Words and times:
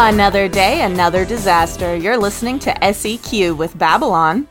Another 0.00 0.46
day, 0.46 0.82
another 0.82 1.24
disaster. 1.24 1.96
You're 1.96 2.16
listening 2.16 2.60
to 2.60 2.92
SEQ 2.92 3.58
with 3.58 3.76
Babylon. 3.76 4.46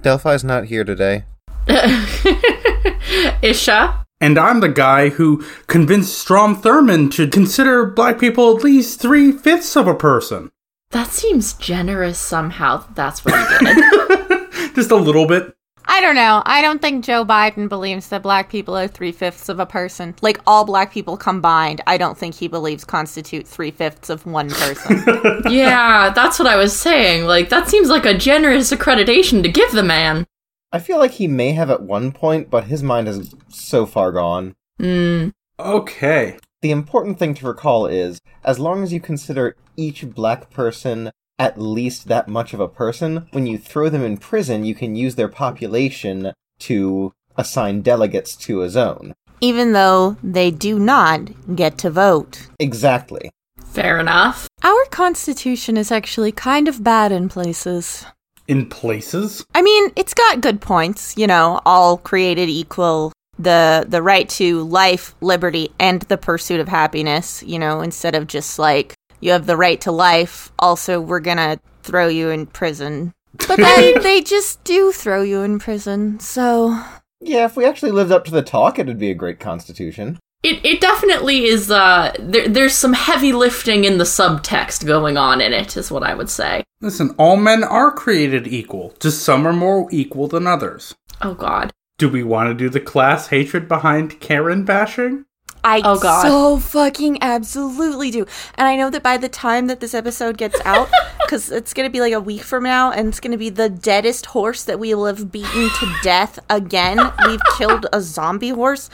Delphi's 0.00 0.44
not 0.44 0.66
here 0.66 0.84
today. 0.84 1.24
Isha. 3.42 4.06
And 4.20 4.38
I'm 4.38 4.60
the 4.60 4.72
guy 4.72 5.08
who 5.08 5.44
convinced 5.66 6.16
Strom 6.16 6.62
Thurmond 6.62 7.12
to 7.14 7.26
consider 7.26 7.84
black 7.84 8.20
people 8.20 8.56
at 8.56 8.62
least 8.62 9.00
three 9.00 9.32
fifths 9.32 9.76
of 9.76 9.88
a 9.88 9.94
person. 9.94 10.52
That 10.90 11.08
seems 11.08 11.54
generous 11.54 12.20
somehow. 12.20 12.84
That's 12.94 13.24
what 13.24 13.34
he 13.34 13.66
did. 13.66 14.74
Just 14.76 14.92
a 14.92 14.96
little 14.96 15.26
bit. 15.26 15.56
I 15.92 16.00
don't 16.00 16.14
know. 16.14 16.40
I 16.46 16.62
don't 16.62 16.80
think 16.80 17.04
Joe 17.04 17.24
Biden 17.24 17.68
believes 17.68 18.08
that 18.08 18.22
black 18.22 18.48
people 18.48 18.76
are 18.76 18.86
three 18.86 19.10
fifths 19.10 19.48
of 19.48 19.58
a 19.58 19.66
person. 19.66 20.14
Like 20.22 20.40
all 20.46 20.64
black 20.64 20.92
people 20.92 21.16
combined, 21.16 21.80
I 21.84 21.98
don't 21.98 22.16
think 22.16 22.36
he 22.36 22.46
believes 22.46 22.84
constitute 22.84 23.44
three 23.44 23.72
fifths 23.72 24.08
of 24.08 24.24
one 24.24 24.50
person. 24.50 25.02
yeah, 25.50 26.10
that's 26.10 26.38
what 26.38 26.46
I 26.46 26.54
was 26.54 26.78
saying. 26.78 27.24
Like, 27.24 27.48
that 27.48 27.68
seems 27.68 27.88
like 27.88 28.06
a 28.06 28.16
generous 28.16 28.72
accreditation 28.72 29.42
to 29.42 29.48
give 29.48 29.72
the 29.72 29.82
man. 29.82 30.28
I 30.70 30.78
feel 30.78 30.98
like 30.98 31.10
he 31.10 31.26
may 31.26 31.54
have 31.54 31.70
at 31.70 31.82
one 31.82 32.12
point, 32.12 32.50
but 32.50 32.68
his 32.68 32.84
mind 32.84 33.08
is 33.08 33.34
so 33.48 33.84
far 33.84 34.12
gone. 34.12 34.54
Hmm. 34.78 35.30
Okay. 35.58 36.38
The 36.62 36.70
important 36.70 37.18
thing 37.18 37.34
to 37.34 37.48
recall 37.48 37.86
is 37.86 38.20
as 38.44 38.60
long 38.60 38.84
as 38.84 38.92
you 38.92 39.00
consider 39.00 39.56
each 39.76 40.08
black 40.08 40.50
person 40.50 41.10
at 41.40 41.58
least 41.58 42.06
that 42.08 42.28
much 42.28 42.52
of 42.52 42.60
a 42.60 42.68
person, 42.68 43.26
when 43.32 43.46
you 43.46 43.56
throw 43.56 43.88
them 43.88 44.04
in 44.04 44.18
prison, 44.18 44.62
you 44.62 44.74
can 44.74 44.94
use 44.94 45.14
their 45.14 45.26
population 45.26 46.32
to 46.58 47.14
assign 47.34 47.80
delegates 47.80 48.36
to 48.36 48.60
a 48.60 48.68
zone. 48.68 49.14
Even 49.40 49.72
though 49.72 50.18
they 50.22 50.50
do 50.50 50.78
not 50.78 51.56
get 51.56 51.78
to 51.78 51.88
vote. 51.88 52.48
Exactly. 52.58 53.30
Fair 53.64 53.98
enough. 53.98 54.48
Our 54.62 54.84
constitution 54.90 55.78
is 55.78 55.90
actually 55.90 56.30
kind 56.30 56.68
of 56.68 56.84
bad 56.84 57.10
in 57.10 57.30
places. 57.30 58.04
In 58.46 58.68
places? 58.68 59.42
I 59.54 59.62
mean, 59.62 59.92
it's 59.96 60.12
got 60.12 60.42
good 60.42 60.60
points, 60.60 61.16
you 61.16 61.26
know, 61.26 61.62
all 61.64 61.96
created 61.96 62.50
equal, 62.50 63.12
the 63.38 63.86
the 63.88 64.02
right 64.02 64.28
to 64.30 64.64
life, 64.64 65.14
liberty, 65.22 65.70
and 65.78 66.02
the 66.02 66.18
pursuit 66.18 66.60
of 66.60 66.68
happiness, 66.68 67.42
you 67.44 67.58
know, 67.58 67.80
instead 67.80 68.14
of 68.14 68.26
just 68.26 68.58
like 68.58 68.94
you 69.20 69.32
have 69.32 69.46
the 69.46 69.56
right 69.56 69.80
to 69.82 69.92
life, 69.92 70.52
also 70.58 71.00
we're 71.00 71.20
gonna 71.20 71.58
throw 71.82 72.08
you 72.08 72.30
in 72.30 72.46
prison. 72.46 73.12
But 73.46 73.56
then 73.58 74.02
they 74.02 74.22
just 74.22 74.62
do 74.64 74.92
throw 74.92 75.22
you 75.22 75.42
in 75.42 75.58
prison, 75.58 76.20
so 76.20 76.78
Yeah, 77.20 77.44
if 77.44 77.56
we 77.56 77.64
actually 77.64 77.92
lived 77.92 78.12
up 78.12 78.24
to 78.26 78.30
the 78.30 78.42
talk, 78.42 78.78
it'd 78.78 78.98
be 78.98 79.10
a 79.10 79.14
great 79.14 79.40
constitution. 79.40 80.18
It, 80.42 80.64
it 80.64 80.80
definitely 80.80 81.44
is, 81.44 81.70
uh, 81.70 82.12
there, 82.18 82.48
there's 82.48 82.74
some 82.74 82.94
heavy 82.94 83.32
lifting 83.32 83.84
in 83.84 83.98
the 83.98 84.04
subtext 84.04 84.86
going 84.86 85.18
on 85.18 85.42
in 85.42 85.52
it, 85.52 85.76
is 85.76 85.90
what 85.90 86.02
I 86.02 86.14
would 86.14 86.30
say. 86.30 86.64
Listen, 86.80 87.14
all 87.18 87.36
men 87.36 87.62
are 87.62 87.90
created 87.92 88.46
equal, 88.48 88.94
just 89.00 89.22
some 89.22 89.46
are 89.46 89.52
more 89.52 89.86
equal 89.90 90.28
than 90.28 90.46
others. 90.46 90.94
Oh 91.20 91.34
god. 91.34 91.72
Do 91.98 92.08
we 92.08 92.22
want 92.22 92.48
to 92.48 92.54
do 92.54 92.70
the 92.70 92.80
class 92.80 93.28
hatred 93.28 93.68
behind 93.68 94.20
Karen 94.20 94.64
bashing? 94.64 95.26
I 95.64 95.80
Oh, 95.84 95.98
God. 95.98 96.22
so 96.22 96.58
fucking 96.58 97.18
absolutely 97.22 98.10
do. 98.10 98.26
And 98.56 98.66
I 98.66 98.76
know 98.76 98.90
that 98.90 99.02
by 99.02 99.16
the 99.16 99.28
time 99.28 99.66
that 99.66 99.80
this 99.80 99.94
episode 99.94 100.36
gets 100.36 100.60
out, 100.64 100.88
because 101.20 101.50
it's 101.50 101.74
going 101.74 101.88
to 101.88 101.92
be 101.92 102.00
like 102.00 102.12
a 102.12 102.20
week 102.20 102.42
from 102.42 102.64
now, 102.64 102.90
and 102.90 103.08
it's 103.08 103.20
going 103.20 103.32
to 103.32 103.38
be 103.38 103.50
the 103.50 103.68
deadest 103.68 104.26
horse 104.26 104.64
that 104.64 104.78
we 104.78 104.94
will 104.94 105.06
have 105.06 105.30
beaten 105.30 105.68
to 105.78 105.94
death 106.02 106.38
again. 106.48 106.98
We've 107.26 107.40
killed 107.58 107.86
a 107.92 108.00
zombie 108.00 108.50
horse. 108.50 108.90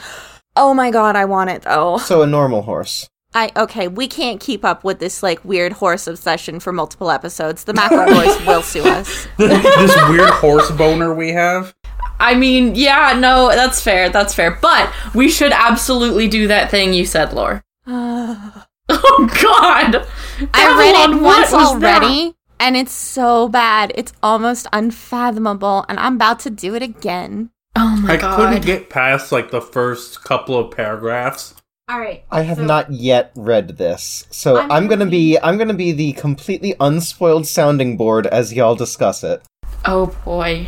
Oh 0.55 0.73
my 0.73 0.89
god, 0.91 1.15
I 1.15 1.25
want 1.25 1.49
it 1.51 1.61
though. 1.63 1.97
So 1.99 2.21
a 2.23 2.27
normal 2.27 2.63
horse. 2.63 3.09
I 3.33 3.51
okay, 3.55 3.87
we 3.87 4.07
can't 4.07 4.39
keep 4.39 4.65
up 4.65 4.83
with 4.83 4.97
this 4.99 5.21
like 5.21 5.43
weird 5.45 5.73
horse 5.73 6.07
obsession 6.07 6.59
for 6.59 6.73
multiple 6.73 7.11
episodes. 7.11 7.65
The 7.65 7.73
McElroys 7.73 8.45
will 8.47 8.63
sue 8.63 8.83
us. 8.83 9.27
this 9.37 9.95
weird 10.09 10.29
horse 10.31 10.71
boner 10.71 11.13
we 11.13 11.31
have? 11.33 11.75
I 12.19 12.35
mean, 12.35 12.75
yeah, 12.75 13.17
no, 13.17 13.49
that's 13.49 13.81
fair, 13.81 14.09
that's 14.09 14.33
fair. 14.33 14.57
But 14.61 14.91
we 15.13 15.29
should 15.29 15.51
absolutely 15.51 16.27
do 16.27 16.47
that 16.47 16.71
thing 16.71 16.93
you 16.93 17.05
said, 17.05 17.33
Lore. 17.33 17.63
Oh 18.89 19.29
god! 19.41 20.07
I 20.53 20.77
read 20.77 20.93
Babylon, 20.93 21.13
it 21.13 21.21
once 21.21 21.51
was 21.51 21.79
that? 21.81 22.01
already, 22.01 22.35
and 22.59 22.77
it's 22.77 22.93
so 22.93 23.49
bad. 23.49 23.91
It's 23.95 24.13
almost 24.23 24.67
unfathomable, 24.71 25.85
and 25.89 25.99
I'm 25.99 26.15
about 26.15 26.39
to 26.41 26.49
do 26.49 26.73
it 26.73 26.81
again. 26.81 27.49
Oh 27.75 27.97
my 27.97 28.13
I 28.13 28.17
god. 28.17 28.39
I 28.39 28.45
couldn't 28.53 28.65
get 28.65 28.89
past 28.89 29.31
like 29.33 29.51
the 29.51 29.61
first 29.61 30.23
couple 30.23 30.57
of 30.57 30.71
paragraphs. 30.71 31.53
All 31.89 31.99
right. 31.99 32.23
I 32.31 32.41
have 32.41 32.59
not 32.59 32.91
yet 32.91 33.31
read 33.35 33.77
this, 33.77 34.25
so 34.29 34.57
I'm 34.57 34.71
I'm, 34.71 34.87
gonna 34.87 35.05
be 35.05 35.37
I'm 35.37 35.57
gonna 35.57 35.73
be 35.73 35.91
the 35.91 36.13
completely 36.13 36.73
unspoiled 36.79 37.45
sounding 37.45 37.97
board 37.97 38.25
as 38.27 38.53
y'all 38.53 38.75
discuss 38.75 39.23
it. 39.23 39.41
oh 39.85 40.15
boy. 40.23 40.67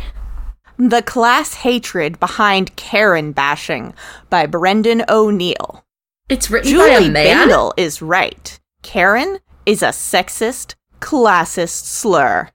The 0.82 1.02
Class 1.02 1.52
Hatred 1.56 2.18
Behind 2.18 2.74
Karen 2.74 3.32
Bashing 3.32 3.92
by 4.30 4.46
Brendan 4.46 5.04
O'Neill. 5.10 5.84
It's 6.30 6.50
written 6.50 6.72
by 6.78 6.88
Julie 6.94 7.06
a 7.08 7.10
man? 7.10 7.48
Bindel 7.50 7.72
is 7.76 8.00
right. 8.00 8.58
Karen 8.82 9.40
is 9.66 9.82
a 9.82 9.88
sexist, 9.88 10.76
classist 10.98 11.84
slur. 11.84 12.48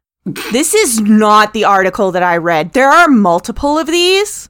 This 0.51 0.73
is 0.73 0.99
not 1.01 1.53
the 1.53 1.65
article 1.65 2.11
that 2.13 2.23
I 2.23 2.37
read. 2.37 2.73
There 2.73 2.89
are 2.89 3.07
multiple 3.07 3.77
of 3.77 3.85
these. 3.85 4.49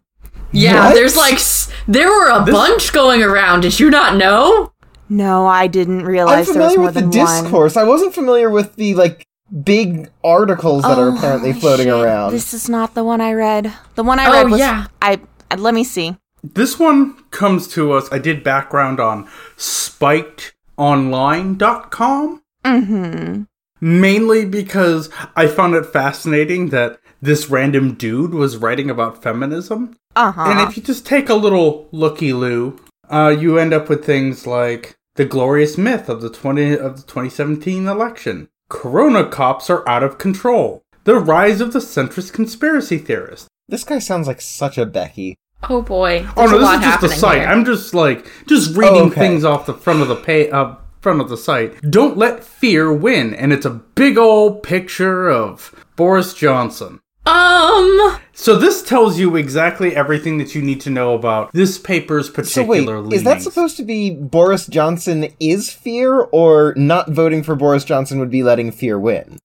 Yeah, 0.54 0.86
What? 0.86 0.94
there's 0.96 1.18
like, 1.18 1.40
there 1.86 2.08
were 2.08 2.30
a 2.30 2.46
bunch 2.46 2.94
going 2.94 3.22
around. 3.24 3.60
Did 3.62 3.78
you 3.78 3.90
not 3.90 4.16
know? 4.16 4.72
No, 5.10 5.46
I 5.48 5.68
didn't 5.68 6.06
realize 6.06 6.48
I'm 6.48 6.56
realize 6.56 6.56
there 6.56 6.64
was 6.64 6.74
familiar 6.74 6.78
more 6.78 6.86
with 6.86 6.94
the 6.94 7.02
than 7.02 7.26
one. 7.26 7.44
discourse. 7.44 7.76
I 7.76 7.84
wasn't 7.84 8.14
familiar 8.16 8.50
with 8.50 8.78
the 8.78 8.96
like 8.96 9.28
big 9.64 10.10
articles 10.24 10.84
that 10.84 11.00
are 11.00 11.10
Oh, 11.12 11.16
apparently 11.18 11.54
floating 11.54 11.88
shit. 11.88 11.94
around. 11.94 12.32
This 12.34 12.54
is 12.54 12.70
not 12.70 12.94
the 12.94 13.04
one 13.04 13.22
I 13.22 13.34
read. 13.34 13.74
The 13.96 14.04
one 14.04 14.20
I 14.20 14.28
Oh, 14.28 14.32
read 14.32 14.50
was 14.52 14.60
yeah. 14.60 14.86
I, 15.02 15.20
I 15.50 15.56
let 15.56 15.74
me 15.74 15.84
see. 15.84 16.16
This 16.44 16.78
one 16.78 17.16
comes 17.32 17.68
to 17.70 17.94
us. 17.94 18.08
I 18.12 18.20
did 18.20 18.44
background 18.44 19.00
on 19.00 19.28
spikedonline.com. 19.58 22.42
Mm-hmm. 22.64 23.44
Mainly 23.82 24.46
because 24.46 25.10
I 25.36 25.48
found 25.48 25.76
it 25.76 25.86
fascinating 25.86 26.70
that 26.70 26.98
this 27.22 27.50
random 27.50 27.94
dude 27.96 28.34
was 28.34 28.56
writing 28.58 28.90
about 28.90 29.22
feminism. 29.24 29.98
Uh-huh. 30.16 30.44
And 30.46 30.60
if 30.62 30.78
you 30.78 30.84
just 30.84 31.06
take 31.06 31.28
a 31.30 31.36
little 31.36 31.88
looky 31.92 32.32
loo, 32.34 32.80
uh, 33.10 33.36
you 33.38 33.58
end 33.60 33.74
up 33.74 33.90
with 33.90 34.06
things 34.06 34.48
like 34.48 34.96
the 35.16 35.26
glorious 35.26 35.78
myth 35.78 36.08
of 36.10 36.22
the 36.22 36.30
twenty 36.30 36.72
of 36.74 36.96
the 36.98 37.04
2017 37.04 37.88
election. 37.88 38.48
Corona 38.70 39.26
cops 39.28 39.70
are 39.70 39.88
out 39.88 40.04
of 40.04 40.18
control. 40.18 40.82
The 41.04 41.16
rise 41.20 41.62
of 41.62 41.72
the 41.74 41.80
centrist 41.80 42.34
conspiracy 42.34 42.98
theorist. 42.98 43.48
This 43.68 43.84
guy 43.84 44.00
sounds 44.00 44.28
like 44.28 44.42
such 44.42 44.78
a 44.78 44.86
Becky. 44.86 45.38
Oh 45.70 45.82
boy. 45.82 46.28
Oh 46.36 46.46
no, 46.46 46.60
this 46.60 46.70
is 46.80 46.82
just 46.86 47.02
the 47.02 47.10
site. 47.10 47.40
here. 47.42 47.48
I'm 47.48 47.66
just 47.66 47.94
like 47.94 48.30
just 48.48 48.76
reading 48.76 48.96
Oh, 49.02 49.06
okay. 49.08 49.20
things 49.22 49.44
off 49.44 49.66
the 49.66 49.74
front 49.74 50.02
of 50.02 50.08
the 50.08 50.16
pay 50.16 50.50
uh, 50.50 50.76
front 51.02 51.22
of 51.22 51.30
the 51.30 51.38
site. 51.38 51.80
Don't 51.90 52.18
let 52.18 52.44
fear 52.44 52.92
win, 52.94 53.34
and 53.34 53.54
it's 53.54 53.66
a 53.66 53.70
big 53.72 54.18
old 54.18 54.64
picture 54.64 55.30
of 55.30 55.74
Boris 55.96 56.34
Johnson. 56.34 57.00
Um, 57.26 58.20
So 58.38 58.58
this 58.58 58.84
tells 58.84 59.18
you 59.18 59.38
exactly 59.38 59.96
everything 59.96 60.38
that 60.40 60.54
you 60.54 60.62
need 60.62 60.82
to 60.82 60.90
know 60.90 61.14
about 61.16 61.54
this 61.54 61.78
paper's 61.78 62.28
So 62.28 62.34
particular 62.34 63.02
wait, 63.02 63.14
is 63.14 63.24
that 63.24 63.42
supposed 63.42 63.78
to 63.78 63.84
be 63.84 64.12
Boris 64.12 64.68
Johnson 64.68 65.30
is 65.40 65.72
fear, 65.72 66.20
or 66.20 66.74
not 66.76 67.10
voting 67.10 67.44
for 67.44 67.56
Boris 67.56 67.86
Johnson 67.86 68.20
would 68.20 68.30
be 68.30 68.44
letting 68.44 68.72
fear 68.72 69.00
win? 69.00 69.40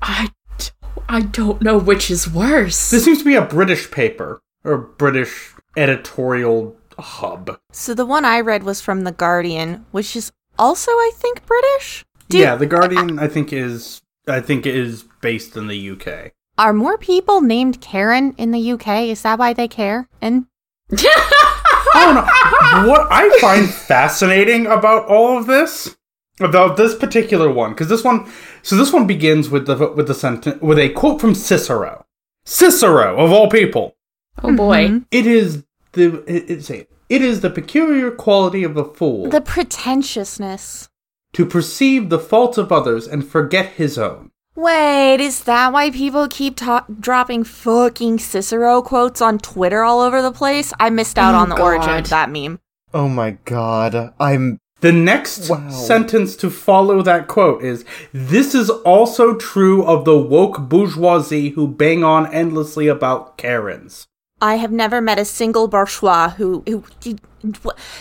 I, 0.00 0.30
d- 0.58 0.66
I 1.08 1.20
don't 1.20 1.62
know 1.62 1.78
which 1.78 2.10
is 2.10 2.28
worse. 2.28 2.90
This 2.90 3.04
seems 3.04 3.18
to 3.18 3.24
be 3.24 3.36
a 3.36 3.42
British 3.42 3.90
paper 3.92 4.40
or 4.64 4.76
British 4.76 5.54
editorial 5.76 6.76
hub. 6.98 7.58
So 7.70 7.94
the 7.94 8.04
one 8.06 8.24
I 8.24 8.40
read 8.40 8.64
was 8.64 8.80
from 8.80 9.02
The 9.02 9.12
Guardian, 9.12 9.86
which 9.92 10.16
is 10.16 10.32
also, 10.58 10.90
I 10.90 11.12
think, 11.14 11.46
British. 11.46 12.04
Do- 12.28 12.38
yeah, 12.38 12.56
the 12.56 12.66
Guardian 12.66 13.20
I 13.20 13.28
think 13.28 13.52
is 13.52 14.02
I 14.26 14.40
think 14.40 14.66
is 14.66 15.04
based 15.20 15.56
in 15.56 15.68
the 15.68 15.90
UK. 15.90 16.32
Are 16.58 16.72
more 16.72 16.98
people 16.98 17.40
named 17.40 17.80
Karen 17.80 18.34
in 18.38 18.50
the 18.50 18.72
UK? 18.72 19.08
Is 19.08 19.22
that 19.22 19.38
why 19.38 19.52
they 19.52 19.68
care? 19.68 20.08
And 20.20 20.46
I 20.92 22.04
don't 22.04 22.14
know. 22.14 22.90
what 22.90 23.06
I 23.10 23.28
find 23.40 23.68
fascinating 23.68 24.66
about 24.66 25.06
all 25.06 25.38
of 25.38 25.46
this, 25.46 25.96
about 26.40 26.76
this 26.76 26.94
particular 26.94 27.50
one, 27.50 27.70
because 27.70 27.88
this 27.88 28.04
one, 28.04 28.30
so 28.62 28.76
this 28.76 28.92
one 28.92 29.06
begins 29.06 29.48
with 29.50 29.66
the 29.66 29.76
with 29.96 30.06
the 30.08 30.14
sentence 30.14 30.60
with 30.60 30.78
a 30.78 30.90
quote 30.90 31.20
from 31.20 31.34
Cicero. 31.34 32.04
Cicero, 32.44 33.16
of 33.18 33.30
all 33.32 33.48
people, 33.48 33.94
oh 34.42 34.54
boy. 34.54 34.88
Mhm. 34.88 35.04
it 35.10 35.26
is 35.26 35.64
the 35.92 36.22
it's 36.26 36.70
a, 36.70 36.86
it 37.08 37.22
is 37.22 37.40
the 37.40 37.50
peculiar 37.50 38.10
quality 38.10 38.64
of 38.64 38.74
the 38.74 38.84
fool 38.84 39.28
the 39.30 39.40
pretentiousness. 39.40 40.88
to 41.32 41.46
perceive 41.46 42.08
the 42.10 42.18
faults 42.18 42.58
of 42.58 42.72
others 42.72 43.06
and 43.06 43.26
forget 43.26 43.66
his 43.74 43.96
own. 43.96 44.31
Wait, 44.54 45.16
is 45.18 45.44
that 45.44 45.72
why 45.72 45.90
people 45.90 46.28
keep 46.28 46.56
ta- 46.56 46.84
dropping 47.00 47.42
fucking 47.42 48.18
Cicero 48.18 48.82
quotes 48.82 49.22
on 49.22 49.38
Twitter 49.38 49.82
all 49.82 50.00
over 50.00 50.20
the 50.20 50.32
place? 50.32 50.72
I 50.78 50.90
missed 50.90 51.18
out 51.18 51.34
Oh, 51.34 51.38
on 51.38 51.48
the 51.48 51.60
origin 51.60 51.90
of 51.96 52.08
that 52.10 52.30
meme. 52.30 52.60
Oh 52.92 53.08
my 53.08 53.38
god, 53.46 54.12
I'm 54.20 54.58
The 54.82 54.92
next 54.92 55.48
Wow. 55.48 55.70
sentence 55.70 56.34
to 56.36 56.50
follow 56.50 57.02
that 57.02 57.28
quote 57.28 57.62
is 57.62 57.84
This 58.12 58.54
is 58.54 58.68
also 58.68 59.34
true 59.34 59.84
of 59.84 60.04
the 60.04 60.18
woke 60.18 60.68
bourgeoisie 60.68 61.50
who 61.50 61.66
bang 61.68 62.02
on 62.04 62.26
endlessly 62.34 62.88
about 62.88 63.38
Karens. 63.38 64.06
I 64.40 64.56
have 64.56 64.72
never 64.72 65.00
met 65.00 65.18
a 65.20 65.24
single 65.24 65.68
bourgeois 65.68 66.30
who, 66.30 66.64
who, 66.66 66.82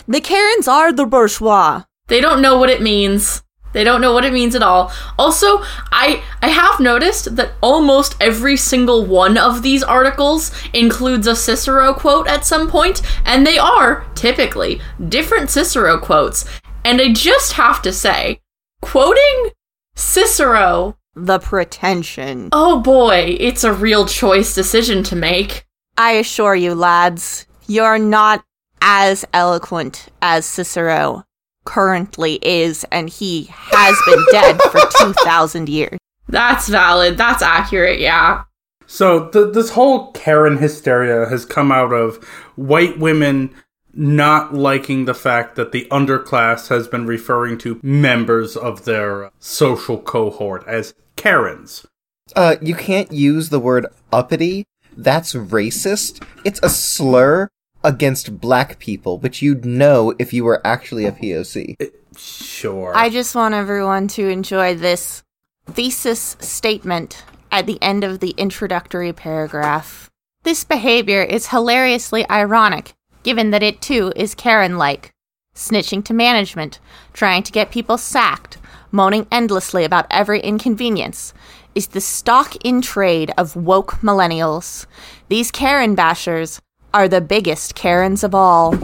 the 0.08 0.20
Karens 0.22 0.68
are 0.68 0.92
the 0.92 1.06
bourgeois. 1.06 1.84
They 2.08 2.20
don't 2.20 2.42
know 2.42 2.58
what 2.58 2.72
it 2.72 2.82
means. 2.82 3.44
They 3.74 3.84
don't 3.84 4.02
know 4.02 4.14
what 4.14 4.26
it 4.26 4.34
means 4.34 4.56
at 4.56 4.64
all. 4.64 4.92
Also, 5.18 5.62
I 5.92 6.22
I 6.42 6.50
have 6.50 6.80
noticed 6.80 7.36
that 7.36 7.54
almost 7.62 8.16
every 8.20 8.58
single 8.58 9.06
one 9.06 9.38
of 9.38 9.62
these 9.62 9.84
articles 9.84 10.52
includes 10.74 11.28
a 11.28 11.36
Cicero 11.36 11.94
quote 11.94 12.28
at 12.28 12.46
some 12.46 12.70
point, 12.70 13.02
and 13.26 13.46
they 13.48 13.58
are 13.58 14.06
typically 14.16 14.82
different 15.10 15.50
Cicero 15.50 15.98
quotes. 16.00 16.46
And 16.84 17.00
I 17.00 17.14
just 17.14 17.54
have 17.54 17.82
to 17.84 17.92
say, 17.94 18.40
quoting 18.82 19.52
Cicero, 19.96 20.98
The 21.16 21.40
pretension. 21.40 22.50
oh 22.52 22.80
boy, 22.82 23.38
it's 23.40 23.64
a 23.64 23.72
real 23.74 24.06
choice 24.06 24.54
decision 24.56 25.04
to 25.04 25.16
make. 25.16 25.66
I 25.98 26.14
assure 26.14 26.56
you, 26.56 26.74
lads, 26.74 27.46
you're 27.68 28.00
not 28.00 28.44
as 28.82 29.24
eloquent 29.34 30.08
as 30.22 30.46
Cicero 30.46 31.24
currently 31.72 32.38
is, 32.42 32.86
and 32.92 33.10
he 33.10 33.48
has 33.50 33.98
been 34.06 34.26
dead 34.32 34.62
for 34.64 34.82
2,000 35.00 35.70
years. 35.70 35.98
That's 36.28 36.68
valid. 36.68 37.18
That's 37.18 37.42
accurate, 37.42 38.02
yeah. 38.02 38.44
So 38.88 39.30
th- 39.30 39.54
this 39.54 39.70
whole 39.70 40.12
Karen 40.12 40.58
hysteria 40.58 41.30
has 41.30 41.46
come 41.46 41.72
out 41.72 41.94
of 41.94 42.22
white 42.58 43.00
women 43.00 43.56
not 43.94 44.54
liking 44.54 45.06
the 45.06 45.14
fact 45.14 45.56
that 45.56 45.72
the 45.72 45.88
underclass 45.92 46.68
has 46.68 46.90
been 46.90 47.06
referring 47.06 47.58
to 47.60 47.80
members 47.82 48.58
of 48.58 48.84
their 48.84 49.32
social 49.40 49.98
cohort 49.98 50.68
as 50.68 50.94
Karens. 51.16 51.86
Uh, 52.36 52.58
you 52.62 52.76
can't 52.76 53.14
use 53.14 53.48
the 53.48 53.60
word 53.60 53.86
uppity. 54.12 54.66
That's 54.96 55.34
racist. 55.34 56.22
It's 56.44 56.60
a 56.64 56.70
slur 56.70 57.50
against 57.84 58.40
black 58.40 58.80
people, 58.80 59.18
but 59.18 59.42
you'd 59.42 59.66
know 59.66 60.14
if 60.20 60.34
you 60.34 60.44
were 60.44 60.66
actually 60.66 61.06
a 61.06 61.12
POC. 61.12 61.76
Sure. 62.18 62.94
I 62.96 63.10
just 63.10 63.36
want 63.36 63.54
everyone 63.54 64.08
to 64.10 64.28
enjoy 64.28 64.76
this 64.76 65.24
thesis 65.66 66.38
statement 66.40 67.24
at 67.52 67.66
the 67.66 67.82
end 67.82 68.04
of 68.04 68.20
the 68.20 68.32
introductory 68.32 69.14
paragraph. 69.14 70.10
This 70.44 70.64
behavior 70.64 71.22
is 71.22 71.50
hilariously 71.50 72.28
ironic, 72.30 72.94
given 73.24 73.52
that 73.52 73.64
it 73.64 73.82
too 73.82 74.12
is 74.16 74.36
Karen 74.36 74.78
like. 74.78 75.12
Snitching 75.54 76.04
to 76.06 76.14
management, 76.14 76.80
trying 77.14 77.44
to 77.44 77.52
get 77.52 77.72
people 77.72 77.98
sacked, 77.98 78.58
moaning 78.92 79.28
endlessly 79.32 79.84
about 79.84 80.08
every 80.10 80.40
inconvenience, 80.40 81.34
is 81.76 81.88
the 81.88 82.02
stock 82.02 82.56
in 82.66 82.82
trade 82.82 83.32
of 83.38 83.56
woke 83.56 83.94
millennials. 84.02 84.86
These 85.30 85.52
Karen 85.52 85.96
bashers 85.96 86.60
are 86.94 87.08
the 87.08 87.22
biggest 87.22 87.76
Karens 87.76 88.24
of 88.24 88.34
all. 88.36 88.76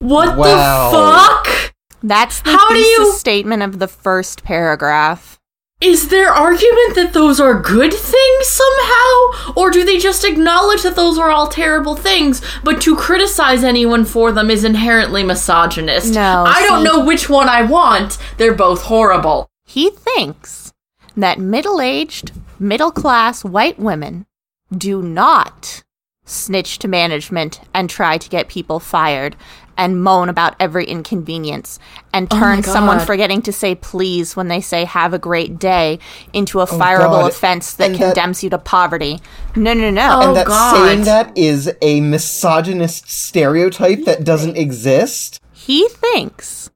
What 0.00 0.36
Wow. 0.36 0.90
the 0.90 0.96
fuck? 0.96 1.72
That's 2.02 2.40
the 2.40 2.50
How 2.56 2.68
do 2.70 2.78
you- 2.78 3.12
statement 3.12 3.62
of 3.62 3.78
the 3.78 3.88
first 3.88 4.44
paragraph. 4.44 5.38
Is 5.80 6.08
there 6.08 6.32
argument 6.32 6.94
that 6.94 7.12
those 7.12 7.40
are 7.40 7.52
good 7.60 7.92
things 7.92 8.46
somehow? 8.48 9.52
Or 9.56 9.70
do 9.70 9.84
they 9.84 9.98
just 9.98 10.24
acknowledge 10.24 10.82
that 10.82 10.96
those 10.96 11.18
are 11.18 11.30
all 11.30 11.46
terrible 11.48 11.94
things, 11.96 12.40
but 12.62 12.80
to 12.82 12.96
criticize 12.96 13.64
anyone 13.64 14.04
for 14.04 14.32
them 14.32 14.50
is 14.50 14.64
inherently 14.64 15.22
misogynist? 15.22 16.14
No, 16.14 16.44
I 16.46 16.62
don't 16.62 16.84
know 16.84 17.00
which 17.04 17.28
one 17.28 17.48
I 17.48 17.62
want. 17.62 18.18
They're 18.38 18.54
both 18.54 18.82
horrible. 18.82 19.48
He 19.66 19.90
thinks 19.90 20.72
that 21.16 21.38
middle 21.38 21.80
aged, 21.80 22.32
middle 22.58 22.92
class 22.92 23.44
white 23.44 23.78
women 23.78 24.26
do 24.74 25.02
not 25.02 25.82
snitch 26.24 26.78
to 26.80 26.88
management 26.88 27.60
and 27.74 27.88
try 27.90 28.16
to 28.18 28.28
get 28.28 28.48
people 28.48 28.80
fired 28.80 29.36
and 29.76 30.00
moan 30.02 30.28
about 30.28 30.54
every 30.60 30.84
inconvenience 30.84 31.80
and 32.12 32.28
Oh 32.30 32.38
turn 32.38 32.62
someone 32.62 33.00
forgetting 33.00 33.42
to 33.42 33.52
say 33.52 33.74
please 33.74 34.36
when 34.36 34.46
they 34.48 34.60
say 34.60 34.84
have 34.84 35.12
a 35.12 35.18
great 35.18 35.58
day 35.58 35.98
into 36.32 36.60
a 36.60 36.62
oh 36.62 36.66
fireable 36.66 37.18
Oh 37.18 37.22
God. 37.22 37.30
offense 37.32 37.74
that 37.74 37.90
And 37.90 37.94
that- 37.96 38.04
condemns 38.14 38.44
you 38.44 38.50
to 38.50 38.58
poverty. 38.58 39.20
No, 39.56 39.74
no, 39.74 39.90
no. 39.90 40.18
Oh, 40.22 40.28
and 40.28 40.36
that 40.36 40.46
God. 40.46 40.74
saying 40.86 41.04
that 41.04 41.36
is 41.36 41.72
a 41.82 42.00
misogynist 42.00 43.10
stereotype 43.10 44.04
that 44.04 44.22
doesn't 44.24 44.56
exist. 44.56 45.40
He 45.52 45.88
thinks 45.88 46.70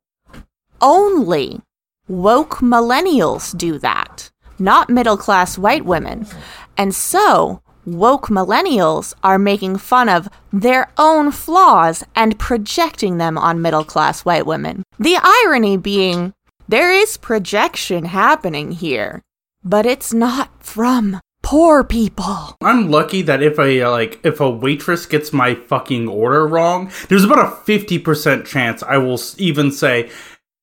only 0.81 1.61
woke 2.09 2.57
millennials 2.59 3.57
do 3.57 3.79
that, 3.79 4.31
not 4.59 4.91
middle 4.91 5.17
class 5.17 5.57
white 5.59 5.85
women. 5.85 6.27
And 6.77 6.95
so, 6.95 7.63
woke 7.97 8.29
millennials 8.29 9.15
are 9.23 9.39
making 9.39 9.79
fun 9.79 10.09
of 10.09 10.29
their 10.53 10.91
own 10.99 11.31
flaws 11.31 12.05
and 12.15 12.39
projecting 12.39 13.19
them 13.19 13.39
on 13.39 13.63
middle 13.63 13.85
class 13.85 14.25
white 14.25 14.47
women. 14.47 14.83
The 14.99 15.17
irony 15.23 15.77
being, 15.77 16.35
there 16.69 16.93
is 16.93 17.17
projection 17.17 18.07
happening 18.07 18.73
here, 18.73 19.23
but 19.65 19.87
it's 19.87 20.13
not 20.13 20.63
from 20.63 21.21
poor 21.43 21.83
people. 21.83 22.57
I'm 22.63 22.91
lucky 22.91 23.23
that 23.23 23.43
if 23.43 23.59
a 23.59 23.83
uh, 23.83 23.91
like 23.91 24.21
if 24.23 24.41
a 24.41 24.51
waitress 24.51 25.07
gets 25.07 25.33
my 25.33 25.55
fucking 25.55 26.09
order 26.09 26.47
wrong, 26.47 26.91
there's 27.09 27.25
about 27.25 27.39
a 27.39 27.57
50% 27.73 28.45
chance 28.45 28.83
I 28.83 28.99
will 28.99 29.21
even 29.39 29.73
say, 29.73 30.11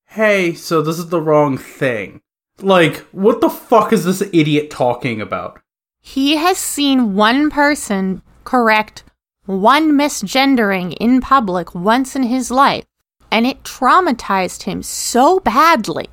"Hey, 0.06 0.54
so 0.54 0.82
this 0.82 1.00
is 1.00 1.10
the 1.10 1.22
wrong 1.22 1.58
thing." 1.58 2.22
Like, 2.62 2.98
what 3.12 3.42
the 3.42 3.50
fuck 3.50 3.92
is 3.92 4.06
this 4.06 4.22
idiot 4.32 4.70
talking 4.70 5.20
about? 5.22 5.60
He 6.08 6.38
has 6.38 6.60
seen 6.60 7.16
one 7.16 7.50
person 7.50 8.22
correct 8.44 9.04
one 9.48 9.92
misgendering 9.94 10.96
in 11.00 11.20
public 11.20 11.74
once 11.74 12.16
in 12.16 12.24
his 12.24 12.52
life, 12.52 12.86
and 13.32 13.46
it 13.46 13.64
traumatized 13.64 14.64
him 14.64 14.84
so 14.84 15.40
badly. 15.40 16.08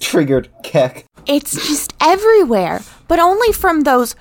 Triggered 0.00 0.50
Keck. 0.64 1.06
It's 1.26 1.52
just 1.52 1.94
everywhere, 2.00 2.82
but 3.06 3.20
only 3.20 3.52
from 3.52 3.82
those 3.82 4.16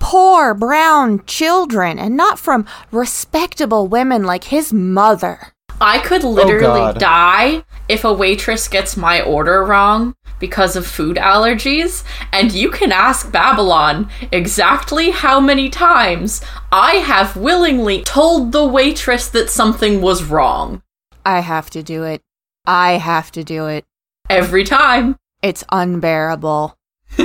poor 0.00 0.54
brown 0.54 1.24
children 1.24 2.00
and 2.00 2.16
not 2.16 2.36
from 2.38 2.66
respectable 2.90 3.86
women 3.86 4.24
like 4.24 4.44
his 4.44 4.72
mother. 4.72 5.51
I 5.80 5.98
could 5.98 6.24
literally 6.24 6.80
God. 6.80 6.98
die 6.98 7.64
if 7.88 8.04
a 8.04 8.12
waitress 8.12 8.68
gets 8.68 8.96
my 8.96 9.20
order 9.20 9.64
wrong 9.64 10.14
because 10.38 10.74
of 10.74 10.86
food 10.86 11.16
allergies, 11.16 12.02
and 12.32 12.52
you 12.52 12.68
can 12.70 12.90
ask 12.90 13.30
Babylon 13.30 14.10
exactly 14.32 15.10
how 15.10 15.38
many 15.38 15.70
times 15.70 16.40
I 16.72 16.94
have 16.94 17.36
willingly 17.36 18.02
told 18.02 18.50
the 18.50 18.66
waitress 18.66 19.28
that 19.28 19.50
something 19.50 20.00
was 20.00 20.24
wrong. 20.24 20.82
I 21.24 21.40
have 21.40 21.70
to 21.70 21.82
do 21.82 22.02
it. 22.02 22.22
I 22.66 22.92
have 22.92 23.30
to 23.32 23.44
do 23.44 23.66
it. 23.66 23.84
Every 24.28 24.64
time. 24.64 25.16
It's 25.42 25.62
unbearable. 25.70 26.76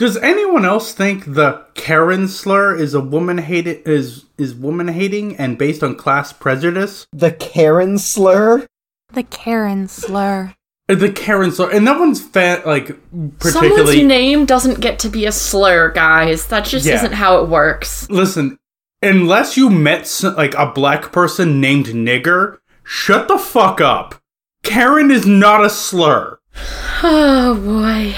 Does 0.00 0.16
anyone 0.16 0.64
else 0.64 0.94
think 0.94 1.34
the 1.34 1.62
Karen 1.74 2.26
slur 2.26 2.74
is 2.74 2.94
a 2.94 3.00
woman 3.02 3.36
hated 3.36 3.86
is 3.86 4.24
is 4.38 4.54
woman 4.54 4.88
hating 4.88 5.36
and 5.36 5.58
based 5.58 5.82
on 5.82 5.94
class 5.94 6.32
prejudice? 6.32 7.06
The 7.12 7.32
Karen 7.32 7.98
slur? 7.98 8.66
The 9.12 9.24
Karen 9.24 9.88
slur. 9.88 10.54
The 10.88 11.12
Karen 11.12 11.52
slur, 11.52 11.68
and 11.70 11.86
that 11.86 12.00
one's 12.00 12.22
fa- 12.22 12.62
like 12.64 12.96
Someone's 13.40 13.94
name 14.02 14.46
doesn't 14.46 14.80
get 14.80 14.98
to 15.00 15.10
be 15.10 15.26
a 15.26 15.32
slur, 15.32 15.90
guys. 15.90 16.46
That 16.46 16.64
just 16.64 16.86
Yeah. 16.86 16.94
isn't 16.94 17.12
how 17.12 17.42
it 17.42 17.50
works. 17.50 18.08
Listen, 18.08 18.58
unless 19.02 19.58
you 19.58 19.68
met 19.68 20.00
s- 20.00 20.22
like 20.24 20.54
a 20.54 20.72
black 20.72 21.12
person 21.12 21.60
named 21.60 21.88
nigger, 21.88 22.56
shut 22.82 23.28
the 23.28 23.36
fuck 23.36 23.82
up. 23.82 24.14
Karen 24.62 25.10
is 25.10 25.26
not 25.26 25.62
a 25.62 25.68
slur. 25.68 26.38
Oh 27.02 27.54
boy. 27.54 28.14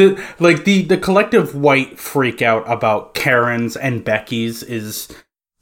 The 0.00 0.22
like 0.38 0.64
the 0.64 0.80
the 0.82 0.96
collective 0.96 1.54
white 1.54 1.98
freak 1.98 2.40
out 2.40 2.64
about 2.66 3.12
Karens 3.12 3.76
and 3.76 4.02
Becky's 4.02 4.62
is 4.62 5.08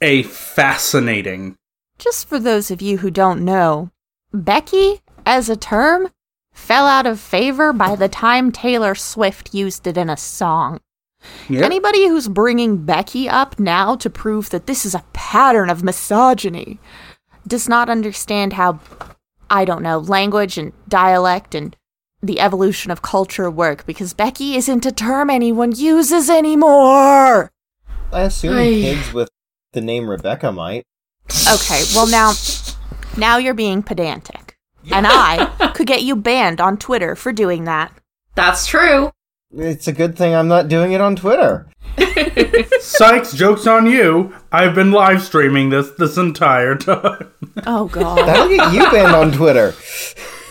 a 0.00 0.22
fascinating. 0.22 1.56
Just 1.98 2.28
for 2.28 2.38
those 2.38 2.70
of 2.70 2.80
you 2.80 2.98
who 2.98 3.10
don't 3.10 3.44
know, 3.44 3.90
Becky, 4.32 5.00
as 5.26 5.48
a 5.48 5.56
term, 5.56 6.12
fell 6.52 6.86
out 6.86 7.04
of 7.04 7.18
favor 7.18 7.72
by 7.72 7.96
the 7.96 8.08
time 8.08 8.52
Taylor 8.52 8.94
Swift 8.94 9.52
used 9.52 9.88
it 9.88 9.96
in 9.96 10.08
a 10.08 10.16
song. 10.16 10.78
Yep. 11.48 11.64
Anybody 11.64 12.06
who's 12.06 12.28
bringing 12.28 12.84
Becky 12.84 13.28
up 13.28 13.58
now 13.58 13.96
to 13.96 14.08
prove 14.08 14.50
that 14.50 14.68
this 14.68 14.86
is 14.86 14.94
a 14.94 15.04
pattern 15.12 15.68
of 15.68 15.82
misogyny 15.82 16.78
does 17.44 17.68
not 17.68 17.90
understand 17.90 18.52
how, 18.52 18.78
I 19.50 19.64
don't 19.64 19.82
know, 19.82 19.98
language 19.98 20.58
and 20.58 20.72
dialect 20.88 21.56
and 21.56 21.74
the 22.22 22.40
evolution 22.40 22.90
of 22.90 23.02
culture 23.02 23.50
work 23.50 23.86
because 23.86 24.12
Becky 24.12 24.56
isn't 24.56 24.86
a 24.86 24.92
term 24.92 25.30
anyone 25.30 25.72
uses 25.72 26.28
anymore. 26.28 27.50
I 28.12 28.22
assume 28.22 28.56
Ay. 28.56 28.70
kids 28.80 29.12
with 29.12 29.28
the 29.72 29.80
name 29.80 30.08
Rebecca 30.08 30.50
might. 30.52 30.84
Okay, 31.52 31.82
well 31.94 32.06
now 32.06 32.32
now 33.16 33.36
you're 33.36 33.54
being 33.54 33.82
pedantic. 33.82 34.56
And 34.90 35.06
I 35.06 35.72
could 35.74 35.86
get 35.86 36.02
you 36.02 36.16
banned 36.16 36.60
on 36.60 36.78
Twitter 36.78 37.14
for 37.14 37.30
doing 37.32 37.64
that. 37.64 37.92
That's 38.34 38.66
true. 38.66 39.10
It's 39.50 39.88
a 39.88 39.92
good 39.92 40.16
thing 40.16 40.34
I'm 40.34 40.48
not 40.48 40.68
doing 40.68 40.92
it 40.92 41.00
on 41.00 41.16
Twitter. 41.16 41.68
Sykes, 42.80 43.32
joke's 43.32 43.66
on 43.66 43.86
you. 43.86 44.34
I've 44.52 44.74
been 44.74 44.92
live 44.92 45.22
streaming 45.22 45.70
this 45.70 45.90
this 45.98 46.16
entire 46.16 46.74
time. 46.76 47.32
Oh, 47.66 47.86
God. 47.86 48.18
That'll 48.26 48.48
get 48.48 48.72
you 48.72 48.90
banned 48.90 49.14
on 49.14 49.32
Twitter. 49.32 49.74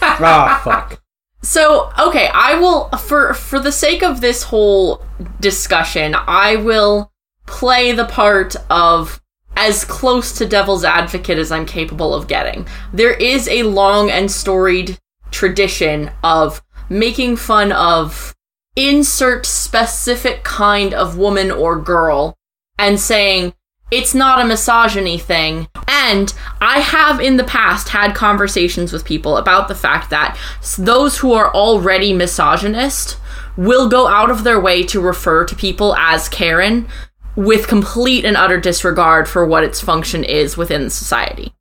ah, 0.02 0.62
fuck. 0.64 1.02
So, 1.48 1.94
okay, 1.98 2.30
I 2.34 2.60
will 2.60 2.90
for 2.90 3.34
for 3.34 3.58
the 3.58 3.72
sake 3.72 4.04
of 4.04 4.20
this 4.20 4.44
whole 4.44 5.02
discussion, 5.40 6.14
I 6.14 6.58
will 6.58 7.14
play 7.46 7.94
the 7.94 8.04
part 8.04 8.58
of 8.70 9.22
as 9.56 9.86
close 9.86 10.34
to 10.34 10.46
devil's 10.46 10.84
advocate 10.84 11.38
as 11.38 11.50
I'm 11.50 11.66
capable 11.66 12.14
of 12.14 12.28
getting. 12.28 12.68
There 12.92 13.14
is 13.14 13.48
a 13.48 13.64
long 13.64 14.12
and 14.12 14.30
storied 14.30 15.00
tradition 15.32 16.12
of 16.22 16.62
making 16.90 17.38
fun 17.38 17.72
of 17.72 18.36
insert 18.76 19.46
specific 19.46 20.44
kind 20.44 20.94
of 20.94 21.18
woman 21.18 21.50
or 21.50 21.80
girl 21.80 22.36
and 22.78 23.00
saying 23.00 23.54
it's 23.92 24.14
not 24.14 24.40
a 24.40 24.48
misogyny 24.48 25.18
thing. 25.18 25.68
And 25.88 26.34
I 26.62 26.80
have 26.80 27.20
in 27.20 27.38
the 27.38 27.44
past 27.44 27.90
had 27.90 28.16
conversations 28.16 28.92
with 28.92 29.06
people 29.06 29.38
about 29.38 29.68
the 29.68 29.76
fact 29.76 30.10
that 30.10 30.38
those 30.78 31.18
who 31.20 31.34
are 31.34 31.54
already 31.54 32.14
misogynist 32.14 33.18
will 33.56 33.90
go 33.90 34.08
out 34.08 34.30
of 34.30 34.44
their 34.44 34.60
way 34.60 34.84
to 34.84 35.02
refer 35.02 35.46
to 35.46 35.56
people 35.56 35.96
as 35.96 36.30
Karen 36.30 36.88
with 37.36 37.68
complete 37.68 38.26
and 38.26 38.36
utter 38.36 38.60
disregard 38.60 39.28
for 39.28 39.46
what 39.46 39.64
its 39.64 39.80
function 39.80 40.24
is 40.24 40.58
within 40.58 40.90
society. 40.90 41.54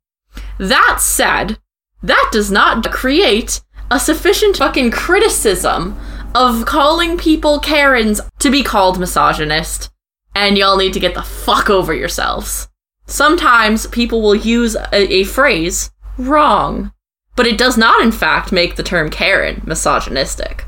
That 0.57 0.97
said, 0.99 1.59
that 2.03 2.29
does 2.31 2.51
not 2.51 2.91
create 2.91 3.61
a 3.89 3.99
sufficient 3.99 4.57
fucking 4.57 4.91
criticism 4.91 5.97
of 6.35 6.65
calling 6.65 7.17
people 7.17 7.59
Karens 7.59 8.21
to 8.39 8.51
be 8.51 8.63
called 8.63 8.99
misogynist. 8.99 9.91
And 10.37 10.55
y'all 10.55 10.77
need 10.77 10.93
to 10.93 10.99
get 10.99 11.15
the 11.15 11.23
fuck 11.23 11.67
over 11.67 11.95
yourselves. 11.95 12.67
Sometimes 13.07 13.87
people 13.87 14.21
will 14.21 14.35
use 14.35 14.75
a, 14.75 15.11
a 15.11 15.23
phrase 15.23 15.89
wrong, 16.15 16.91
but 17.35 17.47
it 17.47 17.57
does 17.57 17.75
not, 17.75 18.03
in 18.03 18.11
fact, 18.11 18.51
make 18.51 18.75
the 18.75 18.83
term 18.83 19.09
Karen 19.09 19.63
misogynistic. 19.65 20.65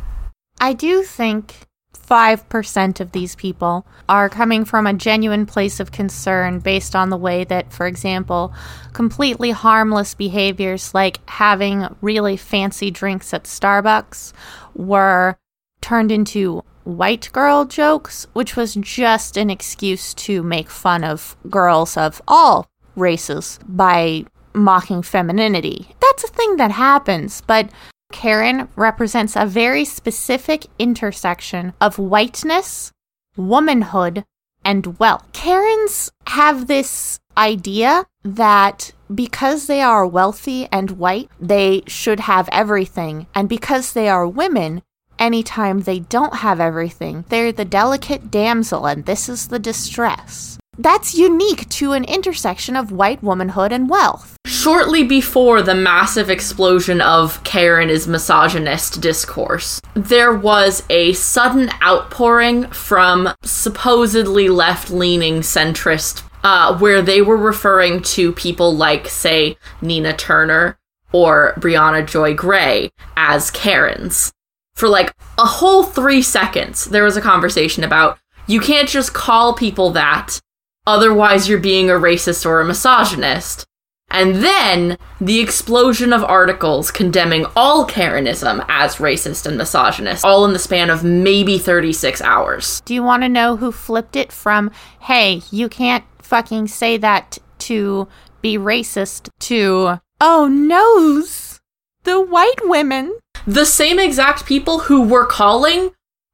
I 0.59 0.73
do 0.73 1.03
think 1.03 1.67
5% 1.93 2.99
of 2.99 3.11
these 3.11 3.35
people 3.35 3.85
are 4.09 4.27
coming 4.27 4.65
from 4.65 4.87
a 4.87 4.93
genuine 4.93 5.45
place 5.45 5.79
of 5.79 5.91
concern 5.91 6.57
based 6.57 6.95
on 6.95 7.11
the 7.11 7.17
way 7.17 7.43
that, 7.43 7.71
for 7.71 7.85
example, 7.85 8.51
completely 8.93 9.51
harmless 9.51 10.15
behaviors 10.15 10.95
like 10.95 11.19
having 11.29 11.95
really 12.01 12.37
fancy 12.37 12.89
drinks 12.89 13.35
at 13.35 13.43
Starbucks 13.43 14.33
were 14.73 15.37
turned 15.81 16.11
into 16.11 16.63
white 16.97 17.29
girl 17.31 17.65
jokes, 17.65 18.27
which 18.33 18.55
was 18.55 18.75
just 18.75 19.37
an 19.37 19.49
excuse 19.49 20.13
to 20.15 20.43
make 20.43 20.69
fun 20.69 21.03
of 21.03 21.35
girls 21.49 21.95
of 21.97 22.21
all 22.27 22.67
races 22.95 23.59
by 23.67 24.25
mocking 24.53 25.01
femininity. 25.01 25.89
That's 26.01 26.23
a 26.23 26.27
thing 26.27 26.57
that 26.57 26.71
happens, 26.71 27.41
but 27.41 27.69
Karen 28.11 28.67
represents 28.75 29.35
a 29.35 29.45
very 29.45 29.85
specific 29.85 30.65
intersection 30.79 31.73
of 31.79 31.99
whiteness, 31.99 32.91
womanhood, 33.37 34.25
and 34.65 34.99
wealth. 34.99 35.31
Karens 35.31 36.11
have 36.27 36.67
this 36.67 37.19
idea 37.37 38.05
that 38.23 38.91
because 39.13 39.67
they 39.67 39.81
are 39.81 40.05
wealthy 40.05 40.67
and 40.71 40.91
white, 40.91 41.29
they 41.39 41.83
should 41.87 42.21
have 42.21 42.49
everything. 42.51 43.27
And 43.33 43.47
because 43.47 43.93
they 43.93 44.09
are 44.09 44.27
women, 44.27 44.81
anytime 45.19 45.81
they 45.81 45.99
don't 45.99 46.35
have 46.37 46.59
everything, 46.59 47.25
they're 47.29 47.51
the 47.51 47.65
delicate 47.65 48.31
damsel, 48.31 48.85
and 48.85 49.05
this 49.05 49.29
is 49.29 49.49
the 49.49 49.59
distress. 49.59 50.57
That's 50.77 51.13
unique 51.13 51.67
to 51.69 51.91
an 51.91 52.05
intersection 52.05 52.77
of 52.77 52.93
white 52.93 53.21
womanhood 53.21 53.73
and 53.73 53.89
wealth. 53.89 54.37
Shortly 54.47 55.03
before 55.03 55.61
the 55.61 55.75
massive 55.75 56.29
explosion 56.29 57.01
of 57.01 57.43
Karen 57.43 57.89
is 57.89 58.07
misogynist 58.07 59.01
discourse, 59.01 59.81
there 59.93 60.33
was 60.33 60.83
a 60.89 61.11
sudden 61.13 61.69
outpouring 61.83 62.67
from 62.71 63.29
supposedly 63.43 64.47
left 64.47 64.89
leaning 64.89 65.41
centrist, 65.41 66.23
uh, 66.45 66.77
where 66.77 67.01
they 67.01 67.21
were 67.21 67.35
referring 67.35 68.01
to 68.01 68.31
people 68.31 68.73
like, 68.73 69.09
say, 69.09 69.57
Nina 69.81 70.15
Turner 70.15 70.79
or 71.11 71.55
Briahna 71.57 72.07
Joy 72.07 72.33
Gray 72.33 72.89
as 73.17 73.51
Karens. 73.51 74.31
For 74.79 74.87
like 74.87 75.13
a 75.37 75.45
whole 75.45 75.83
three 75.83 76.21
seconds, 76.21 76.85
there 76.85 77.03
was 77.03 77.17
a 77.17 77.21
conversation 77.21 77.83
about 77.83 78.17
you 78.47 78.61
can't 78.61 78.87
just 78.87 79.13
call 79.13 79.53
people 79.53 79.89
that, 79.89 80.39
otherwise, 80.87 81.49
you're 81.49 81.59
being 81.59 81.89
a 81.89 81.95
racist 81.95 82.45
or 82.45 82.61
a 82.61 82.65
misogynist. 82.65 83.65
And 84.09 84.35
then 84.37 84.97
the 85.19 85.41
explosion 85.41 86.13
of 86.13 86.23
articles 86.23 86.91
condemning 86.91 87.45
all 87.57 87.85
Karenism 87.85 88.65
as 88.69 88.95
racist 88.95 89.45
and 89.45 89.57
misogynist, 89.57 90.23
all 90.23 90.45
in 90.45 90.53
the 90.53 90.59
span 90.59 90.89
of 90.89 91.03
maybe 91.03 91.57
36 91.57 92.21
hours. 92.21 92.81
Do 92.85 92.93
you 92.93 93.03
want 93.03 93.23
to 93.23 93.29
know 93.29 93.57
who 93.57 93.73
flipped 93.73 94.15
it 94.15 94.31
from, 94.31 94.71
hey, 95.01 95.41
you 95.51 95.67
can't 95.67 96.05
fucking 96.19 96.67
say 96.67 96.95
that 96.95 97.37
to 97.67 98.07
be 98.41 98.57
racist, 98.57 99.27
to, 99.41 99.99
oh 100.21 100.47
noes, 100.47 101.59
the 102.03 102.21
white 102.21 102.61
women? 102.63 103.19
The 103.45 103.65
same 103.65 103.99
exact 103.99 104.45
people 104.45 104.79
who 104.79 105.07
were 105.07 105.25
calling 105.25 105.91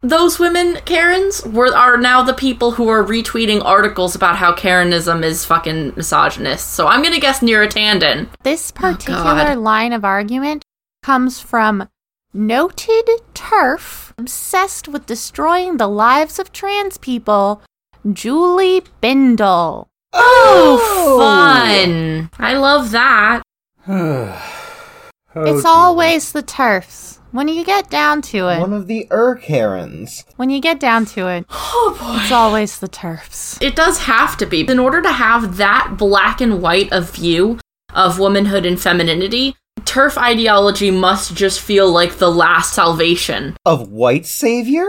those 0.09 0.37
women 0.37 0.77
Karens 0.85 1.43
were 1.45 1.75
are 1.75 1.97
now 1.97 2.21
the 2.23 2.33
people 2.33 2.71
who 2.71 2.87
are 2.89 3.03
retweeting 3.03 3.63
articles 3.63 4.15
about 4.15 4.35
how 4.35 4.53
Karenism 4.53 5.23
is 5.23 5.45
fucking 5.45 5.93
misogynist. 5.95 6.71
So 6.71 6.87
I'm 6.87 7.01
gonna 7.01 7.19
guess 7.19 7.39
Neera 7.39 7.67
Tanden. 7.67 8.27
This 8.43 8.71
oh, 8.77 8.79
particular 8.79 9.23
God. 9.23 9.57
line 9.57 9.93
of 9.93 10.05
argument 10.05 10.63
comes 11.01 11.39
from 11.39 11.89
noted 12.33 13.09
turf 13.33 14.13
obsessed 14.17 14.87
with 14.87 15.05
destroying 15.05 15.77
the 15.77 15.87
lives 15.87 16.39
of 16.39 16.51
trans 16.51 16.97
people, 16.97 17.61
Julie 18.11 18.83
Bindel. 19.01 19.87
Oh, 20.13 20.79
oh. 20.81 21.19
fun! 21.19 22.29
I 22.37 22.53
love 22.53 22.91
that. 22.91 23.41
Oh, 25.35 25.43
it's 25.43 25.63
dear. 25.63 25.71
always 25.71 26.31
the 26.31 26.41
turfs. 26.41 27.19
When 27.31 27.49
you 27.49 27.65
get 27.65 27.89
down 27.89 28.21
to 28.23 28.47
it, 28.47 28.59
One 28.61 28.71
of 28.71 28.87
the 28.87 29.07
Ur 29.11 29.35
Karens. 29.35 30.23
when 30.37 30.49
you 30.49 30.61
get 30.61 30.79
down 30.79 31.05
to 31.07 31.27
it, 31.27 31.45
Oh 31.51 31.97
boy. 31.99 32.19
it's 32.21 32.31
always 32.31 32.79
the 32.79 32.87
turfs. 32.87 33.57
It 33.61 33.75
does 33.75 33.99
have 33.99 34.37
to 34.37 34.45
be. 34.45 34.61
In 34.61 34.79
order 34.79 35.01
to 35.01 35.11
have 35.11 35.57
that 35.57 35.95
black 35.97 36.39
and 36.39 36.61
white 36.61 36.91
of 36.93 37.11
view 37.11 37.59
of 37.93 38.19
womanhood 38.19 38.65
and 38.65 38.79
femininity, 38.79 39.55
turf 39.83 40.17
ideology 40.17 40.91
must 40.91 41.35
just 41.35 41.59
feel 41.59 41.91
like 41.91 42.15
the 42.17 42.31
last 42.31 42.73
salvation. 42.73 43.57
Of 43.65 43.89
white 43.89 44.25
savior? 44.25 44.87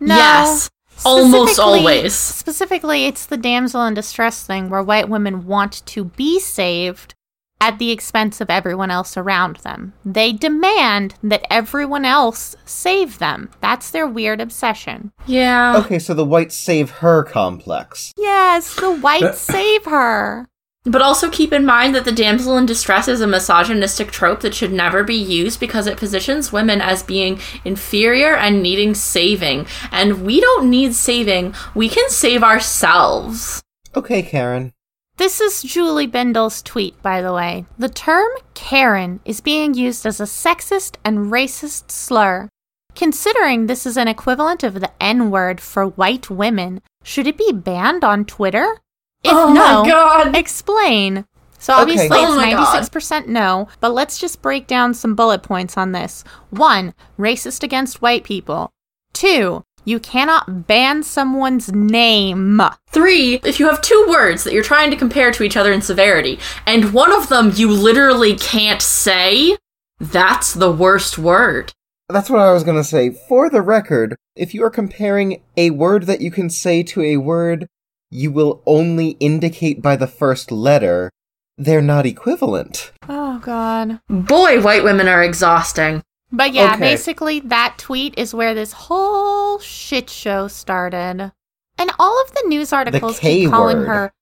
No. 0.00 0.16
Yes. 0.16 0.68
Almost 1.04 1.58
always. 1.60 2.14
Specifically, 2.14 3.04
it's 3.06 3.26
the 3.26 3.36
damsel 3.36 3.84
in 3.84 3.94
distress 3.94 4.44
thing 4.44 4.70
where 4.70 4.82
white 4.82 5.08
women 5.08 5.46
want 5.46 5.84
to 5.86 6.04
be 6.06 6.40
saved 6.40 7.14
at 7.60 7.78
the 7.78 7.90
expense 7.90 8.40
of 8.40 8.50
everyone 8.50 8.90
else 8.90 9.16
around 9.16 9.56
them. 9.58 9.94
They 10.04 10.32
demand 10.32 11.14
that 11.22 11.46
everyone 11.50 12.04
else 12.04 12.54
save 12.64 13.18
them. 13.18 13.50
That's 13.60 13.90
their 13.90 14.06
weird 14.06 14.40
obsession. 14.40 15.12
Yeah. 15.26 15.78
Okay, 15.78 15.98
so 15.98 16.14
the 16.14 16.24
white 16.24 16.52
save 16.52 16.90
her 16.90 17.24
complex. 17.24 18.12
Yes, 18.16 18.74
the 18.76 18.94
white 18.94 19.22
uh, 19.22 19.32
save 19.32 19.86
her. 19.86 20.46
But 20.84 21.02
also 21.02 21.28
keep 21.30 21.52
in 21.52 21.66
mind 21.66 21.96
that 21.96 22.04
the 22.04 22.12
damsel 22.12 22.56
in 22.56 22.64
distress 22.64 23.08
is 23.08 23.20
a 23.20 23.26
misogynistic 23.26 24.12
trope 24.12 24.40
that 24.42 24.54
should 24.54 24.72
never 24.72 25.02
be 25.02 25.16
used 25.16 25.58
because 25.58 25.88
it 25.88 25.98
positions 25.98 26.52
women 26.52 26.80
as 26.80 27.02
being 27.02 27.40
inferior 27.64 28.36
and 28.36 28.62
needing 28.62 28.94
saving. 28.94 29.66
And 29.90 30.24
we 30.24 30.40
don't 30.40 30.70
need 30.70 30.94
saving, 30.94 31.54
we 31.74 31.88
can 31.88 32.08
save 32.08 32.44
ourselves. 32.44 33.62
Okay, 33.96 34.22
Karen. 34.22 34.72
This 35.16 35.40
is 35.40 35.62
Julie 35.62 36.06
Bindel's 36.08 36.60
tweet, 36.62 37.00
by 37.02 37.22
the 37.22 37.32
way. 37.32 37.64
The 37.78 37.88
term 37.88 38.28
Karen 38.54 39.20
is 39.24 39.40
being 39.40 39.72
used 39.74 40.04
as 40.04 40.20
a 40.20 40.24
sexist 40.24 40.96
and 41.04 41.32
racist 41.32 41.90
slur. 41.90 42.48
Considering 42.94 43.66
this 43.66 43.86
is 43.86 43.96
an 43.96 44.08
equivalent 44.08 44.62
of 44.62 44.74
the 44.80 44.90
N 45.00 45.30
word 45.30 45.60
for 45.60 45.86
white 45.86 46.28
women, 46.28 46.82
should 47.02 47.26
it 47.26 47.38
be 47.38 47.50
banned 47.52 48.04
on 48.04 48.24
Twitter? 48.26 48.78
If 49.24 49.32
oh 49.32 49.52
no, 49.52 49.82
my 49.82 49.88
god. 49.88 50.36
explain. 50.36 51.24
So 51.58 51.72
Okay. 51.72 51.82
obviously 51.82 52.08
Oh 52.20 52.38
it's 52.38 52.90
96% 52.90 53.26
no, 53.28 53.68
but 53.80 53.94
let's 53.94 54.18
just 54.18 54.42
break 54.42 54.66
down 54.66 54.92
some 54.92 55.14
bullet 55.14 55.42
points 55.42 55.78
on 55.78 55.92
this. 55.92 56.24
One, 56.50 56.92
racist 57.18 57.62
against 57.62 58.02
white 58.02 58.24
people. 58.24 58.70
Two, 59.14 59.64
you 59.86 59.98
cannot 59.98 60.66
ban 60.66 61.02
someone's 61.02 61.72
name. 61.72 62.60
Three, 62.88 63.40
if 63.44 63.58
you 63.58 63.70
have 63.70 63.80
two 63.80 64.04
words 64.08 64.44
that 64.44 64.52
you're 64.52 64.62
trying 64.62 64.90
to 64.90 64.96
compare 64.96 65.30
to 65.30 65.42
each 65.42 65.56
other 65.56 65.72
in 65.72 65.80
severity, 65.80 66.38
and 66.66 66.92
one 66.92 67.12
of 67.12 67.30
them 67.30 67.52
you 67.54 67.70
literally 67.70 68.36
can't 68.36 68.82
say, 68.82 69.56
That's 69.98 70.52
the 70.52 70.70
worst 70.70 71.16
word. 71.16 71.72
That's 72.08 72.28
what 72.28 72.40
I 72.40 72.52
was 72.52 72.64
gonna 72.64 72.84
say. 72.84 73.10
For 73.10 73.48
the 73.48 73.62
record, 73.62 74.16
if 74.34 74.52
you 74.52 74.62
are 74.64 74.70
comparing 74.70 75.42
a 75.56 75.70
word 75.70 76.04
that 76.04 76.20
you 76.20 76.30
can 76.30 76.50
say 76.50 76.82
to 76.82 77.00
a 77.00 77.16
word 77.16 77.66
you 78.10 78.30
will 78.30 78.62
only 78.66 79.10
indicate 79.20 79.82
by 79.82 79.96
the 79.96 80.06
first 80.06 80.52
letter, 80.52 81.10
they're 81.58 81.82
not 81.82 82.06
equivalent. 82.06 82.92
Oh 83.08 83.38
god. 83.38 84.00
Boy, 84.08 84.60
white 84.60 84.84
women 84.84 85.08
are 85.08 85.22
exhausting. 85.22 86.02
But 86.32 86.52
yeah, 86.52 86.74
Okay. 86.74 86.80
basically 86.80 87.40
that 87.40 87.74
tweet 87.78 88.14
is 88.18 88.34
where 88.34 88.54
this 88.54 88.72
whole 88.72 89.58
shit 89.60 90.10
show 90.10 90.48
started. 90.48 91.32
And 91.78 91.90
all 91.98 92.22
of 92.22 92.32
the 92.32 92.44
news 92.48 92.72
articles 92.72 93.18
K 93.18 93.40
keep 93.42 93.50
calling 93.50 93.78
word. 93.78 93.86
her 93.86 94.12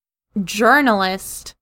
journalist 0.42 1.54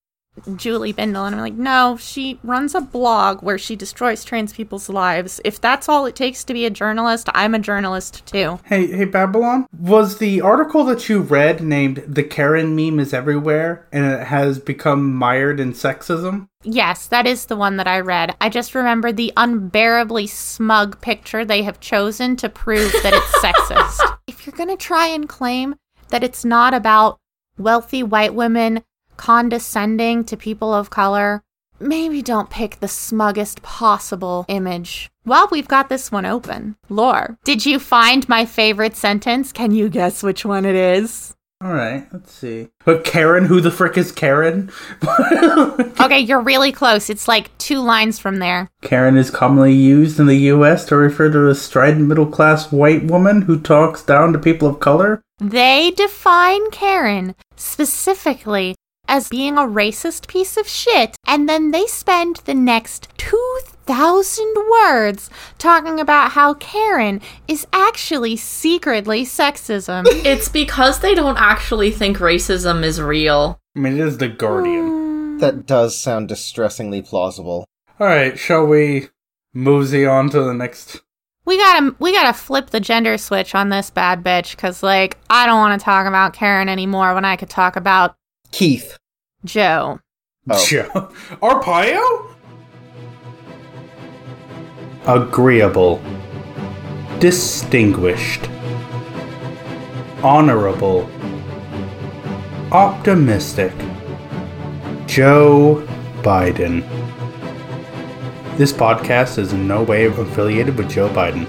Julie 0.56 0.94
Bindel 0.94 1.26
and 1.26 1.34
I'm 1.34 1.42
like, 1.42 1.52
"No, 1.52 1.98
she 2.00 2.40
runs 2.42 2.74
a 2.74 2.80
blog 2.80 3.42
where 3.42 3.58
she 3.58 3.76
destroys 3.76 4.24
trans 4.24 4.54
people's 4.54 4.88
lives. 4.88 5.42
If 5.44 5.60
that's 5.60 5.90
all 5.90 6.06
it 6.06 6.16
takes 6.16 6.42
to 6.44 6.54
be 6.54 6.64
a 6.64 6.70
journalist, 6.70 7.28
I'm 7.34 7.54
a 7.54 7.58
journalist 7.58 8.24
too." 8.24 8.58
Hey, 8.64 8.86
hey, 8.86 9.04
Babylon. 9.04 9.66
Was 9.78 10.16
the 10.18 10.40
article 10.40 10.84
that 10.84 11.06
you 11.10 11.20
read 11.20 11.60
named 11.60 12.02
"The 12.08 12.22
Karen 12.22 12.74
meme 12.74 12.98
is 12.98 13.12
everywhere" 13.12 13.86
and 13.92 14.06
it 14.06 14.28
has 14.28 14.58
become 14.58 15.14
mired 15.14 15.60
in 15.60 15.74
sexism? 15.74 16.48
Yes, 16.64 17.06
that 17.08 17.26
is 17.26 17.46
the 17.46 17.56
one 17.56 17.76
that 17.76 17.88
I 17.88 18.00
read. 18.00 18.36
I 18.40 18.48
just 18.48 18.74
remember 18.74 19.12
the 19.12 19.32
unbearably 19.36 20.26
smug 20.26 21.00
picture 21.00 21.44
they 21.44 21.62
have 21.62 21.80
chosen 21.80 22.36
to 22.36 22.48
prove 22.48 22.92
that 23.02 23.12
it's 23.14 23.38
sexist. 23.44 24.18
If 24.26 24.46
you're 24.46 24.56
going 24.56 24.68
to 24.68 24.76
try 24.76 25.08
and 25.08 25.28
claim 25.28 25.74
that 26.08 26.22
it's 26.22 26.44
not 26.44 26.74
about 26.74 27.18
wealthy 27.58 28.02
white 28.02 28.34
women 28.34 28.82
condescending 29.16 30.24
to 30.24 30.36
people 30.36 30.72
of 30.72 30.90
color, 30.90 31.42
maybe 31.80 32.22
don't 32.22 32.50
pick 32.50 32.80
the 32.80 32.88
smuggest 32.88 33.62
possible 33.62 34.44
image. 34.48 35.10
Well, 35.24 35.48
we've 35.50 35.68
got 35.68 35.88
this 35.88 36.10
one 36.10 36.26
open. 36.26 36.76
Lore, 36.88 37.38
did 37.44 37.66
you 37.66 37.78
find 37.78 38.28
my 38.28 38.44
favorite 38.44 38.96
sentence? 38.96 39.52
Can 39.52 39.72
you 39.72 39.88
guess 39.88 40.22
which 40.22 40.44
one 40.44 40.64
it 40.64 40.74
is? 40.74 41.34
All 41.62 41.72
right, 41.72 42.08
let's 42.12 42.32
see. 42.32 42.70
But 42.84 43.04
Karen, 43.04 43.44
who 43.44 43.60
the 43.60 43.70
frick 43.70 43.96
is 43.96 44.10
Karen? 44.10 44.70
Okay, 46.02 46.18
you're 46.18 46.40
really 46.40 46.72
close. 46.72 47.08
It's 47.08 47.28
like 47.28 47.56
two 47.58 47.78
lines 47.78 48.18
from 48.18 48.38
there. 48.38 48.68
Karen 48.82 49.16
is 49.16 49.30
commonly 49.30 49.72
used 49.72 50.18
in 50.18 50.26
the 50.26 50.36
U.S. 50.36 50.84
to 50.86 50.96
refer 50.96 51.30
to 51.30 51.48
a 51.48 51.54
strident 51.54 52.08
middle-class 52.08 52.72
white 52.72 53.04
woman 53.04 53.42
who 53.42 53.60
talks 53.60 54.02
down 54.02 54.32
to 54.32 54.38
people 54.38 54.66
of 54.66 54.80
color. 54.80 55.22
They 55.38 55.92
define 55.92 56.70
Karen 56.72 57.36
specifically 57.56 58.74
as 59.06 59.28
being 59.28 59.56
a 59.56 59.62
racist 59.62 60.26
piece 60.26 60.56
of 60.56 60.66
shit, 60.66 61.16
and 61.26 61.48
then 61.48 61.70
they 61.70 61.86
spend 61.86 62.36
the 62.44 62.54
next 62.54 63.16
2,000 63.86 64.54
words 64.70 65.30
talking 65.58 65.98
about 66.00 66.32
how 66.32 66.54
Karen 66.54 67.20
is 67.48 67.66
actually 67.72 68.36
secretly 68.36 69.24
sexism. 69.24 70.04
It's 70.24 70.48
because 70.48 71.00
they 71.00 71.14
don't 71.14 71.36
actually 71.36 71.90
think 71.90 72.18
racism 72.18 72.84
is 72.84 73.00
real. 73.00 73.60
I 73.76 73.80
mean, 73.80 73.94
it 73.94 74.00
is 74.06 74.18
the 74.18 74.28
Guardian. 74.28 74.86
Hmm. 74.88 75.38
That 75.38 75.66
does 75.66 75.98
sound 75.98 76.28
distressingly 76.28 77.02
plausible. 77.02 77.66
All 77.98 78.06
right, 78.06 78.38
shall 78.38 78.66
we 78.66 79.08
mosey 79.52 80.06
on 80.06 80.30
to 80.30 80.42
the 80.42 80.54
next? 80.54 81.02
we 81.44 81.56
gotta 81.58 81.94
we 81.98 82.12
gotta 82.12 82.32
flip 82.32 82.70
the 82.70 82.78
gender 82.78 83.18
switch 83.18 83.52
on 83.52 83.68
this 83.68 83.90
bad 83.90 84.22
bitch 84.22 84.52
because 84.52 84.80
like 84.80 85.18
i 85.28 85.44
don't 85.44 85.58
want 85.58 85.78
to 85.78 85.84
talk 85.84 86.06
about 86.06 86.32
karen 86.32 86.68
anymore 86.68 87.14
when 87.16 87.24
i 87.24 87.34
could 87.34 87.50
talk 87.50 87.74
about 87.74 88.14
Keith. 88.52 88.96
joe 89.44 89.98
Oh. 90.48 90.64
Joe. 90.68 90.84
Arpaio? 91.42 92.31
Agreeable. 95.06 96.00
Distinguished. 97.18 98.48
Honorable. 100.22 101.10
Optimistic. 102.70 103.72
Joe 105.06 105.84
Biden. 106.22 106.86
This 108.56 108.72
podcast 108.72 109.38
is 109.38 109.52
in 109.52 109.66
no 109.66 109.82
way 109.82 110.04
affiliated 110.04 110.78
with 110.78 110.88
Joe 110.88 111.08
Biden. 111.08 111.48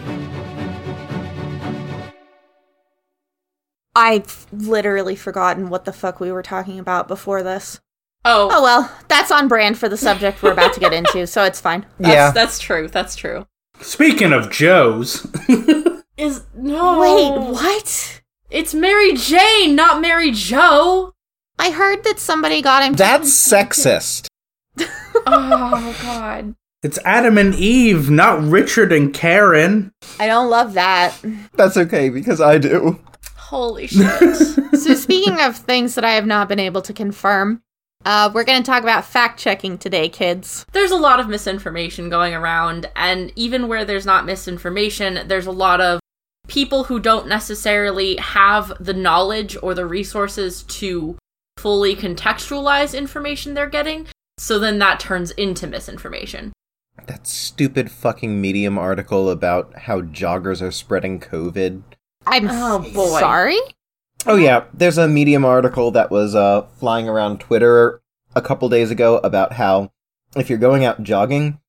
i've 3.96 4.48
literally 4.52 5.16
forgotten 5.16 5.70
what 5.70 5.86
the 5.86 5.94
fuck 5.94 6.20
we 6.20 6.32
were 6.32 6.42
talking 6.42 6.80
about 6.80 7.08
before 7.08 7.44
this 7.44 7.80
Oh, 8.26 8.50
oh 8.52 8.62
well 8.64 8.92
that's 9.10 9.32
on 9.32 9.48
brand 9.50 9.78
for 9.78 9.90
the 9.90 9.98
subject 9.98 10.42
we're 10.42 10.54
about 10.54 10.74
to 10.74 10.80
get 10.80 10.94
into 10.94 11.28
so 11.28 11.44
it's 11.44 11.60
fine 11.60 11.86
that's, 12.00 12.14
yeah. 12.14 12.32
that's 12.32 12.58
true. 12.60 12.88
That's 12.88 13.16
true. 13.16 13.46
Speaking 13.82 14.32
of 14.32 14.50
Joes, 14.50 15.28
Is 16.18 16.44
no. 16.56 17.00
wait 17.00 17.38
what 17.52 18.22
It's 18.50 18.74
Mary 18.74 19.14
Jane, 19.14 19.76
not 19.76 20.00
Mary 20.00 20.32
Joe. 20.32 21.14
i 21.60 21.72
heard 21.72 22.04
that 22.06 22.20
somebody 22.20 22.62
got 22.62 22.84
him 22.84 22.94
That's 22.94 23.30
sexist. 23.30 24.28
Oh 25.26 25.98
God. 26.02 26.56
it's 26.84 27.00
Adam 27.06 27.38
and 27.38 27.54
Eve, 27.56 28.10
not 28.10 28.42
Richard 28.44 28.92
and 28.94 29.14
Karen. 29.14 29.92
i 30.20 30.28
don't 30.28 30.50
love 30.50 30.74
that 30.76 31.14
That's 31.56 31.76
okay 31.78 32.10
because 32.10 32.40
I 32.40 32.58
do. 32.58 33.00
Holy 33.38 33.88
shit. 33.88 34.36
so 34.36 34.94
speaking 34.96 35.40
of 35.42 35.58
things 35.58 35.96
that 35.96 36.06
i 36.06 36.12
have 36.12 36.26
not 36.26 36.48
been 36.48 36.60
able 36.60 36.82
to 36.84 36.94
confirm 36.94 37.62
uh, 38.06 38.30
we're 38.34 38.44
going 38.44 38.62
to 38.62 38.66
talk 38.66 38.84
about 38.84 39.06
fact 39.06 39.40
checking 39.40 39.78
today 39.78 40.10
kids 40.10 40.66
there's 40.74 40.92
a 40.92 40.98
lot 40.98 41.20
of 41.20 41.28
misinformation 41.28 42.10
going 42.10 42.34
around, 42.34 42.90
and 42.96 43.32
even 43.36 43.68
where 43.68 43.86
there's 43.86 44.06
not 44.06 44.26
misinformation, 44.26 45.28
there's 45.28 45.46
a 45.48 45.52
lot 45.52 45.80
of 45.82 46.00
people 46.48 46.86
who 46.86 47.00
don't 47.00 47.28
necessarily 47.28 48.18
have 48.18 48.74
the 48.80 48.94
knowledge 48.94 49.56
or 49.64 49.74
the 49.74 49.86
resources 49.86 50.64
to 50.64 51.18
fully 51.58 51.96
contextualize 51.96 52.98
information 52.98 53.54
they're 53.54 53.70
getting. 53.70 54.08
So 54.38 54.60
then 54.60 54.80
that 54.80 55.00
turns 55.00 55.32
into 55.32 55.68
misinformation. 55.68 56.52
That 57.06 57.28
stupid 57.28 57.90
fucking 57.92 58.42
Medium 58.42 58.78
article 58.78 59.30
about 59.30 59.74
how 59.80 60.02
joggers 60.02 60.62
are 60.62 60.72
spreading 60.72 61.20
COVID. 61.20 61.84
i'm 62.28 62.48
Oh, 62.50 62.80
boy. 62.80 63.20
sorry 63.20 63.60
Oh 64.26 64.38
yeah, 64.38 64.66
there's 64.74 64.98
a 64.98 65.08
Medium 65.08 65.44
article 65.44 65.92
that 65.92 66.10
was 66.10 66.34
uh 66.34 66.62
flying 66.80 67.10
around 67.10 67.42
Twitter 67.42 68.02
a 68.34 68.42
couple 68.42 68.70
days 68.70 68.90
ago 68.90 69.18
about 69.18 69.54
how 69.54 69.92
if 70.36 70.50
you're 70.50 70.58
going 70.58 70.86
out 70.86 71.04
jogging, 71.04 71.60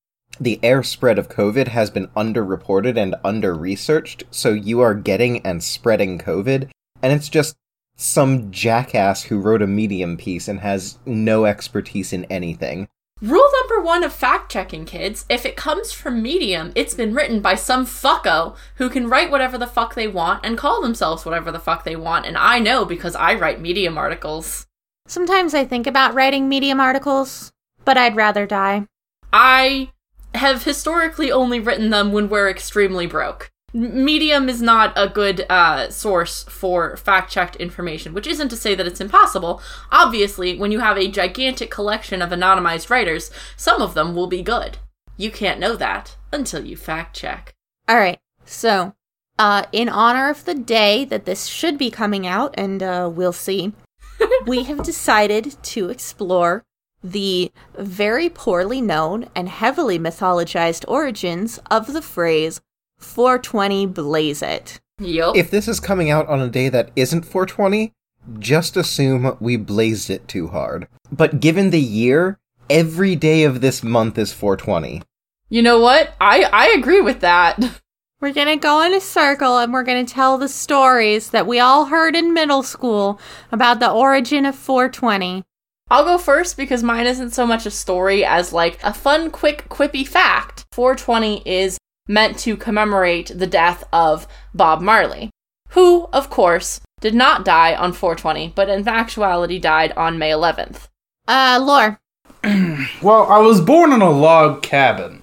the 0.40 0.60
air 0.62 0.82
spread 0.82 1.18
of 1.18 1.28
COVID 1.28 1.68
has 1.68 1.90
been 1.90 2.06
underreported 2.08 2.96
and 2.96 3.16
under-researched, 3.24 4.24
so 4.30 4.50
you 4.52 4.80
are 4.80 4.94
getting 4.94 5.44
and 5.44 5.62
spreading 5.62 6.18
COVID, 6.18 6.70
and 7.02 7.12
it's 7.12 7.28
just 7.28 7.56
some 7.96 8.50
jackass 8.50 9.24
who 9.24 9.40
wrote 9.40 9.62
a 9.62 9.66
Medium 9.66 10.16
piece 10.16 10.48
and 10.48 10.60
has 10.60 10.98
no 11.04 11.44
expertise 11.44 12.12
in 12.12 12.24
anything. 12.26 12.88
Rule 13.20 13.48
one 13.84 14.02
of 14.02 14.12
fact 14.12 14.50
checking, 14.50 14.84
kids 14.84 15.24
if 15.28 15.44
it 15.46 15.56
comes 15.56 15.92
from 15.92 16.22
Medium, 16.22 16.72
it's 16.74 16.94
been 16.94 17.14
written 17.14 17.40
by 17.40 17.54
some 17.54 17.84
fucko 17.84 18.56
who 18.76 18.88
can 18.88 19.08
write 19.08 19.30
whatever 19.30 19.58
the 19.58 19.66
fuck 19.66 19.94
they 19.94 20.08
want 20.08 20.44
and 20.44 20.58
call 20.58 20.80
themselves 20.80 21.24
whatever 21.24 21.52
the 21.52 21.60
fuck 21.60 21.84
they 21.84 21.94
want. 21.94 22.26
And 22.26 22.36
I 22.36 22.58
know 22.58 22.84
because 22.84 23.14
I 23.14 23.34
write 23.34 23.60
Medium 23.60 23.96
articles. 23.98 24.66
Sometimes 25.06 25.54
I 25.54 25.64
think 25.64 25.86
about 25.86 26.14
writing 26.14 26.48
Medium 26.48 26.80
articles, 26.80 27.52
but 27.84 27.96
I'd 27.98 28.16
rather 28.16 28.46
die. 28.46 28.86
I 29.32 29.90
have 30.34 30.64
historically 30.64 31.30
only 31.30 31.60
written 31.60 31.90
them 31.90 32.12
when 32.12 32.28
we're 32.28 32.48
extremely 32.48 33.06
broke. 33.06 33.50
Medium 33.74 34.48
is 34.48 34.62
not 34.62 34.92
a 34.94 35.08
good 35.08 35.44
uh, 35.50 35.90
source 35.90 36.44
for 36.44 36.96
fact 36.96 37.32
checked 37.32 37.56
information, 37.56 38.14
which 38.14 38.28
isn't 38.28 38.48
to 38.50 38.56
say 38.56 38.76
that 38.76 38.86
it's 38.86 39.00
impossible. 39.00 39.60
Obviously, 39.90 40.56
when 40.56 40.70
you 40.70 40.78
have 40.78 40.96
a 40.96 41.10
gigantic 41.10 41.72
collection 41.72 42.22
of 42.22 42.30
anonymized 42.30 42.88
writers, 42.88 43.32
some 43.56 43.82
of 43.82 43.94
them 43.94 44.14
will 44.14 44.28
be 44.28 44.42
good. 44.42 44.78
You 45.16 45.32
can't 45.32 45.58
know 45.58 45.74
that 45.74 46.16
until 46.32 46.64
you 46.64 46.76
fact 46.76 47.16
check. 47.16 47.52
All 47.88 47.96
right. 47.96 48.20
So, 48.44 48.94
uh, 49.40 49.64
in 49.72 49.88
honor 49.88 50.30
of 50.30 50.44
the 50.44 50.54
day 50.54 51.04
that 51.06 51.24
this 51.24 51.46
should 51.46 51.76
be 51.76 51.90
coming 51.90 52.28
out, 52.28 52.54
and 52.56 52.80
uh, 52.80 53.10
we'll 53.12 53.32
see, 53.32 53.72
we 54.46 54.62
have 54.64 54.84
decided 54.84 55.56
to 55.64 55.88
explore 55.88 56.62
the 57.02 57.50
very 57.76 58.28
poorly 58.28 58.80
known 58.80 59.28
and 59.34 59.48
heavily 59.48 59.98
mythologized 59.98 60.84
origins 60.86 61.58
of 61.72 61.92
the 61.92 62.00
phrase 62.00 62.60
420 62.98 63.86
blaze 63.86 64.42
it. 64.42 64.80
Yup. 65.00 65.36
If 65.36 65.50
this 65.50 65.68
is 65.68 65.80
coming 65.80 66.10
out 66.10 66.28
on 66.28 66.40
a 66.40 66.48
day 66.48 66.68
that 66.68 66.90
isn't 66.96 67.24
420, 67.24 67.92
just 68.38 68.76
assume 68.76 69.36
we 69.40 69.56
blazed 69.56 70.08
it 70.10 70.28
too 70.28 70.48
hard. 70.48 70.88
But 71.12 71.40
given 71.40 71.70
the 71.70 71.80
year, 71.80 72.38
every 72.70 73.16
day 73.16 73.44
of 73.44 73.60
this 73.60 73.82
month 73.82 74.16
is 74.18 74.32
420. 74.32 75.02
you 75.50 75.62
know 75.62 75.78
what? 75.80 76.14
I, 76.20 76.44
I 76.44 76.68
agree 76.78 77.00
with 77.00 77.20
that. 77.20 77.58
We're 78.20 78.32
going 78.32 78.46
to 78.48 78.56
go 78.56 78.80
in 78.82 78.94
a 78.94 79.00
circle 79.00 79.58
and 79.58 79.70
we're 79.70 79.82
going 79.82 80.06
to 80.06 80.10
tell 80.14 80.38
the 80.38 80.48
stories 80.48 81.28
that 81.30 81.46
we 81.46 81.60
all 81.60 81.84
heard 81.86 82.16
in 82.16 82.32
middle 82.32 82.62
school 82.62 83.20
about 83.52 83.80
the 83.80 83.90
origin 83.90 84.46
of 84.46 84.54
420. 84.56 85.44
I'll 85.90 86.04
go 86.04 86.16
first 86.16 86.56
because 86.56 86.82
mine 86.82 87.06
isn't 87.06 87.32
so 87.32 87.46
much 87.46 87.66
a 87.66 87.70
story 87.70 88.24
as 88.24 88.50
like 88.50 88.82
a 88.82 88.94
fun, 88.94 89.30
quick, 89.30 89.68
quippy 89.68 90.08
fact. 90.08 90.64
420 90.72 91.42
is 91.46 91.76
meant 92.08 92.38
to 92.40 92.56
commemorate 92.56 93.32
the 93.34 93.46
death 93.46 93.84
of 93.92 94.26
Bob 94.54 94.80
Marley, 94.80 95.30
who, 95.70 96.08
of 96.12 96.30
course, 96.30 96.80
did 97.00 97.14
not 97.14 97.44
die 97.44 97.74
on 97.74 97.92
420, 97.92 98.52
but 98.54 98.68
in 98.68 98.86
actuality 98.88 99.58
died 99.58 99.92
on 99.92 100.18
May 100.18 100.30
11th. 100.30 100.88
Uh, 101.26 101.58
Lore, 101.62 101.98
Well, 103.02 103.26
I 103.30 103.38
was 103.38 103.60
born 103.60 103.92
in 103.92 104.02
a 104.02 104.10
log 104.10 104.62
cabin. 104.62 105.22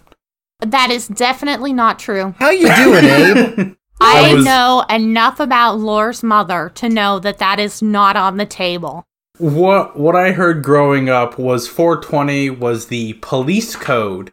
that 0.61 0.89
is 0.91 1.07
definitely 1.07 1.73
not 1.73 1.99
true. 1.99 2.33
How 2.39 2.49
you 2.49 2.67
doing, 2.75 3.05
Abe? 3.05 3.75
I, 3.99 4.31
I 4.31 4.33
was- 4.33 4.45
know 4.45 4.83
enough 4.89 5.39
about 5.39 5.77
Lore's 5.79 6.23
mother 6.23 6.71
to 6.75 6.89
know 6.89 7.19
that 7.19 7.37
that 7.37 7.59
is 7.59 7.81
not 7.83 8.15
on 8.15 8.37
the 8.37 8.45
table. 8.47 9.03
What 9.37 9.97
what 9.99 10.15
I 10.15 10.31
heard 10.33 10.63
growing 10.63 11.09
up 11.09 11.39
was 11.39 11.67
420 11.67 12.49
was 12.51 12.87
the 12.87 13.13
police 13.21 13.75
code 13.75 14.31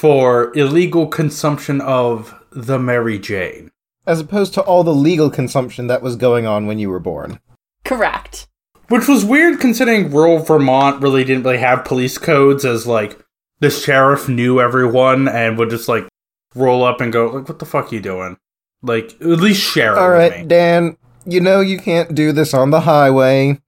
for 0.00 0.50
illegal 0.56 1.06
consumption 1.06 1.78
of 1.82 2.34
the 2.50 2.78
Mary 2.78 3.18
Jane. 3.18 3.70
As 4.06 4.18
opposed 4.18 4.54
to 4.54 4.62
all 4.62 4.82
the 4.82 4.94
legal 4.94 5.28
consumption 5.28 5.88
that 5.88 6.00
was 6.00 6.16
going 6.16 6.46
on 6.46 6.66
when 6.66 6.78
you 6.78 6.88
were 6.88 6.98
born. 6.98 7.38
Correct. 7.84 8.48
Which 8.88 9.06
was 9.06 9.26
weird 9.26 9.60
considering 9.60 10.10
rural 10.10 10.38
Vermont 10.38 11.02
really 11.02 11.22
didn't 11.22 11.42
really 11.42 11.58
have 11.58 11.84
police 11.84 12.16
codes 12.16 12.64
as 12.64 12.86
like 12.86 13.22
the 13.58 13.68
sheriff 13.68 14.26
knew 14.26 14.58
everyone 14.58 15.28
and 15.28 15.58
would 15.58 15.68
just 15.68 15.86
like 15.86 16.08
roll 16.54 16.82
up 16.82 17.02
and 17.02 17.12
go 17.12 17.26
like 17.26 17.46
what 17.46 17.58
the 17.58 17.66
fuck 17.66 17.92
you 17.92 18.00
doing? 18.00 18.38
Like 18.80 19.12
at 19.20 19.26
least 19.26 19.60
share 19.60 19.92
it 19.92 19.98
All 19.98 20.12
with 20.12 20.32
me. 20.34 20.44
Dan. 20.44 20.96
You 21.26 21.42
know 21.42 21.60
you 21.60 21.78
can't 21.78 22.14
do 22.14 22.32
this 22.32 22.54
on 22.54 22.70
the 22.70 22.80
highway. 22.80 23.60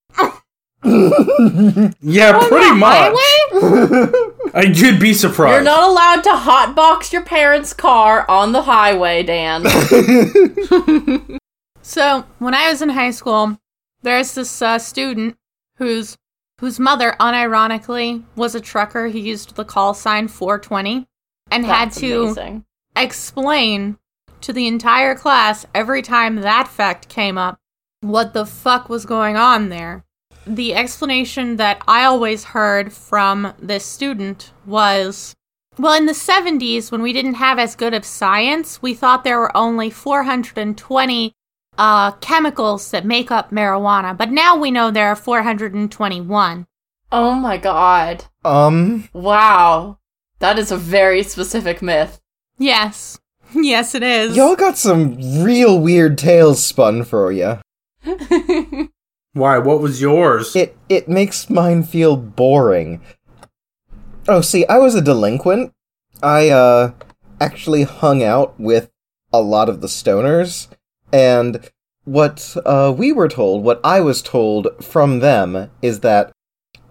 Yeah, 0.82 2.48
pretty 2.48 2.74
much. 2.74 3.14
Highway? 4.52 4.66
I 4.66 4.70
you'd 4.70 5.00
be 5.00 5.14
surprised. 5.14 5.54
You're 5.54 5.62
not 5.64 5.88
allowed 5.88 6.22
to 6.24 6.30
hotbox 6.30 7.12
your 7.12 7.22
parents' 7.24 7.72
car 7.72 8.28
on 8.30 8.52
the 8.52 8.62
highway, 8.62 9.22
Dan. 9.22 9.64
So 11.82 12.24
when 12.38 12.54
I 12.54 12.70
was 12.70 12.80
in 12.80 12.90
high 12.90 13.10
school, 13.10 13.58
there's 14.02 14.34
this 14.34 14.62
uh, 14.62 14.78
student 14.78 15.36
whose 15.76 16.16
whose 16.60 16.78
mother, 16.78 17.16
unironically, 17.18 18.22
was 18.36 18.54
a 18.54 18.60
trucker 18.60 19.08
who 19.08 19.18
used 19.18 19.56
the 19.56 19.64
call 19.64 19.94
sign 19.94 20.28
420 20.28 21.08
and 21.50 21.66
had 21.66 21.90
to 21.92 22.22
amazing. 22.22 22.64
explain 22.94 23.98
to 24.42 24.52
the 24.52 24.68
entire 24.68 25.16
class 25.16 25.66
every 25.74 26.02
time 26.02 26.36
that 26.36 26.68
fact 26.68 27.08
came 27.08 27.36
up 27.36 27.58
what 28.00 28.32
the 28.32 28.46
fuck 28.46 28.88
was 28.88 29.04
going 29.04 29.36
on 29.36 29.70
there. 29.70 30.04
The 30.46 30.74
explanation 30.74 31.56
that 31.56 31.82
I 31.86 32.04
always 32.04 32.44
heard 32.44 32.92
from 32.92 33.54
this 33.60 33.84
student 33.84 34.52
was 34.66 35.34
well, 35.78 35.94
in 35.94 36.04
the 36.04 36.12
70s, 36.12 36.92
when 36.92 37.00
we 37.00 37.14
didn't 37.14 37.34
have 37.34 37.58
as 37.58 37.76
good 37.76 37.94
of 37.94 38.04
science, 38.04 38.82
we 38.82 38.92
thought 38.92 39.24
there 39.24 39.38
were 39.38 39.56
only 39.56 39.88
420 39.88 41.32
uh, 41.78 42.10
chemicals 42.12 42.90
that 42.90 43.06
make 43.06 43.30
up 43.30 43.50
marijuana, 43.50 44.14
but 44.16 44.30
now 44.30 44.54
we 44.54 44.70
know 44.70 44.90
there 44.90 45.08
are 45.08 45.16
421. 45.16 46.66
Oh 47.10 47.34
my 47.34 47.56
god. 47.56 48.26
um, 48.44 49.08
Wow. 49.14 49.98
That 50.40 50.58
is 50.58 50.70
a 50.70 50.76
very 50.76 51.22
specific 51.22 51.80
myth. 51.82 52.20
Yes. 52.58 53.18
Yes, 53.54 53.94
it 53.94 54.02
is. 54.02 54.34
y'all 54.34 54.56
got 54.56 54.78
some 54.78 55.42
real 55.44 55.78
weird 55.78 56.16
tales 56.16 56.64
spun 56.64 57.04
for 57.04 57.30
you. 57.30 57.58
Why? 59.34 59.58
What 59.58 59.80
was 59.80 60.00
yours? 60.00 60.54
It 60.54 60.76
it 60.90 61.08
makes 61.08 61.48
mine 61.48 61.84
feel 61.84 62.16
boring. 62.16 63.00
Oh, 64.28 64.42
see, 64.42 64.66
I 64.66 64.78
was 64.78 64.94
a 64.94 65.00
delinquent. 65.00 65.72
I 66.22 66.50
uh 66.50 66.92
actually 67.40 67.84
hung 67.84 68.22
out 68.22 68.58
with 68.60 68.90
a 69.32 69.40
lot 69.40 69.70
of 69.70 69.80
the 69.80 69.86
stoners, 69.86 70.68
and 71.12 71.70
what 72.04 72.56
uh 72.66 72.92
we 72.96 73.10
were 73.10 73.28
told, 73.28 73.64
what 73.64 73.80
I 73.82 74.00
was 74.00 74.20
told 74.20 74.68
from 74.84 75.20
them 75.20 75.70
is 75.80 76.00
that 76.00 76.32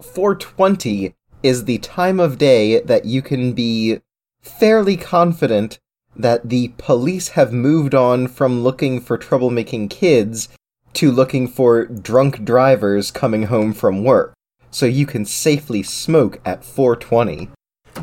420 0.00 1.14
is 1.44 1.64
the 1.64 1.78
time 1.78 2.18
of 2.18 2.38
day 2.38 2.80
that 2.80 3.04
you 3.04 3.22
can 3.22 3.52
be 3.52 4.00
fairly 4.40 4.96
confident 4.96 5.78
that 6.16 6.48
the 6.48 6.72
police 6.76 7.28
have 7.30 7.52
moved 7.52 7.94
on 7.94 8.26
from 8.26 8.62
looking 8.64 9.00
for 9.00 9.16
troublemaking 9.16 9.88
kids 9.88 10.48
to 10.94 11.10
looking 11.10 11.48
for 11.48 11.86
drunk 11.86 12.44
drivers 12.44 13.10
coming 13.10 13.44
home 13.44 13.72
from 13.72 14.04
work. 14.04 14.34
So 14.70 14.86
you 14.86 15.06
can 15.06 15.24
safely 15.24 15.82
smoke 15.82 16.40
at 16.44 16.64
420. 16.64 17.48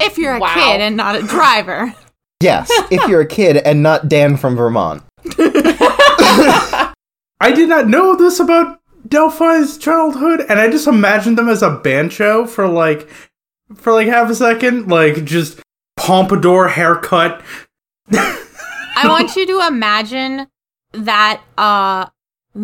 if 0.02 0.18
you're 0.18 0.36
a 0.36 0.40
Wow. 0.40 0.54
kid 0.54 0.82
and 0.82 0.96
not 0.98 1.16
a 1.16 1.22
driver. 1.24 1.94
Yes, 2.42 2.72
if 2.90 3.06
you're 3.10 3.20
a 3.20 3.28
kid 3.28 3.58
and 3.58 3.84
not 3.84 4.08
Dan 4.08 4.38
from 4.38 4.56
Vermont. 4.56 5.04
I 7.42 7.52
did 7.54 7.68
not 7.70 7.88
know 7.90 8.16
this 8.16 8.40
about 8.40 8.80
Delphi's 9.08 9.78
childhood, 9.78 10.46
and 10.48 10.58
I 10.60 10.70
just 10.70 10.88
imagined 10.88 11.38
them 11.38 11.50
as 11.50 11.62
a 11.62 11.72
bancho 11.72 12.46
for 12.46 12.68
like 12.68 13.10
for 13.76 13.92
like 13.94 14.08
half 14.08 14.30
a 14.30 14.36
second, 14.36 14.88
like 14.88 15.26
just 15.26 15.60
pompadour 15.98 16.70
haircut. 16.70 17.42
I 18.14 19.06
want 19.08 19.36
you 19.36 19.46
to 19.48 19.68
imagine 19.68 20.48
that 20.94 21.42
uh 21.58 22.08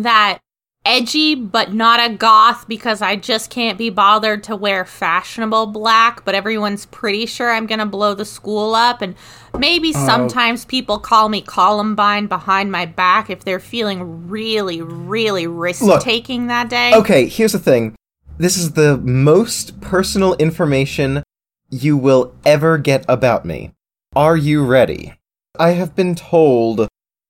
that 0.02 0.40
edgy 0.86 1.34
but 1.34 1.74
not 1.74 1.98
a 1.98 2.14
goth 2.14 2.66
because 2.68 3.02
I 3.02 3.16
just 3.16 3.50
can't 3.50 3.76
be 3.76 3.90
bothered 3.90 4.44
to 4.44 4.56
wear 4.56 4.84
fashionable 4.84 5.66
black, 5.66 6.24
but 6.24 6.34
everyone's 6.34 6.86
pretty 6.86 7.26
sure 7.26 7.50
I'm 7.50 7.66
going 7.66 7.80
to 7.80 7.86
blow 7.86 8.14
the 8.14 8.24
school 8.24 8.74
up 8.74 9.02
and 9.02 9.16
maybe 9.58 9.92
oh. 9.94 10.06
sometimes 10.06 10.64
people 10.64 10.98
call 10.98 11.28
me 11.28 11.40
Columbine 11.40 12.28
behind 12.28 12.70
my 12.70 12.86
back 12.86 13.28
if 13.28 13.44
they're 13.44 13.60
feeling 13.60 14.28
really 14.28 14.80
really 14.80 15.46
risk-taking 15.46 16.46
that 16.46 16.70
day. 16.70 16.94
Okay, 16.94 17.26
here's 17.26 17.52
the 17.52 17.58
thing. 17.58 17.96
This 18.38 18.56
is 18.56 18.72
the 18.72 18.98
most 18.98 19.80
personal 19.80 20.34
information 20.34 21.22
you 21.70 21.96
will 21.96 22.34
ever 22.44 22.78
get 22.78 23.04
about 23.08 23.44
me. 23.44 23.72
Are 24.14 24.36
you 24.36 24.64
ready? 24.64 25.14
I 25.58 25.70
have 25.70 25.96
been 25.96 26.14
told 26.14 26.86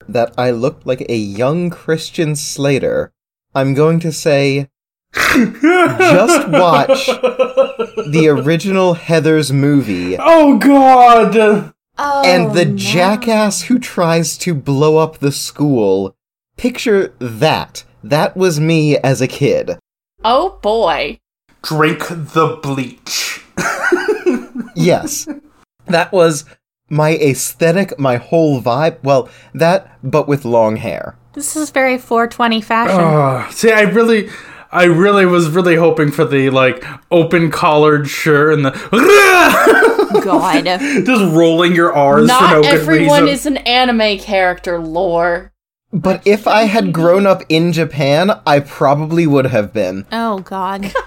that 0.07 0.33
I 0.37 0.51
looked 0.51 0.85
like 0.85 1.05
a 1.09 1.15
young 1.15 1.69
Christian 1.69 2.35
Slater. 2.35 3.11
I'm 3.55 3.73
going 3.73 3.99
to 4.01 4.11
say 4.11 4.69
Just 5.13 6.47
watch 6.49 7.05
the 7.07 8.27
original 8.43 8.93
Heather's 8.93 9.51
movie 9.51 10.15
Oh 10.19 10.57
God! 10.57 11.73
Oh, 11.99 12.23
and 12.25 12.55
the 12.55 12.65
no. 12.65 12.75
jackass 12.77 13.63
who 13.63 13.79
tries 13.79 14.37
to 14.39 14.53
blow 14.53 14.97
up 14.97 15.17
the 15.17 15.31
school. 15.31 16.15
Picture 16.57 17.13
that. 17.19 17.83
That 18.03 18.37
was 18.37 18.59
me 18.59 18.97
as 18.97 19.21
a 19.21 19.27
kid. 19.27 19.79
Oh 20.23 20.59
boy. 20.61 21.19
Drink 21.63 22.07
the 22.07 22.59
bleach. 22.61 23.43
Yes. 24.75 25.27
that 25.87 26.11
was 26.11 26.45
my 26.89 27.15
aesthetic, 27.15 27.97
my 27.99 28.17
whole 28.17 28.61
vibe. 28.61 28.97
Well, 29.03 29.29
that, 29.53 29.97
but 30.03 30.27
with 30.27 30.45
long 30.45 30.77
hair. 30.77 31.17
This 31.33 31.55
is 31.55 31.69
very 31.69 31.97
420 31.97 32.61
fashion. 32.61 32.95
Ah, 32.99 33.47
see, 33.51 33.71
I 33.71 33.81
really, 33.81 34.29
I 34.71 34.85
really 34.85 35.25
was 35.25 35.49
really 35.49 35.75
hoping 35.75 36.11
for 36.11 36.25
the 36.25 36.49
like 36.49 36.83
open 37.11 37.51
collared 37.51 38.07
shirt 38.09 38.53
and 38.53 38.65
the 38.65 38.71
God. 40.23 40.63
just 41.05 41.35
rolling 41.35 41.75
your 41.75 41.93
R's 41.93 42.21
for 42.23 42.27
Not 42.27 42.51
no 42.51 42.61
good 42.63 42.73
everyone 42.81 43.23
reason. 43.23 43.27
is 43.27 43.45
an 43.45 43.57
anime 43.57 44.17
character 44.17 44.79
lore. 44.79 45.51
But 45.93 46.25
if 46.27 46.47
I 46.47 46.63
had 46.63 46.91
grown 46.91 47.25
up 47.25 47.43
in 47.49 47.71
Japan, 47.71 48.31
I 48.45 48.59
probably 48.59 49.25
would 49.27 49.45
have 49.47 49.71
been. 49.73 50.05
Oh 50.11 50.39
God. 50.39 50.91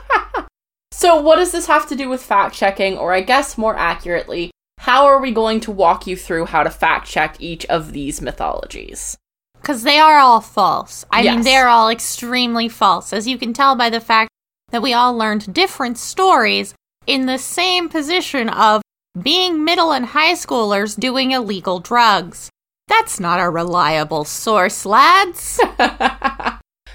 So, 0.92 1.18
what 1.18 1.36
does 1.36 1.50
this 1.52 1.66
have 1.66 1.88
to 1.88 1.96
do 1.96 2.10
with 2.10 2.22
fact 2.22 2.54
checking, 2.54 2.98
or 2.98 3.14
I 3.14 3.22
guess 3.22 3.56
more 3.56 3.74
accurately, 3.74 4.50
how 4.80 5.04
are 5.04 5.20
we 5.20 5.30
going 5.30 5.60
to 5.60 5.70
walk 5.70 6.06
you 6.06 6.16
through 6.16 6.46
how 6.46 6.62
to 6.62 6.70
fact 6.70 7.06
check 7.06 7.36
each 7.38 7.66
of 7.66 7.92
these 7.92 8.22
mythologies? 8.22 9.14
Because 9.60 9.82
they 9.82 9.98
are 9.98 10.16
all 10.16 10.40
false. 10.40 11.04
I 11.10 11.22
mean, 11.22 11.42
they're 11.42 11.68
all 11.68 11.90
extremely 11.90 12.66
false, 12.66 13.12
as 13.12 13.28
you 13.28 13.36
can 13.36 13.52
tell 13.52 13.76
by 13.76 13.90
the 13.90 14.00
fact 14.00 14.30
that 14.70 14.80
we 14.80 14.94
all 14.94 15.14
learned 15.14 15.52
different 15.52 15.98
stories 15.98 16.72
in 17.06 17.26
the 17.26 17.36
same 17.36 17.90
position 17.90 18.48
of 18.48 18.80
being 19.20 19.62
middle 19.66 19.92
and 19.92 20.06
high 20.06 20.32
schoolers 20.32 20.98
doing 20.98 21.32
illegal 21.32 21.78
drugs. 21.78 22.48
That's 22.88 23.20
not 23.20 23.38
a 23.38 23.50
reliable 23.50 24.24
source, 24.24 24.86
lads. 24.86 25.58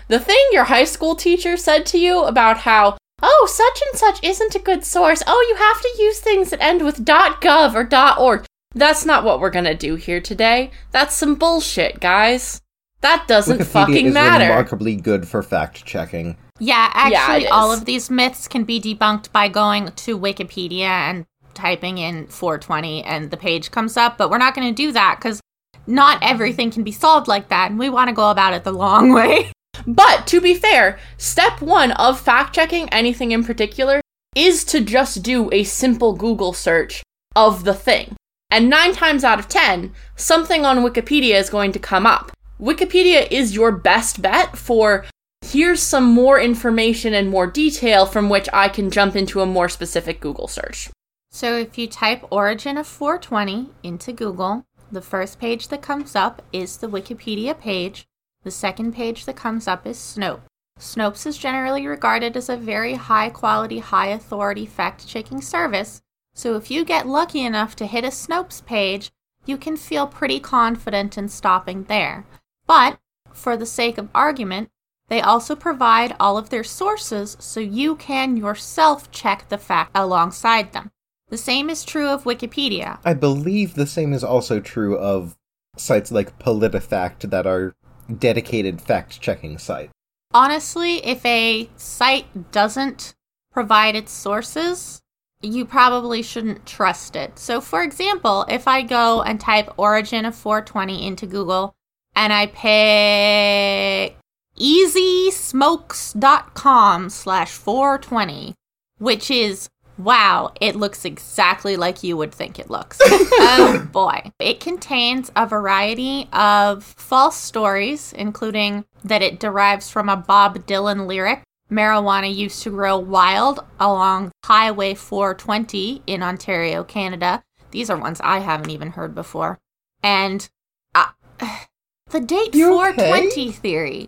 the 0.08 0.20
thing 0.20 0.44
your 0.52 0.64
high 0.64 0.86
school 0.86 1.16
teacher 1.16 1.56
said 1.56 1.86
to 1.88 2.00
you 2.00 2.24
about 2.24 2.58
how, 2.58 2.98
oh, 3.22 3.48
such 3.52 3.82
and 3.90 4.00
such 4.00 4.24
isn't 4.24 4.56
a 4.56 4.60
good 4.60 4.86
source. 4.86 5.24
Oh, 5.26 5.46
you 5.50 5.56
have 5.56 5.82
to 5.82 6.04
use 6.04 6.20
things 6.20 6.50
that 6.50 6.64
end 6.64 6.84
with 6.84 7.06
.gov 7.06 7.74
or 7.76 8.22
.org. 8.22 8.46
That's 8.74 9.06
not 9.06 9.24
what 9.24 9.40
we're 9.40 9.50
gonna 9.52 9.74
do 9.76 9.96
here 9.96 10.20
today. 10.20 10.72
That's 10.92 11.16
some 11.16 11.36
bullshit, 11.36 12.00
guys. 12.00 12.62
That 13.02 13.26
doesn't 13.28 13.60
Wikipedia 13.60 13.66
fucking 13.68 14.06
is 14.08 14.14
matter. 14.14 14.46
remarkably 14.46 14.96
good 14.96 15.28
for 15.28 15.44
fact 15.44 15.86
checking. 15.86 16.38
yeah, 16.60 16.90
actually, 16.94 17.46
it 17.46 17.52
all 17.52 17.72
of 17.72 17.86
these 17.86 18.10
myths 18.10 18.48
can 18.48 18.64
be 18.64 18.82
debunked 18.82 19.32
by 19.32 19.48
going 19.48 19.92
to 19.92 20.18
Wikipedia 20.18 20.88
and 20.88 21.26
typing 21.54 21.98
in 22.00 22.28
420 22.28 23.04
and 23.04 23.32
the 23.32 23.38
page 23.38 23.72
comes 23.72 23.96
up, 23.96 24.18
but 24.18 24.30
we're 24.30 24.38
not 24.38 24.56
going 24.56 24.68
to 24.68 24.74
do 24.74 24.92
that 24.92 25.18
because 25.20 25.40
not 25.88 26.18
everything 26.22 26.72
can 26.72 26.84
be 26.84 26.92
solved 26.92 27.28
like 27.28 27.50
that, 27.50 27.70
and 27.70 27.80
we 27.80 27.90
want 27.90 28.10
to 28.10 28.14
go 28.14 28.30
about 28.32 28.54
it 28.54 28.64
the 28.64 28.72
long 28.74 29.14
way. 29.20 29.52
But 29.86 30.28
to 30.28 30.42
be 30.42 30.54
fair, 30.54 31.00
step 31.18 31.62
one 31.62 31.92
of 31.94 32.20
fact 32.20 32.56
checking 32.56 32.90
anything 32.90 33.32
in 33.32 33.44
particular 33.44 34.02
is 34.36 34.64
to 34.66 34.82
just 34.82 35.24
do 35.24 35.50
a 35.52 35.64
simple 35.64 36.14
Google 36.14 36.54
search 36.54 37.04
of 37.36 37.64
the 37.64 37.74
thing. 37.74 38.16
And 38.50 38.70
nine 38.70 38.94
times 38.94 39.24
out 39.24 39.40
of 39.40 39.48
ten, 39.48 39.94
something 40.16 40.66
on 40.66 40.78
Wikipedia 40.78 41.36
is 41.36 41.50
going 41.50 41.72
to 41.72 41.80
come 41.80 42.06
up. 42.06 42.32
Wikipedia 42.60 43.30
is 43.32 43.56
your 43.56 43.72
best 43.72 44.22
bet 44.22 44.58
for 44.58 45.06
here's 45.42 45.82
some 45.82 46.06
more 46.06 46.40
information 46.40 47.14
and 47.14 47.30
more 47.30 47.48
detail 47.48 48.06
from 48.06 48.30
which 48.30 48.48
I 48.54 48.70
can 48.70 48.90
jump 48.90 49.16
into 49.16 49.42
a 49.42 49.46
more 49.46 49.70
specific 49.70 50.20
Google 50.20 50.48
search. 50.48 50.90
So 51.32 51.58
if 51.58 51.78
you 51.78 51.88
type 51.88 52.24
origin 52.32 52.78
of 52.78 52.88
420 52.88 53.70
into 53.84 54.14
Google, 54.14 54.66
the 54.92 55.02
first 55.02 55.40
page 55.40 55.68
that 55.68 55.82
comes 55.82 56.16
up 56.16 56.42
is 56.54 56.78
the 56.78 56.88
Wikipedia 56.88 57.60
page. 57.60 58.06
The 58.46 58.52
second 58.52 58.94
page 58.94 59.26
that 59.26 59.36
comes 59.36 59.68
up 59.68 59.88
is 59.88 59.98
Snopes. 59.98 60.44
Snopes 60.80 61.26
is 61.26 61.36
generally 61.36 61.88
regarded 61.88 62.38
as 62.38 62.48
a 62.48 62.56
very 62.56 62.94
high 62.94 63.32
quality, 63.32 63.80
high 63.80 64.10
authority 64.10 64.68
fact 64.68 65.08
checking 65.08 65.42
service. 65.42 66.04
So 66.36 66.56
if 66.56 66.70
you 66.70 66.86
get 66.86 67.08
lucky 67.08 67.42
enough 67.42 67.76
to 67.78 67.88
hit 67.88 68.04
a 68.04 68.10
Snopes 68.10 68.64
page, 68.64 69.10
you 69.48 69.58
can 69.58 69.76
feel 69.76 70.06
pretty 70.06 70.40
confident 70.40 71.18
in 71.18 71.28
stopping 71.28 71.86
there. 71.86 72.24
But, 72.68 73.00
for 73.34 73.58
the 73.58 73.66
sake 73.66 73.98
of 73.98 74.10
argument, 74.14 74.70
they 75.08 75.22
also 75.22 75.56
provide 75.56 76.16
all 76.20 76.38
of 76.38 76.52
their 76.52 76.64
sources 76.64 77.38
so 77.40 77.60
you 77.60 77.96
can 77.96 78.38
yourself 78.38 79.10
check 79.10 79.50
the 79.50 79.58
fact 79.58 79.90
alongside 79.96 80.72
them. 80.72 80.92
The 81.30 81.38
same 81.38 81.68
is 81.68 81.84
true 81.84 82.10
of 82.10 82.26
Wikipedia. 82.26 83.00
I 83.04 83.16
believe 83.16 83.74
the 83.74 83.88
same 83.88 84.14
is 84.14 84.24
also 84.24 84.60
true 84.60 85.00
of 85.00 85.36
sites 85.78 86.12
like 86.12 86.38
PolitiFact 86.38 87.32
that 87.32 87.48
are 87.48 87.76
dedicated 88.18 88.82
fact 88.82 89.22
checking 89.22 89.58
site? 89.58 89.90
Honestly, 90.34 91.06
if 91.06 91.26
a 91.26 91.70
site 91.78 92.52
doesn't 92.52 93.16
provide 93.52 93.96
its 93.96 94.12
sources, 94.12 95.02
you 95.42 95.66
probably 95.66 96.22
shouldn't 96.22 96.66
trust 96.66 97.16
it. 97.16 97.40
So, 97.40 97.62
for 97.62 97.84
example, 97.84 98.46
if 98.50 98.68
I 98.68 98.82
go 98.82 99.22
and 99.22 99.40
type 99.40 99.70
origin 99.78 100.26
of 100.26 100.36
420 100.36 101.08
into 101.08 101.26
Google 101.26 101.74
and 102.16 102.34
I 102.34 102.48
pick 102.48 104.18
easysmokes.com 104.58 107.10
slash 107.10 107.52
420, 107.52 108.56
which 108.98 109.30
is 109.30 109.70
Wow, 109.98 110.52
it 110.60 110.76
looks 110.76 111.06
exactly 111.06 111.78
like 111.78 112.04
you 112.04 112.18
would 112.18 112.34
think 112.34 112.60
it 112.60 112.70
looks. 112.70 113.00
oh 113.04 113.88
boy. 113.92 114.32
It 114.40 114.60
contains 114.60 115.32
a 115.36 115.48
variety 115.48 116.28
of 116.34 116.84
false 116.84 117.38
stories, 117.38 118.12
including 118.14 118.86
that 119.04 119.22
it 119.22 119.40
derives 119.40 119.90
from 119.90 120.10
a 120.10 120.18
Bob 120.18 120.66
Dylan 120.66 121.08
lyric. 121.08 121.44
Marijuana 121.72 122.34
used 122.34 122.62
to 122.64 122.70
grow 122.70 122.98
wild 122.98 123.66
along 123.80 124.32
Highway 124.44 124.94
420 124.94 126.04
in 126.06 126.22
Ontario, 126.22 126.84
Canada. 126.84 127.44
These 127.72 127.90
are 127.90 127.98
ones 127.98 128.22
I 128.24 128.40
haven't 128.40 128.70
even 128.70 128.92
heard 128.92 129.16
before. 129.16 129.58
And 130.04 130.48
uh, 130.94 131.10
the 132.10 132.20
date 132.20 132.54
You 132.54 132.70
420 132.70 133.28
okay? 133.28 133.52
theory. 133.52 134.08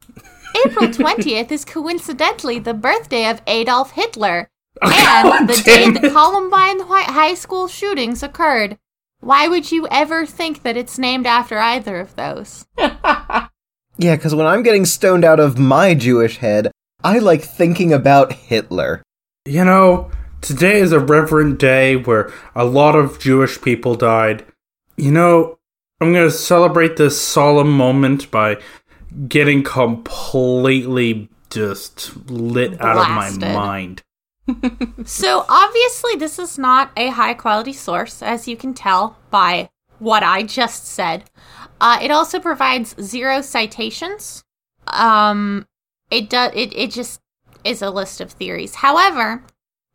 April 0.66 0.88
20th 0.88 1.52
is 1.52 1.66
coincidentally 1.66 2.60
the 2.60 2.74
birthday 2.74 3.30
of 3.30 3.42
Adolf 3.48 3.92
Hitler 3.92 4.50
and 4.82 5.50
the 5.50 5.62
day 5.64 5.86
damn 5.86 5.94
the. 5.94 6.10
Columbine 6.10 6.80
High 6.82 7.36
School 7.36 7.68
shootings 7.68 8.24
occurred. 8.24 8.78
Why 9.20 9.48
would 9.48 9.72
you 9.72 9.88
ever 9.90 10.26
think 10.26 10.64
that 10.64 10.78
it's 10.78 10.98
named 11.00 11.26
after 11.26 11.58
either 11.58 12.00
of 12.00 12.16
those? 12.16 12.68
Yeah, 13.98 14.16
because 14.16 14.36
when 14.36 14.46
I'm 14.46 14.62
getting 14.62 14.86
stoned 14.86 15.26
out 15.26 15.40
of 15.40 15.58
my 15.58 15.96
Jewish 15.96 16.38
head, 16.38 16.72
I 17.04 17.18
like 17.18 17.42
thinking 17.44 17.92
about 17.92 18.32
Hitler. 18.32 19.02
You 19.46 19.66
know, 19.66 20.12
today 20.42 20.80
is 20.80 20.92
a 20.92 21.00
reverent 21.00 21.60
day 21.60 21.96
where 21.96 22.32
a 22.54 22.64
lot 22.64 22.96
of 22.96 23.20
Jewish 23.20 23.60
people 23.60 23.96
died. 23.96 24.46
You 24.98 25.12
know, 25.12 25.58
I'm 26.00 26.14
going 26.14 26.30
to 26.30 26.32
celebrate 26.32 26.98
this 26.98 27.20
solemn 27.20 27.72
moment 27.72 28.30
by 28.30 28.58
getting 29.28 29.64
completely 29.64 31.30
just 31.50 32.30
lit 32.30 32.80
out 32.80 32.98
of 32.98 33.10
my 33.10 33.54
mind. 33.54 34.04
So, 35.06 35.46
obviously, 35.50 36.16
this 36.16 36.40
is 36.40 36.58
not 36.58 36.92
a 36.98 37.10
high 37.10 37.34
quality 37.34 37.74
source, 37.74 38.22
as 38.22 38.48
you 38.48 38.58
can 38.58 38.74
tell 38.74 39.18
by 39.30 39.70
what 40.00 40.24
I 40.24 40.44
just 40.44 40.86
said. 40.86 41.26
Uh, 41.80 42.00
it 42.02 42.12
also 42.12 42.40
provides 42.40 42.96
zero 43.02 43.42
citations. 43.42 44.44
Um, 44.88 45.66
it 46.10 46.30
does. 46.30 46.52
It, 46.56 46.74
it 46.76 46.92
just 46.92 47.20
is 47.64 47.82
a 47.82 47.90
list 47.90 48.22
of 48.22 48.32
theories. 48.32 48.76
However, 48.76 49.44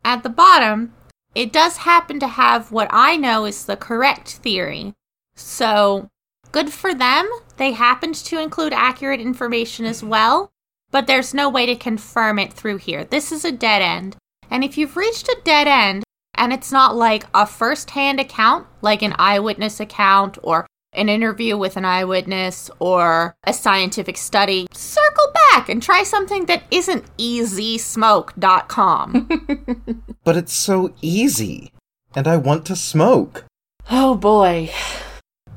at 0.05 0.23
the 0.23 0.29
bottom, 0.29 0.93
it 1.35 1.51
does 1.51 1.77
happen 1.77 2.19
to 2.19 2.27
have 2.27 2.71
what 2.71 2.87
I 2.91 3.17
know 3.17 3.45
is 3.45 3.65
the 3.65 3.77
correct 3.77 4.29
theory. 4.29 4.93
So, 5.35 6.09
good 6.51 6.71
for 6.71 6.93
them. 6.93 7.29
They 7.57 7.71
happened 7.71 8.15
to 8.15 8.39
include 8.39 8.73
accurate 8.73 9.19
information 9.19 9.85
as 9.85 10.03
well, 10.03 10.51
but 10.91 11.07
there's 11.07 11.33
no 11.33 11.49
way 11.49 11.65
to 11.65 11.75
confirm 11.75 12.37
it 12.37 12.53
through 12.53 12.77
here. 12.77 13.03
This 13.03 13.31
is 13.31 13.43
a 13.43 13.51
dead 13.51 13.81
end. 13.81 14.15
And 14.53 14.63
if 14.63 14.77
you've 14.77 14.95
reached 14.95 15.27
a 15.27 15.35
dead 15.43 15.67
end 15.67 16.05
and 16.35 16.53
it's 16.53 16.71
not 16.71 16.95
like 16.95 17.25
a 17.33 17.47
first 17.47 17.89
hand 17.89 18.19
account, 18.19 18.67
like 18.83 19.01
an 19.01 19.15
eyewitness 19.17 19.79
account 19.79 20.37
or 20.43 20.67
an 20.93 21.09
interview 21.09 21.57
with 21.57 21.75
an 21.75 21.85
eyewitness 21.85 22.69
or 22.77 23.33
a 23.45 23.51
scientific 23.51 24.15
study, 24.15 24.67
circle 24.71 25.31
back 25.33 25.69
and 25.69 25.81
try 25.81 26.03
something 26.03 26.45
that 26.45 26.61
isn't 26.69 27.03
easysmoke.com. 27.17 30.03
But 30.23 30.37
it's 30.37 30.53
so 30.53 30.93
easy. 31.01 31.73
And 32.15 32.29
I 32.29 32.37
want 32.37 32.65
to 32.67 32.77
smoke. 32.77 33.43
Oh 33.91 34.15
boy. 34.15 34.71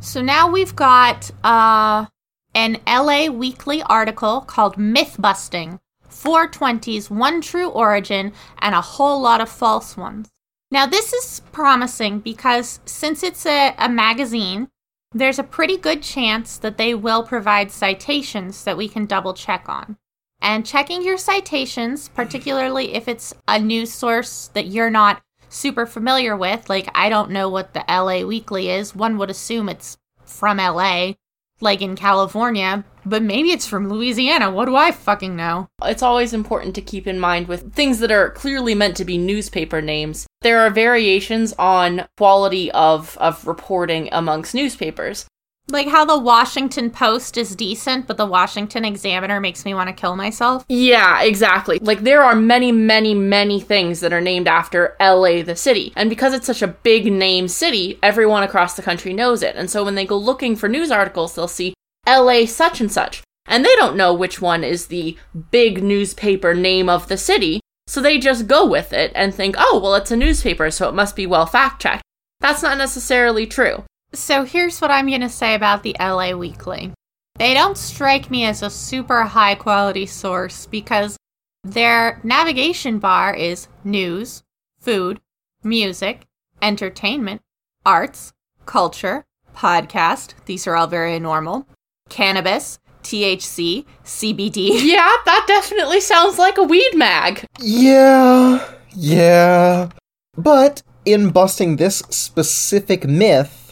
so 0.00 0.20
now 0.22 0.50
we've 0.50 0.74
got 0.74 1.30
uh, 1.44 2.06
an 2.54 2.78
LA 2.86 3.26
Weekly 3.26 3.82
article 3.82 4.40
called 4.40 4.78
Myth 4.78 5.16
Busting 5.20 5.78
420's 6.26 7.08
One 7.08 7.40
True 7.40 7.68
Origin 7.68 8.32
and 8.58 8.74
a 8.74 8.80
whole 8.80 9.20
lot 9.20 9.40
of 9.40 9.48
false 9.48 9.96
ones. 9.96 10.28
Now, 10.72 10.84
this 10.84 11.12
is 11.12 11.40
promising 11.52 12.18
because 12.18 12.80
since 12.84 13.22
it's 13.22 13.46
a, 13.46 13.76
a 13.78 13.88
magazine, 13.88 14.68
there's 15.12 15.38
a 15.38 15.44
pretty 15.44 15.76
good 15.76 16.02
chance 16.02 16.58
that 16.58 16.78
they 16.78 16.94
will 16.94 17.22
provide 17.22 17.70
citations 17.70 18.64
that 18.64 18.76
we 18.76 18.88
can 18.88 19.06
double 19.06 19.34
check 19.34 19.68
on. 19.68 19.96
And 20.42 20.66
checking 20.66 21.04
your 21.04 21.16
citations, 21.16 22.08
particularly 22.08 22.94
if 22.94 23.06
it's 23.06 23.32
a 23.46 23.60
news 23.60 23.92
source 23.92 24.48
that 24.54 24.66
you're 24.66 24.90
not 24.90 25.22
super 25.48 25.86
familiar 25.86 26.36
with, 26.36 26.68
like 26.68 26.90
I 26.92 27.08
don't 27.08 27.30
know 27.30 27.48
what 27.48 27.72
the 27.72 27.84
LA 27.88 28.26
Weekly 28.26 28.68
is, 28.68 28.96
one 28.96 29.16
would 29.18 29.30
assume 29.30 29.68
it's 29.68 29.96
from 30.24 30.58
LA, 30.58 31.12
like 31.60 31.82
in 31.82 31.96
California, 31.96 32.84
but 33.04 33.22
maybe 33.22 33.50
it's 33.50 33.66
from 33.66 33.88
Louisiana. 33.88 34.50
What 34.50 34.66
do 34.66 34.76
I 34.76 34.90
fucking 34.90 35.36
know? 35.36 35.68
It's 35.82 36.02
always 36.02 36.32
important 36.32 36.74
to 36.74 36.82
keep 36.82 37.06
in 37.06 37.18
mind 37.18 37.48
with 37.48 37.72
things 37.72 38.00
that 38.00 38.10
are 38.10 38.30
clearly 38.30 38.74
meant 38.74 38.96
to 38.96 39.04
be 39.04 39.18
newspaper 39.18 39.80
names. 39.80 40.26
There 40.42 40.60
are 40.60 40.70
variations 40.70 41.54
on 41.58 42.06
quality 42.16 42.70
of, 42.72 43.16
of 43.18 43.46
reporting 43.46 44.08
amongst 44.12 44.54
newspapers. 44.54 45.26
Like 45.68 45.88
how 45.88 46.04
the 46.04 46.18
Washington 46.18 46.90
Post 46.90 47.36
is 47.36 47.56
decent, 47.56 48.06
but 48.06 48.16
the 48.16 48.24
Washington 48.24 48.84
Examiner 48.84 49.40
makes 49.40 49.64
me 49.64 49.74
want 49.74 49.88
to 49.88 49.92
kill 49.92 50.14
myself. 50.14 50.64
Yeah, 50.68 51.22
exactly. 51.22 51.80
Like 51.80 52.02
there 52.02 52.22
are 52.22 52.36
many, 52.36 52.70
many, 52.70 53.14
many 53.14 53.60
things 53.60 53.98
that 53.98 54.12
are 54.12 54.20
named 54.20 54.46
after 54.46 54.94
LA 55.00 55.42
the 55.42 55.56
city. 55.56 55.92
And 55.96 56.08
because 56.08 56.34
it's 56.34 56.46
such 56.46 56.62
a 56.62 56.68
big 56.68 57.12
name 57.12 57.48
city, 57.48 57.98
everyone 58.00 58.44
across 58.44 58.74
the 58.74 58.82
country 58.82 59.12
knows 59.12 59.42
it. 59.42 59.56
And 59.56 59.68
so 59.68 59.84
when 59.84 59.96
they 59.96 60.06
go 60.06 60.16
looking 60.16 60.54
for 60.54 60.68
news 60.68 60.92
articles, 60.92 61.34
they'll 61.34 61.48
see 61.48 61.74
LA 62.06 62.46
such 62.46 62.80
and 62.80 62.90
such. 62.90 63.24
And 63.46 63.64
they 63.64 63.74
don't 63.74 63.96
know 63.96 64.14
which 64.14 64.40
one 64.40 64.62
is 64.62 64.86
the 64.86 65.16
big 65.50 65.82
newspaper 65.82 66.54
name 66.54 66.88
of 66.88 67.08
the 67.08 67.16
city. 67.16 67.58
So 67.88 68.00
they 68.00 68.18
just 68.18 68.46
go 68.46 68.64
with 68.64 68.92
it 68.92 69.10
and 69.16 69.34
think, 69.34 69.56
oh, 69.58 69.80
well, 69.82 69.96
it's 69.96 70.10
a 70.12 70.16
newspaper, 70.16 70.70
so 70.70 70.88
it 70.88 70.94
must 70.94 71.16
be 71.16 71.26
well 71.26 71.46
fact 71.46 71.82
checked. 71.82 72.02
That's 72.40 72.62
not 72.62 72.78
necessarily 72.78 73.46
true. 73.46 73.84
So 74.16 74.44
here's 74.44 74.80
what 74.80 74.90
I'm 74.90 75.08
going 75.08 75.20
to 75.20 75.28
say 75.28 75.54
about 75.54 75.82
the 75.82 75.94
LA 76.00 76.32
Weekly. 76.32 76.92
They 77.34 77.52
don't 77.52 77.76
strike 77.76 78.30
me 78.30 78.46
as 78.46 78.62
a 78.62 78.70
super 78.70 79.24
high 79.24 79.54
quality 79.54 80.06
source 80.06 80.64
because 80.64 81.18
their 81.62 82.18
navigation 82.24 82.98
bar 82.98 83.34
is 83.34 83.68
news, 83.84 84.42
food, 84.80 85.20
music, 85.62 86.26
entertainment, 86.62 87.42
arts, 87.84 88.32
culture, 88.64 89.26
podcast. 89.54 90.32
These 90.46 90.66
are 90.66 90.76
all 90.76 90.86
very 90.86 91.18
normal. 91.18 91.66
Cannabis, 92.08 92.78
THC, 93.02 93.84
CBD. 94.02 94.70
Yeah, 94.82 95.12
that 95.26 95.44
definitely 95.46 96.00
sounds 96.00 96.38
like 96.38 96.56
a 96.56 96.62
weed 96.62 96.92
mag. 96.94 97.44
Yeah, 97.60 98.66
yeah. 98.94 99.90
But 100.38 100.82
in 101.04 101.30
busting 101.30 101.76
this 101.76 101.98
specific 102.08 103.06
myth, 103.06 103.65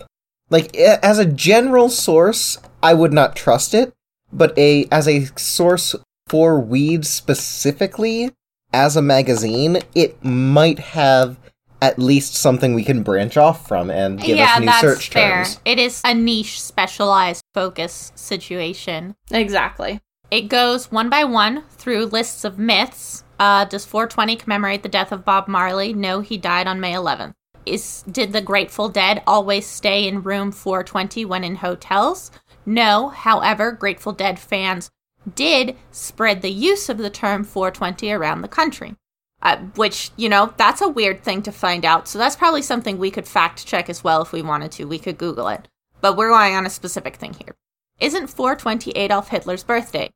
like 0.51 0.77
as 0.77 1.19
a 1.19 1.25
general 1.25 1.89
source, 1.89 2.59
I 2.83 2.95
would 2.95 3.13
not 3.13 3.37
trust 3.37 3.75
it, 3.75 3.93
but 4.33 4.57
a 4.59 4.87
as 4.91 5.09
a 5.09 5.27
source 5.37 5.95
for 6.27 6.61
weed 6.61 7.07
specifically 7.07 8.31
as 8.73 8.97
a 8.97 9.03
magazine, 9.03 9.79
it 9.95 10.23
might 10.25 10.79
have 10.81 11.39
at 11.81 11.99
least 11.99 12.35
something 12.35 12.75
we 12.75 12.83
can 12.83 13.03
branch 13.03 13.37
off 13.37 13.69
from 13.69 13.91
and 13.91 14.21
give 14.21 14.37
yeah, 14.37 14.55
us 14.55 14.61
new 14.61 14.67
that's 14.67 14.81
search 14.81 15.11
fair. 15.11 15.45
terms. 15.45 15.61
It 15.65 15.79
is 15.79 16.01
a 16.05 16.15
niche, 16.15 16.61
specialized 16.61 17.45
focus 17.53 18.11
situation. 18.15 19.15
Exactly. 19.31 20.01
It 20.31 20.49
goes 20.49 20.91
one 20.91 21.11
by 21.11 21.25
one 21.25 21.63
through 21.71 22.07
lists 22.07 22.45
of 22.45 22.59
myths. 22.59 23.23
Uh, 23.39 23.65
does 23.65 23.85
420 23.85 24.37
commemorate 24.37 24.83
the 24.83 24.89
death 24.89 25.13
of 25.13 25.25
Bob 25.25 25.47
Marley? 25.47 25.93
No, 25.93 26.21
he 26.21 26.39
died 26.39 26.67
on 26.67 26.81
May 26.81 26.95
11th. 26.95 27.35
Is 27.67 28.03
did 28.03 28.33
the 28.33 28.41
Grateful 28.41 28.89
Dead 28.89 29.23
always 29.27 29.67
stay 29.67 30.07
in 30.07 30.23
room 30.23 30.53
420 30.53 31.25
when 31.25 31.45
in 31.45 31.57
hotels? 31.57 32.31
No. 32.67 33.09
However, 33.09 33.73
Grateful 33.73 34.13
Dead 34.13 34.39
fans 34.39 34.91
did 35.35 35.77
spread 35.91 36.43
the 36.43 36.51
use 36.51 36.89
of 36.89 36.99
the 36.99 37.11
term 37.11 37.45
420 37.45 38.11
around 38.13 38.43
the 38.43 38.49
country. 38.49 38.97
Uh, 39.43 39.59
which, 39.77 40.11
you 40.17 40.29
know, 40.29 40.55
that's 40.57 40.81
a 40.81 40.89
weird 40.89 41.23
thing 41.23 41.43
to 41.43 41.53
find 41.53 41.85
out. 41.85 42.09
So 42.09 42.19
that's 42.19 42.37
probably 42.37 42.63
something 42.63 42.97
we 42.97 43.11
could 43.11 43.29
fact 43.29 43.67
check 43.67 43.91
as 43.91 44.03
well 44.03 44.23
if 44.23 44.33
we 44.33 44.41
wanted 44.41 44.73
to. 44.73 44.87
We 44.87 44.99
could 44.99 45.19
Google 45.19 45.49
it. 45.49 45.69
But 46.01 46.17
we're 46.17 46.31
going 46.31 46.55
on 46.55 46.65
a 46.65 46.71
specific 46.71 47.17
thing 47.17 47.35
here. 47.35 47.55
Isn't 48.01 48.29
420 48.29 48.93
Adolf 48.93 49.29
Hitler's 49.29 49.63
birthday? 49.63 50.11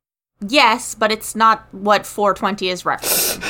Yes, 0.47 0.95
but 0.95 1.11
it's 1.11 1.35
not 1.35 1.67
what 1.71 2.05
420 2.05 2.69
is 2.69 2.83
referencing. 2.83 3.43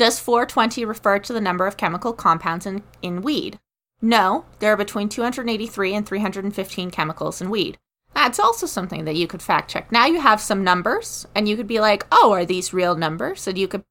Does 0.00 0.18
420 0.18 0.86
refer 0.86 1.18
to 1.18 1.34
the 1.34 1.42
number 1.42 1.66
of 1.66 1.76
chemical 1.76 2.14
compounds 2.14 2.64
in, 2.64 2.82
in 3.02 3.20
weed? 3.20 3.60
No, 4.00 4.46
there 4.58 4.72
are 4.72 4.76
between 4.78 5.10
283 5.10 5.94
and 5.94 6.06
315 6.08 6.90
chemicals 6.90 7.42
in 7.42 7.50
weed. 7.50 7.76
That's 8.14 8.40
also 8.40 8.64
something 8.64 9.04
that 9.04 9.16
you 9.16 9.26
could 9.26 9.42
fact 9.42 9.70
check. 9.70 9.92
Now 9.92 10.06
you 10.06 10.22
have 10.22 10.40
some 10.40 10.64
numbers, 10.64 11.26
and 11.34 11.46
you 11.46 11.54
could 11.54 11.66
be 11.66 11.80
like, 11.80 12.06
oh, 12.10 12.32
are 12.32 12.46
these 12.46 12.72
real 12.72 12.94
numbers? 12.94 13.46
And 13.46 13.58
you 13.58 13.68
could 13.68 13.84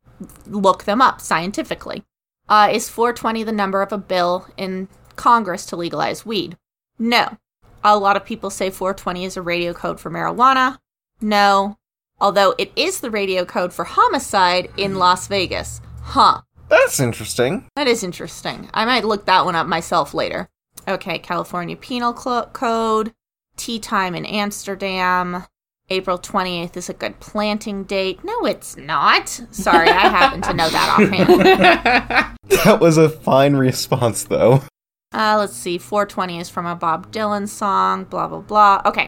look 0.47 0.85
them 0.85 0.99
up 0.99 1.21
scientifically. 1.21 2.03
Uh, 2.49 2.69
is 2.71 2.89
420 2.89 3.43
the 3.43 3.51
number 3.51 3.83
of 3.83 3.91
a 3.91 3.99
bill 3.99 4.47
in 4.57 4.87
Congress 5.15 5.67
to 5.67 5.75
legalize 5.75 6.25
weed? 6.25 6.57
No. 6.97 7.37
A 7.83 7.99
lot 7.99 8.17
of 8.17 8.25
people 8.25 8.49
say 8.49 8.71
420 8.71 9.25
is 9.25 9.37
a 9.37 9.43
radio 9.43 9.73
code 9.73 9.99
for 9.99 10.09
marijuana. 10.09 10.79
No. 11.21 11.77
Although 12.19 12.55
it 12.57 12.71
is 12.75 12.99
the 12.99 13.11
radio 13.11 13.45
code 13.45 13.73
for 13.73 13.85
homicide 13.85 14.71
in 14.75 14.95
Las 14.95 15.27
Vegas. 15.27 15.81
Huh. 16.09 16.41
That's 16.69 16.99
interesting. 16.99 17.67
That 17.75 17.87
is 17.87 18.03
interesting. 18.03 18.67
I 18.73 18.83
might 18.83 19.05
look 19.05 19.25
that 19.25 19.45
one 19.45 19.55
up 19.55 19.67
myself 19.67 20.15
later. 20.15 20.49
Okay, 20.87 21.19
California 21.19 21.75
Penal 21.75 22.13
Clo- 22.13 22.49
Code, 22.51 23.13
tea 23.57 23.77
time 23.79 24.15
in 24.15 24.25
Amsterdam. 24.25 25.43
April 25.91 26.17
28th 26.17 26.77
is 26.77 26.89
a 26.89 26.93
good 26.93 27.19
planting 27.19 27.83
date. 27.83 28.23
No, 28.23 28.45
it's 28.45 28.75
not. 28.75 29.29
Sorry, 29.51 29.87
I 29.89 30.09
happen 30.09 30.41
to 30.41 30.53
know 30.53 30.67
that 30.69 30.97
offhand. 30.99 32.37
That 32.63 32.79
was 32.79 32.97
a 32.97 33.09
fine 33.09 33.55
response, 33.55 34.23
though. 34.23 34.63
Uh, 35.13 35.35
let's 35.37 35.55
see. 35.55 35.77
420 35.77 36.39
is 36.39 36.49
from 36.49 36.65
a 36.65 36.75
Bob 36.75 37.11
Dylan 37.11 37.47
song, 37.47 38.03
blah, 38.05 38.27
blah, 38.27 38.41
blah. 38.41 38.81
Okay. 38.85 39.03
If 39.03 39.07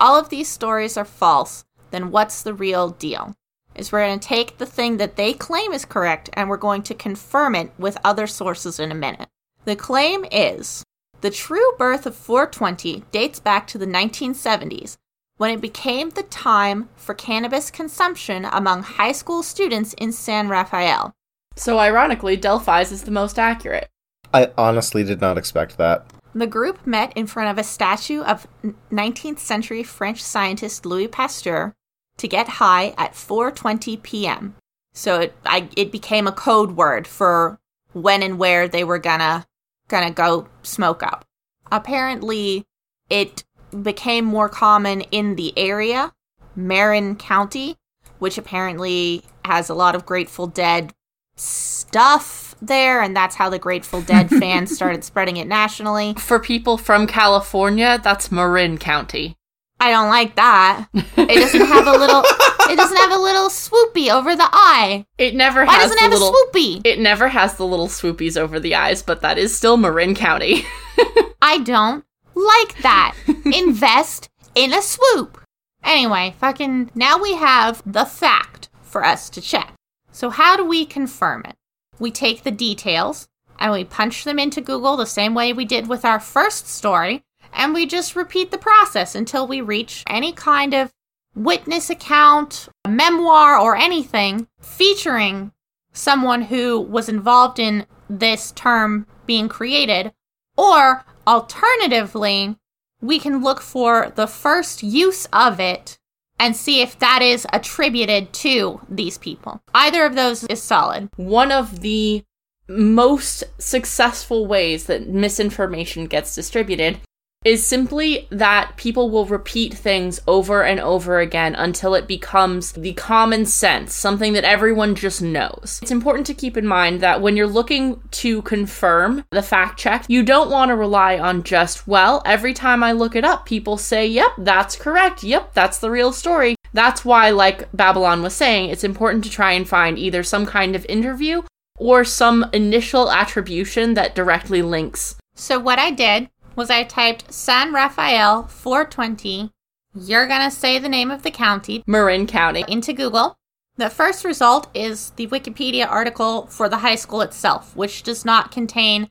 all 0.00 0.18
of 0.18 0.28
these 0.30 0.48
stories 0.48 0.96
are 0.96 1.04
false, 1.04 1.64
then 1.90 2.10
what's 2.10 2.42
the 2.42 2.54
real 2.54 2.88
deal? 2.90 3.34
Is 3.78 3.92
we're 3.92 4.04
going 4.04 4.18
to 4.18 4.28
take 4.28 4.58
the 4.58 4.66
thing 4.66 4.96
that 4.96 5.16
they 5.16 5.32
claim 5.32 5.72
is 5.72 5.84
correct 5.84 6.30
and 6.32 6.48
we're 6.48 6.56
going 6.56 6.82
to 6.82 6.94
confirm 6.94 7.54
it 7.54 7.70
with 7.78 7.96
other 8.02 8.26
sources 8.26 8.80
in 8.80 8.90
a 8.90 8.94
minute. 8.96 9.28
The 9.64 9.76
claim 9.76 10.24
is 10.32 10.82
the 11.20 11.30
true 11.30 11.72
birth 11.78 12.04
of 12.04 12.16
420 12.16 13.04
dates 13.12 13.38
back 13.38 13.66
to 13.68 13.78
the 13.78 13.86
1970s 13.86 14.96
when 15.36 15.50
it 15.50 15.60
became 15.60 16.10
the 16.10 16.24
time 16.24 16.88
for 16.96 17.14
cannabis 17.14 17.70
consumption 17.70 18.44
among 18.46 18.82
high 18.82 19.12
school 19.12 19.42
students 19.42 19.94
in 19.94 20.10
San 20.10 20.48
Rafael. 20.48 21.12
So 21.54 21.78
ironically, 21.78 22.36
Delphi's 22.36 22.92
is 22.92 23.04
the 23.04 23.10
most 23.10 23.38
accurate. 23.38 23.88
I 24.34 24.50
honestly 24.58 25.04
did 25.04 25.20
not 25.20 25.38
expect 25.38 25.78
that. 25.78 26.04
The 26.34 26.46
group 26.46 26.86
met 26.86 27.16
in 27.16 27.26
front 27.26 27.50
of 27.50 27.58
a 27.58 27.64
statue 27.64 28.22
of 28.22 28.46
19th 28.92 29.38
century 29.38 29.82
French 29.82 30.22
scientist 30.22 30.84
Louis 30.84 31.08
Pasteur 31.08 31.74
to 32.18 32.28
get 32.28 32.48
high 32.48 32.94
at 32.98 33.14
4:20 33.14 34.02
p.m. 34.02 34.54
So 34.92 35.20
it 35.20 35.34
I, 35.46 35.68
it 35.76 35.90
became 35.90 36.26
a 36.26 36.32
code 36.32 36.72
word 36.72 37.06
for 37.06 37.58
when 37.92 38.22
and 38.22 38.38
where 38.38 38.68
they 38.68 38.84
were 38.84 38.98
gonna 38.98 39.46
gonna 39.88 40.10
go 40.10 40.48
smoke 40.62 41.02
up. 41.02 41.24
Apparently, 41.72 42.66
it 43.10 43.44
became 43.82 44.24
more 44.24 44.48
common 44.48 45.02
in 45.02 45.36
the 45.36 45.56
area, 45.58 46.12
Marin 46.54 47.16
County, 47.16 47.76
which 48.18 48.38
apparently 48.38 49.22
has 49.44 49.68
a 49.68 49.74
lot 49.74 49.94
of 49.94 50.06
Grateful 50.06 50.46
Dead 50.46 50.92
stuff 51.36 52.54
there, 52.60 53.00
and 53.00 53.16
that's 53.16 53.36
how 53.36 53.48
the 53.48 53.58
Grateful 53.58 54.02
Dead 54.02 54.28
fans 54.40 54.74
started 54.74 55.04
spreading 55.04 55.36
it 55.36 55.46
nationally. 55.46 56.14
For 56.14 56.38
people 56.38 56.76
from 56.76 57.06
California, 57.06 58.00
that's 58.02 58.32
Marin 58.32 58.78
County. 58.78 59.37
I 59.80 59.90
don't 59.90 60.08
like 60.08 60.34
that. 60.36 60.86
It 60.94 61.40
doesn't 61.40 61.66
have 61.66 61.86
a 61.86 61.92
little. 61.92 62.22
It 62.70 62.76
doesn't 62.76 62.96
have 62.96 63.12
a 63.12 63.18
little 63.18 63.48
swoopy 63.48 64.10
over 64.12 64.34
the 64.36 64.48
eye. 64.50 65.06
It 65.18 65.34
never 65.34 65.64
Why 65.64 65.72
has 65.74 65.84
doesn't 65.90 65.98
it 65.98 66.00
have 66.02 66.12
little. 66.12 66.28
a 66.28 66.32
swoopy? 66.32 66.80
It 66.84 66.98
never 66.98 67.28
has 67.28 67.54
the 67.56 67.66
little 67.66 67.88
swoopies 67.88 68.36
over 68.36 68.58
the 68.60 68.74
eyes, 68.74 69.02
but 69.02 69.22
that 69.22 69.38
is 69.38 69.56
still 69.56 69.76
Marin 69.76 70.14
County. 70.14 70.64
I 71.42 71.58
don't 71.58 72.04
like 72.34 72.82
that. 72.82 73.14
Invest 73.44 74.28
in 74.54 74.72
a 74.72 74.82
swoop. 74.82 75.40
Anyway, 75.84 76.34
fucking. 76.38 76.90
Now 76.94 77.18
we 77.18 77.34
have 77.36 77.82
the 77.86 78.04
fact 78.04 78.68
for 78.82 79.04
us 79.04 79.30
to 79.30 79.40
check. 79.40 79.72
So 80.12 80.30
how 80.30 80.56
do 80.56 80.64
we 80.64 80.84
confirm 80.84 81.44
it? 81.46 81.54
We 81.98 82.10
take 82.10 82.42
the 82.42 82.50
details 82.50 83.28
and 83.58 83.72
we 83.72 83.84
punch 83.84 84.24
them 84.24 84.38
into 84.38 84.60
Google 84.60 84.96
the 84.96 85.06
same 85.06 85.34
way 85.34 85.52
we 85.52 85.64
did 85.64 85.86
with 85.88 86.04
our 86.04 86.20
first 86.20 86.68
story, 86.68 87.22
and 87.52 87.74
we 87.74 87.86
just 87.86 88.16
repeat 88.16 88.50
the 88.50 88.58
process 88.58 89.14
until 89.14 89.46
we 89.46 89.60
reach 89.60 90.04
any 90.08 90.32
kind 90.32 90.74
of 90.74 90.92
witness 91.34 91.90
account, 91.90 92.68
memoir, 92.86 93.58
or 93.58 93.76
anything 93.76 94.48
featuring 94.60 95.52
someone 95.92 96.42
who 96.42 96.80
was 96.80 97.08
involved 97.08 97.58
in 97.58 97.86
this 98.08 98.52
term 98.52 99.06
being 99.26 99.48
created. 99.48 100.12
Or 100.56 101.04
alternatively, 101.26 102.56
we 103.00 103.18
can 103.18 103.42
look 103.42 103.60
for 103.60 104.12
the 104.14 104.26
first 104.26 104.82
use 104.82 105.26
of 105.32 105.60
it 105.60 105.98
and 106.40 106.56
see 106.56 106.80
if 106.80 106.98
that 106.98 107.20
is 107.22 107.46
attributed 107.52 108.32
to 108.32 108.80
these 108.88 109.18
people. 109.18 109.60
Either 109.74 110.04
of 110.04 110.14
those 110.14 110.44
is 110.44 110.62
solid. 110.62 111.08
One 111.16 111.50
of 111.50 111.80
the 111.80 112.24
most 112.68 113.44
successful 113.58 114.46
ways 114.46 114.84
that 114.86 115.08
misinformation 115.08 116.06
gets 116.06 116.34
distributed 116.34 116.98
is 117.44 117.66
simply 117.66 118.26
that 118.30 118.76
people 118.76 119.10
will 119.10 119.26
repeat 119.26 119.72
things 119.72 120.20
over 120.26 120.64
and 120.64 120.80
over 120.80 121.20
again 121.20 121.54
until 121.54 121.94
it 121.94 122.08
becomes 122.08 122.72
the 122.72 122.92
common 122.94 123.46
sense, 123.46 123.94
something 123.94 124.32
that 124.32 124.44
everyone 124.44 124.94
just 124.94 125.22
knows. 125.22 125.78
It's 125.82 125.90
important 125.90 126.26
to 126.26 126.34
keep 126.34 126.56
in 126.56 126.66
mind 126.66 127.00
that 127.00 127.20
when 127.20 127.36
you're 127.36 127.46
looking 127.46 128.02
to 128.10 128.42
confirm 128.42 129.24
the 129.30 129.42
fact 129.42 129.78
check, 129.78 130.04
you 130.08 130.22
don't 130.22 130.50
want 130.50 130.70
to 130.70 130.76
rely 130.76 131.18
on 131.18 131.44
just, 131.44 131.86
well, 131.86 132.22
every 132.26 132.52
time 132.52 132.82
I 132.82 132.92
look 132.92 133.14
it 133.14 133.24
up, 133.24 133.46
people 133.46 133.76
say, 133.76 134.06
yep, 134.06 134.32
that's 134.38 134.74
correct, 134.74 135.22
yep, 135.22 135.54
that's 135.54 135.78
the 135.78 135.90
real 135.90 136.12
story. 136.12 136.56
That's 136.72 137.04
why, 137.04 137.30
like 137.30 137.70
Babylon 137.72 138.22
was 138.22 138.34
saying, 138.34 138.70
it's 138.70 138.84
important 138.84 139.24
to 139.24 139.30
try 139.30 139.52
and 139.52 139.66
find 139.66 139.98
either 139.98 140.22
some 140.22 140.44
kind 140.44 140.74
of 140.74 140.84
interview 140.86 141.42
or 141.78 142.04
some 142.04 142.44
initial 142.52 143.10
attribution 143.10 143.94
that 143.94 144.14
directly 144.14 144.60
links 144.62 145.14
So 145.36 145.60
what 145.60 145.78
I 145.78 145.92
did 145.92 146.28
was 146.58 146.70
I 146.70 146.82
typed 146.82 147.32
San 147.32 147.72
Rafael 147.72 148.42
420. 148.48 149.52
You're 149.94 150.26
going 150.26 150.42
to 150.42 150.50
say 150.50 150.80
the 150.80 150.88
name 150.88 151.08
of 151.08 151.22
the 151.22 151.30
county 151.30 151.84
Marin 151.86 152.26
County. 152.26 152.64
into 152.66 152.92
Google. 152.92 153.36
The 153.76 153.88
first 153.88 154.24
result 154.24 154.68
is 154.74 155.10
the 155.10 155.28
Wikipedia 155.28 155.88
article 155.88 156.46
for 156.46 156.68
the 156.68 156.78
high 156.78 156.96
school 156.96 157.20
itself, 157.20 157.76
which 157.76 158.02
does 158.02 158.24
not 158.24 158.50
contain, 158.50 159.04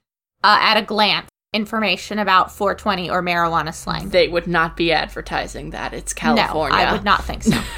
uh, 0.43 0.57
at 0.59 0.75
a 0.75 0.81
glance, 0.81 1.29
information 1.53 2.19
about 2.19 2.51
420 2.51 3.09
or 3.09 3.23
marijuana 3.23 3.73
slang. 3.73 4.09
They 4.09 4.27
would 4.27 4.47
not 4.47 4.75
be 4.75 4.91
advertising 4.91 5.69
that. 5.69 5.93
It's 5.93 6.13
California. 6.13 6.77
No, 6.77 6.83
I 6.83 6.91
would 6.91 7.05
not 7.05 7.23
think 7.23 7.43
so. 7.43 7.57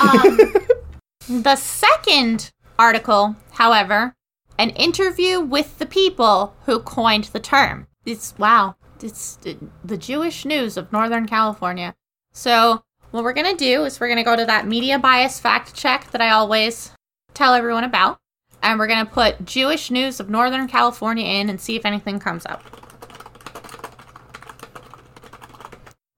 um, 0.00 1.42
the 1.42 1.56
second 1.56 2.52
article, 2.78 3.36
however, 3.52 4.14
an 4.58 4.70
interview 4.70 5.40
with 5.40 5.78
the 5.78 5.86
people 5.86 6.54
who 6.64 6.80
coined 6.80 7.24
the 7.24 7.40
term. 7.40 7.86
It's 8.06 8.34
wow, 8.38 8.76
it's 9.04 9.38
uh, 9.46 9.52
the 9.84 9.98
Jewish 9.98 10.44
news 10.44 10.76
of 10.76 10.90
Northern 10.92 11.26
California. 11.26 11.94
So, 12.32 12.82
what 13.10 13.22
we're 13.22 13.34
going 13.34 13.56
to 13.56 13.64
do 13.64 13.84
is 13.84 14.00
we're 14.00 14.08
going 14.08 14.16
to 14.16 14.24
go 14.24 14.34
to 14.34 14.46
that 14.46 14.66
media 14.66 14.98
bias 14.98 15.38
fact 15.38 15.74
check 15.74 16.10
that 16.10 16.20
I 16.20 16.30
always 16.30 16.90
tell 17.34 17.54
everyone 17.54 17.84
about. 17.84 18.18
and 18.62 18.78
we're 18.78 18.86
going 18.86 19.04
to 19.04 19.12
put 19.12 19.44
Jewish 19.44 19.90
news 19.90 20.20
of 20.20 20.30
Northern 20.30 20.66
California 20.66 21.26
in 21.26 21.50
and 21.50 21.60
see 21.60 21.76
if 21.76 21.84
anything 21.84 22.18
comes 22.18 22.46
up. 22.46 22.64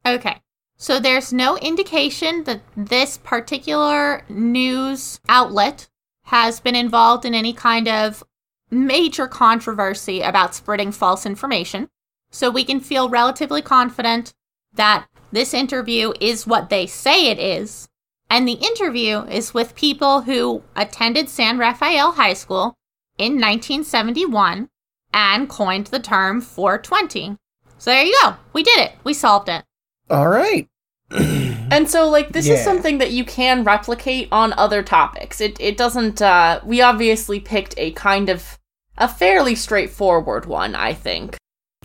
Okay. 0.06 0.40
So 0.76 1.00
there's 1.00 1.32
no 1.32 1.56
indication 1.58 2.44
that 2.44 2.60
this 2.76 3.18
particular 3.18 4.24
news 4.28 5.18
outlet 5.28 5.88
has 6.26 6.60
been 6.60 6.76
involved 6.76 7.24
in 7.24 7.34
any 7.34 7.52
kind 7.52 7.88
of 7.88 8.22
major 8.70 9.26
controversy 9.26 10.20
about 10.20 10.54
spreading 10.54 10.92
false 10.92 11.26
information. 11.26 11.88
So 12.30 12.50
we 12.50 12.64
can 12.64 12.80
feel 12.80 13.08
relatively 13.08 13.62
confident 13.62 14.34
that 14.74 15.06
this 15.32 15.54
interview 15.54 16.12
is 16.20 16.46
what 16.46 16.70
they 16.70 16.86
say 16.86 17.28
it 17.28 17.38
is. 17.38 17.88
And 18.28 18.46
the 18.46 18.52
interview 18.54 19.20
is 19.22 19.54
with 19.54 19.74
people 19.74 20.22
who 20.22 20.62
attended 20.74 21.28
San 21.28 21.58
Rafael 21.58 22.12
High 22.12 22.34
School 22.34 22.74
in 23.18 23.34
1971 23.34 24.68
and 25.12 25.48
coined 25.48 25.86
the 25.88 26.00
term 26.00 26.40
420. 26.40 27.36
So 27.78 27.90
there 27.90 28.04
you 28.04 28.18
go. 28.22 28.36
We 28.52 28.62
did 28.62 28.78
it. 28.78 28.92
We 29.04 29.14
solved 29.14 29.48
it. 29.48 29.64
All 30.10 30.28
right. 30.28 30.68
And 31.68 31.90
so, 31.90 32.08
like, 32.08 32.28
this 32.28 32.46
is 32.48 32.62
something 32.62 32.98
that 32.98 33.10
you 33.10 33.24
can 33.24 33.64
replicate 33.64 34.28
on 34.30 34.52
other 34.52 34.84
topics. 34.84 35.40
It 35.40 35.58
it 35.58 35.76
doesn't. 35.76 36.22
uh 36.22 36.60
We 36.64 36.80
obviously 36.80 37.40
picked 37.40 37.74
a 37.76 37.90
kind 37.90 38.28
of 38.28 38.56
a 38.96 39.08
fairly 39.08 39.56
straightforward 39.56 40.46
one, 40.46 40.76
I 40.76 40.94
think. 40.94 41.36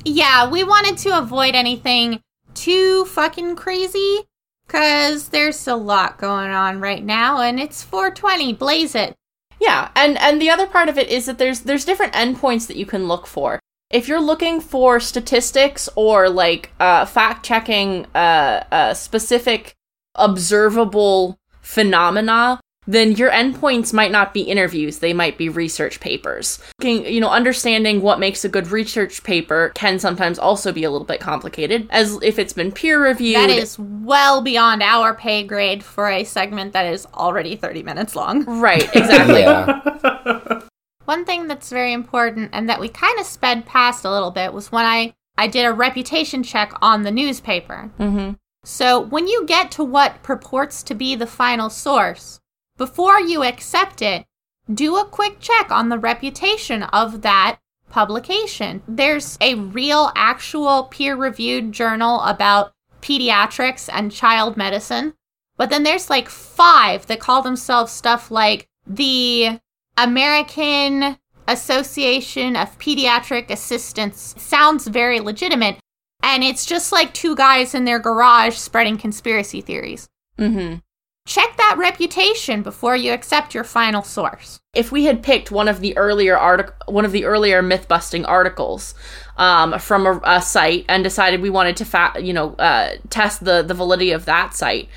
Yeah, 0.04 0.50
we 0.50 0.64
wanted 0.64 0.98
to 1.00 1.18
avoid 1.18 1.56
anything 1.56 2.22
too 2.54 3.06
fucking 3.06 3.56
crazy 3.56 4.22
because 4.66 5.30
there's 5.30 5.68
a 5.68 5.76
lot 5.76 6.18
going 6.18 6.52
on 6.52 6.80
right 6.80 7.04
now 7.04 7.42
and 7.42 7.60
it's 7.60 7.84
420. 7.84 8.54
Blaze 8.54 8.96
it. 8.96 9.16
Yeah, 9.60 9.92
and 9.96 10.18
and 10.18 10.42
the 10.42 10.50
other 10.50 10.66
part 10.66 10.90
of 10.90 10.98
it 10.98 11.10
is 11.10 11.28
that 11.28 11.38
there's 11.38 11.62
there's 11.62 11.86
different 11.86 12.14
endpoints 12.14 12.66
that 12.68 12.78
you 12.78 12.86
can 12.86 13.08
look 13.08 13.28
for. 13.28 13.60
If 13.92 14.08
you're 14.08 14.22
looking 14.22 14.60
for 14.60 15.00
statistics 15.00 15.88
or 15.96 16.30
like 16.30 16.72
uh, 16.80 17.06
fact 17.06 17.46
checking 17.46 18.08
uh, 18.16 18.64
uh, 18.72 18.94
specific 18.96 19.76
observable 20.16 21.38
phenomena, 21.62 22.60
then 22.92 23.14
your 23.14 23.32
endpoints 23.32 23.94
might 23.94 24.12
not 24.12 24.34
be 24.34 24.42
interviews; 24.42 25.00
they 25.00 25.14
might 25.14 25.38
be 25.38 25.50
research 25.50 26.00
papers. 26.00 26.60
Looking- 26.80 27.06
You 27.06 27.22
know, 27.22 27.30
understanding 27.30 28.02
what 28.02 28.20
makes 28.20 28.44
a 28.46 28.50
good 28.50 28.70
research 28.72 29.24
paper 29.24 29.72
can 29.76 30.00
sometimes 30.00 30.38
also 30.40 30.72
be 30.72 30.84
a 30.84 30.92
little 30.92 31.08
bit 31.08 31.20
complicated, 31.20 31.88
as 31.90 32.18
if 32.22 32.38
it's 32.38 32.54
been 32.54 32.72
peer 32.72 33.02
reviewed. 33.04 33.38
That 33.38 33.50
is 33.50 33.78
well 33.80 34.42
beyond 34.42 34.84
our 34.84 35.14
pay 35.14 35.44
grade 35.44 35.84
for 35.84 36.10
a 36.10 36.24
segment 36.24 36.74
that 36.74 36.86
is 36.86 37.06
already 37.14 37.56
30 37.56 37.84
minutes 37.84 38.16
long. 38.16 38.44
right, 38.60 38.84
exactly. 38.96 39.42
Yeah. 39.42 40.62
One 41.06 41.26
thing 41.26 41.48
that's 41.48 41.70
very 41.70 41.94
important 41.94 42.52
and 42.54 42.70
that 42.70 42.80
we 42.80 42.88
kind 42.88 43.20
of 43.20 43.26
sped 43.26 43.66
past 43.66 44.06
a 44.06 44.12
little 44.12 44.32
bit 44.32 44.54
was 44.54 44.72
when 44.72 44.86
I, 44.86 45.14
I 45.38 45.48
did 45.48 45.66
a 45.66 45.74
reputation 45.74 46.44
check 46.44 46.72
on 46.82 47.04
the 47.04 47.12
newspaper. 47.12 47.90
hmm 47.98 48.32
So, 48.64 49.00
when 49.00 49.28
you 49.28 49.46
get 49.46 49.72
to 49.72 49.84
what 49.84 50.22
purports 50.24 50.84
to 50.84 50.94
be 50.94 51.16
the 51.16 51.26
final 51.28 51.70
source, 51.70 52.40
before 52.82 53.20
you 53.20 53.44
accept 53.44 54.02
it, 54.02 54.26
do 54.74 54.98
a 54.98 55.06
quick 55.06 55.40
check 55.40 55.70
on 55.70 55.90
the 55.90 56.00
reputation 56.00 56.82
of 56.82 57.22
that 57.22 57.60
publication. 57.92 58.82
There's 58.88 59.38
a 59.40 59.54
real, 59.54 60.12
actual 60.16 60.86
peer 60.86 61.16
reviewed 61.16 61.74
journal 61.74 62.22
about 62.22 62.72
pediatrics 63.00 63.88
and 63.94 64.12
child 64.12 64.58
medicine, 64.58 65.14
but 65.58 65.70
then 65.70 65.84
there's 65.84 66.10
like 66.10 66.28
five 66.28 67.06
that 67.06 67.20
call 67.20 67.44
themselves 67.44 67.92
stuff 67.92 68.32
like 68.32 68.68
the 68.88 69.60
American 69.96 71.20
Association 71.48 72.56
of 72.56 72.80
Pediatric 72.80 73.52
Assistants. 73.52 74.34
Sounds 74.42 74.88
very 74.88 75.20
legitimate. 75.20 75.78
And 76.24 76.44
it's 76.44 76.66
just 76.66 76.92
like 76.92 77.14
two 77.14 77.36
guys 77.36 77.76
in 77.76 77.86
their 77.86 78.00
garage 78.00 78.56
spreading 78.56 78.98
conspiracy 78.98 79.62
theories. 79.62 80.10
hmm 80.40 80.78
Check 81.32 81.56
that 81.56 81.76
reputation 81.78 82.62
before 82.62 82.96
you 82.98 83.14
accept 83.14 83.54
your 83.56 83.64
final 83.64 84.04
source. 84.04 84.60
if 84.74 84.92
we 84.92 85.06
had 85.06 85.24
picked 85.24 85.50
one 85.52 85.70
of 85.70 85.80
the 85.80 85.96
earlier 85.98 86.38
artic- 86.38 86.74
one 86.88 87.06
of 87.06 87.12
the 87.14 87.24
earlier 87.26 87.62
myth 87.62 87.88
busting 87.88 88.26
articles 88.26 88.94
um, 89.38 89.78
from 89.80 90.06
a, 90.06 90.20
a 90.24 90.42
site 90.42 90.84
and 90.90 91.04
decided 91.04 91.42
we 91.42 91.50
wanted 91.50 91.76
to 91.78 91.86
fa- 91.86 92.18
you 92.20 92.34
know 92.34 92.48
uh, 92.56 92.90
test 93.10 93.44
the 93.46 93.62
the 93.62 93.74
validity 93.74 94.12
of 94.12 94.26
that 94.26 94.54
site 94.54 94.88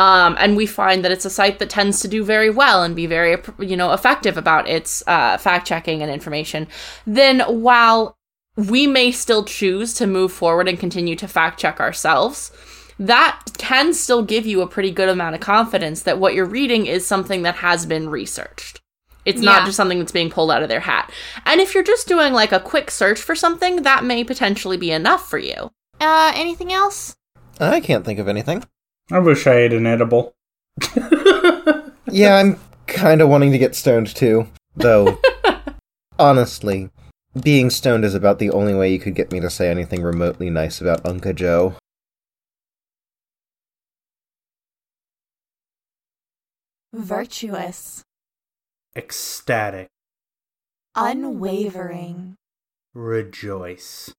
um, 0.00 0.34
and 0.40 0.56
we 0.56 0.66
find 0.66 1.04
that 1.04 1.12
it's 1.12 1.24
a 1.24 1.30
site 1.30 1.58
that 1.60 1.70
tends 1.70 2.00
to 2.00 2.08
do 2.08 2.24
very 2.24 2.50
well 2.50 2.82
and 2.82 2.96
be 2.96 3.06
very 3.06 3.36
you 3.58 3.76
know 3.76 3.92
effective 3.92 4.36
about 4.36 4.68
its 4.68 5.02
uh, 5.06 5.36
fact 5.38 5.64
checking 5.66 6.02
and 6.02 6.10
information 6.10 6.66
then 7.06 7.40
while 7.40 8.16
we 8.56 8.86
may 8.86 9.10
still 9.10 9.44
choose 9.44 9.94
to 9.94 10.06
move 10.06 10.32
forward 10.32 10.68
and 10.68 10.78
continue 10.78 11.16
to 11.16 11.26
fact 11.28 11.58
check 11.60 11.80
ourselves 11.80 12.52
that 12.98 13.40
can 13.58 13.92
still 13.92 14.22
give 14.22 14.46
you 14.46 14.62
a 14.62 14.66
pretty 14.66 14.90
good 14.90 15.08
amount 15.08 15.34
of 15.34 15.40
confidence 15.40 16.02
that 16.02 16.18
what 16.18 16.34
you're 16.34 16.44
reading 16.44 16.86
is 16.86 17.06
something 17.06 17.42
that 17.42 17.56
has 17.56 17.86
been 17.86 18.08
researched. 18.08 18.80
It's 19.24 19.40
not 19.40 19.64
just 19.64 19.76
something 19.76 19.98
that's 19.98 20.12
being 20.12 20.28
pulled 20.28 20.50
out 20.50 20.62
of 20.62 20.68
their 20.68 20.80
hat. 20.80 21.10
And 21.46 21.60
if 21.60 21.74
you're 21.74 21.82
just 21.82 22.06
doing 22.06 22.34
like 22.34 22.52
a 22.52 22.60
quick 22.60 22.90
search 22.90 23.18
for 23.18 23.34
something, 23.34 23.82
that 23.82 24.04
may 24.04 24.22
potentially 24.22 24.76
be 24.76 24.90
enough 24.90 25.28
for 25.28 25.38
you. 25.38 25.70
Uh, 25.98 26.32
anything 26.34 26.72
else? 26.72 27.16
I 27.58 27.80
can't 27.80 28.04
think 28.04 28.18
of 28.18 28.28
anything. 28.28 28.64
I 29.10 29.20
wish 29.20 29.46
I 29.46 29.54
ate 29.54 29.72
an 29.72 29.86
edible. 29.86 30.34
Yeah, 32.14 32.36
I'm 32.36 32.60
kind 32.86 33.20
of 33.20 33.28
wanting 33.28 33.50
to 33.50 33.58
get 33.58 33.74
stoned 33.74 34.14
too. 34.14 34.46
Though, 34.76 35.18
honestly, 36.18 36.90
being 37.42 37.70
stoned 37.70 38.04
is 38.04 38.14
about 38.14 38.38
the 38.38 38.50
only 38.50 38.72
way 38.72 38.92
you 38.92 39.00
could 39.00 39.16
get 39.16 39.32
me 39.32 39.40
to 39.40 39.50
say 39.50 39.68
anything 39.68 40.00
remotely 40.00 40.48
nice 40.48 40.80
about 40.80 41.02
Unca 41.02 41.34
Joe. 41.34 41.74
Virtuous, 46.94 48.02
Ecstatic. 48.96 49.88
unwavering, 50.94 52.36
Rejoice. 52.94 54.12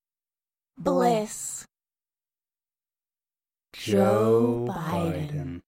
bliss. 0.77 1.65
Joe 3.73 4.67
Joe 4.67 4.73
Biden. 4.73 5.31
Biden. 5.31 5.61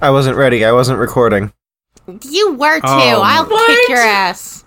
I 0.00 0.10
wasn't 0.10 0.36
ready. 0.36 0.64
I 0.64 0.72
wasn't 0.72 0.98
recording. 0.98 1.52
You 2.22 2.54
were 2.54 2.76
too. 2.80 2.86
Oh, 2.86 3.20
I'll 3.24 3.46
what? 3.46 3.66
kick 3.66 3.88
your 3.88 3.98
ass. 3.98 4.64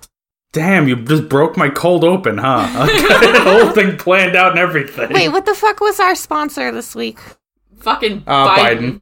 Damn, 0.54 0.88
you 0.88 0.98
just 0.98 1.30
broke 1.30 1.56
my 1.56 1.70
cold 1.70 2.04
open, 2.04 2.38
huh? 2.38 2.66
I 2.68 3.08
got 3.08 3.34
the 3.34 3.40
whole 3.50 3.72
thing 3.72 3.98
planned 3.98 4.36
out 4.36 4.52
and 4.52 4.60
everything. 4.60 5.10
Wait, 5.14 5.30
what 5.30 5.46
the 5.46 5.56
fuck 5.56 5.80
was 5.80 6.00
our 6.00 6.14
sponsor 6.16 6.72
this 6.72 6.94
week? 6.94 7.20
Fucking 7.80 8.24
Uh, 8.28 8.48
Biden. 8.58 8.80
Biden. 8.80 9.02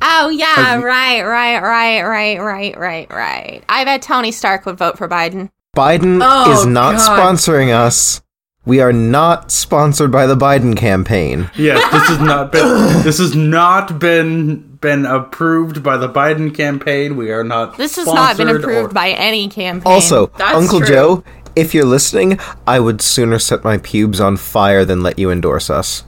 Oh 0.00 0.28
yeah, 0.30 0.46
Has- 0.54 0.82
right, 0.82 1.22
right, 1.22 1.60
right, 1.60 2.02
right, 2.02 2.38
right, 2.38 2.78
right, 2.78 3.10
right. 3.10 3.62
I 3.68 3.84
bet 3.84 4.00
Tony 4.02 4.32
Stark 4.32 4.64
would 4.64 4.78
vote 4.78 4.96
for 4.96 5.08
Biden. 5.08 5.50
Biden 5.76 6.20
Oh, 6.24 6.52
is 6.60 6.66
not 6.66 6.96
God. 6.96 7.18
sponsoring 7.18 7.72
us. 7.72 8.22
We 8.64 8.80
are 8.80 8.92
not 8.92 9.50
sponsored 9.50 10.10
by 10.12 10.26
the 10.26 10.36
Biden 10.36 10.76
campaign. 10.76 11.50
Yes, 11.56 11.82
this 11.92 12.08
has 12.08 12.20
not 12.20 12.52
been 12.52 13.02
this 13.02 13.18
has 13.18 13.34
not 13.34 13.98
been 13.98 14.69
been 14.80 15.04
approved 15.06 15.82
by 15.82 15.96
the 15.96 16.08
Biden 16.08 16.54
campaign. 16.54 17.16
We 17.16 17.30
are 17.30 17.44
not 17.44 17.76
This 17.76 17.96
has 17.96 18.06
not 18.06 18.36
been 18.36 18.48
approved 18.48 18.90
or- 18.90 18.94
by 18.94 19.10
any 19.10 19.48
campaign. 19.48 19.82
Also, 19.90 20.26
That's 20.38 20.54
Uncle 20.56 20.78
true. 20.80 20.88
Joe, 20.88 21.24
if 21.56 21.74
you're 21.74 21.84
listening, 21.84 22.38
I 22.66 22.80
would 22.80 23.02
sooner 23.02 23.38
set 23.38 23.64
my 23.64 23.78
pubes 23.78 24.20
on 24.20 24.36
fire 24.36 24.84
than 24.84 25.02
let 25.02 25.18
you 25.18 25.30
endorse 25.30 25.68
us. 25.70 26.04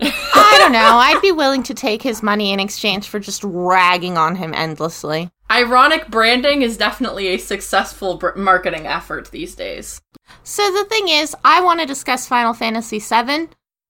I 0.00 0.56
don't 0.58 0.72
know. 0.72 0.96
I'd 0.98 1.20
be 1.22 1.32
willing 1.32 1.62
to 1.64 1.74
take 1.74 2.02
his 2.02 2.22
money 2.22 2.52
in 2.52 2.60
exchange 2.60 3.08
for 3.08 3.18
just 3.20 3.42
ragging 3.44 4.18
on 4.18 4.36
him 4.36 4.52
endlessly. 4.54 5.30
Ironic 5.50 6.08
branding 6.08 6.62
is 6.62 6.76
definitely 6.76 7.28
a 7.28 7.36
successful 7.38 8.16
br- 8.16 8.30
marketing 8.36 8.86
effort 8.86 9.30
these 9.30 9.54
days. 9.54 10.00
So 10.42 10.62
the 10.72 10.84
thing 10.84 11.08
is, 11.08 11.36
I 11.44 11.60
want 11.60 11.80
to 11.80 11.86
discuss 11.86 12.26
Final 12.26 12.54
Fantasy 12.54 12.98
VII, 12.98 13.48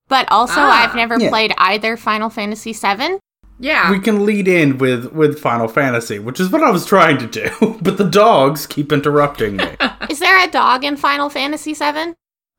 but 0.08 0.26
also 0.30 0.54
Ah, 0.58 0.84
I've 0.84 0.94
never 0.96 1.18
yeah. 1.18 1.28
played 1.30 1.54
either 1.56 1.96
Final 1.96 2.28
Fantasy 2.30 2.72
VII. 2.72 3.18
Yeah. 3.62 3.90
we 3.92 4.00
can 4.00 4.26
lead 4.26 4.48
in 4.48 4.76
with 4.78 5.12
with 5.12 5.38
Final 5.38 5.68
Fantasy, 5.68 6.18
which 6.18 6.40
is 6.40 6.50
what 6.50 6.62
I 6.64 6.70
was 6.70 6.84
trying 6.84 7.18
to 7.18 7.26
do, 7.28 7.78
but 7.82 7.96
the 7.96 8.04
dogs 8.08 8.66
keep 8.66 8.92
interrupting 8.92 9.56
me. 9.56 9.64
Is 10.10 10.18
there 10.18 10.44
a 10.44 10.50
dog 10.50 10.84
in 10.84 10.96
Final 10.96 11.30
Fantasy 11.30 11.72
VII? 11.72 12.14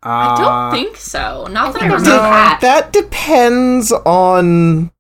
I 0.06 0.36
don't 0.38 0.48
Uh, 0.48 0.72
think 0.72 0.96
so. 0.98 1.48
Not 1.50 1.74
that 1.74 1.84
I 1.84 1.88
there's 1.90 2.02
a 2.04 2.06
remember. 2.12 2.28
cat. 2.30 2.62
That 2.62 2.92
depends 2.94 3.92
on 3.92 4.92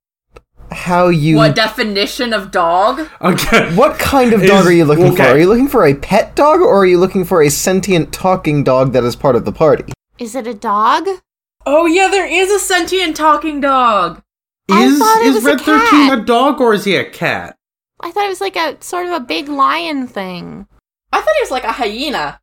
how 0.71 1.07
you. 1.09 1.35
What 1.37 1.55
definition 1.55 2.33
of 2.33 2.51
dog? 2.51 3.07
Okay. 3.21 3.75
What 3.75 3.99
kind 3.99 4.33
of 4.33 4.43
Is- 4.43 4.49
dog 4.49 4.65
are 4.65 4.71
you 4.73 4.85
looking 4.85 5.15
for? 5.15 5.21
Are 5.23 5.37
you 5.37 5.47
looking 5.47 5.67
for 5.67 5.85
a 5.85 5.93
pet 5.93 6.35
dog 6.35 6.61
or 6.61 6.81
are 6.81 6.85
you 6.85 6.97
looking 6.99 7.25
for 7.25 7.41
a 7.43 7.49
sentient 7.49 8.11
talking 8.13 8.63
dog 8.63 8.93
that 8.93 9.03
is 9.03 9.15
part 9.15 9.35
of 9.35 9.45
the 9.45 9.51
party? 9.51 9.91
Is 10.19 10.35
it 10.35 10.47
a 10.47 10.53
dog? 10.53 11.07
Oh 11.65 11.85
yeah, 11.85 12.07
there 12.09 12.27
is 12.27 12.49
a 12.51 12.59
sentient 12.59 13.15
talking 13.15 13.61
dog. 13.61 14.21
I 14.71 14.85
Is 14.85 14.97
thought 14.99 15.21
it 15.21 15.27
is 15.27 15.35
was 15.35 15.45
a 15.45 15.47
Red 15.47 15.61
Thirteen 15.61 16.11
a 16.11 16.23
dog 16.23 16.61
or 16.61 16.73
is 16.73 16.85
he 16.85 16.95
a 16.95 17.09
cat? 17.09 17.57
I 17.99 18.11
thought 18.11 18.25
it 18.25 18.29
was 18.29 18.41
like 18.41 18.55
a 18.55 18.81
sort 18.81 19.05
of 19.05 19.13
a 19.13 19.19
big 19.19 19.47
lion 19.49 20.07
thing. 20.07 20.67
I 21.11 21.17
thought 21.21 21.35
he 21.35 21.41
was 21.43 21.51
like 21.51 21.63
a 21.63 21.71
hyena. 21.71 22.39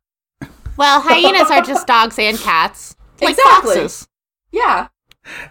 Well, 0.77 1.01
hyenas 1.05 1.51
are 1.51 1.61
just 1.61 1.87
dogs 1.87 2.17
and 2.19 2.37
cats. 2.37 2.95
Like 3.21 3.31
Exactly. 3.31 3.75
foxes. 3.75 4.07
Yeah. 4.51 4.87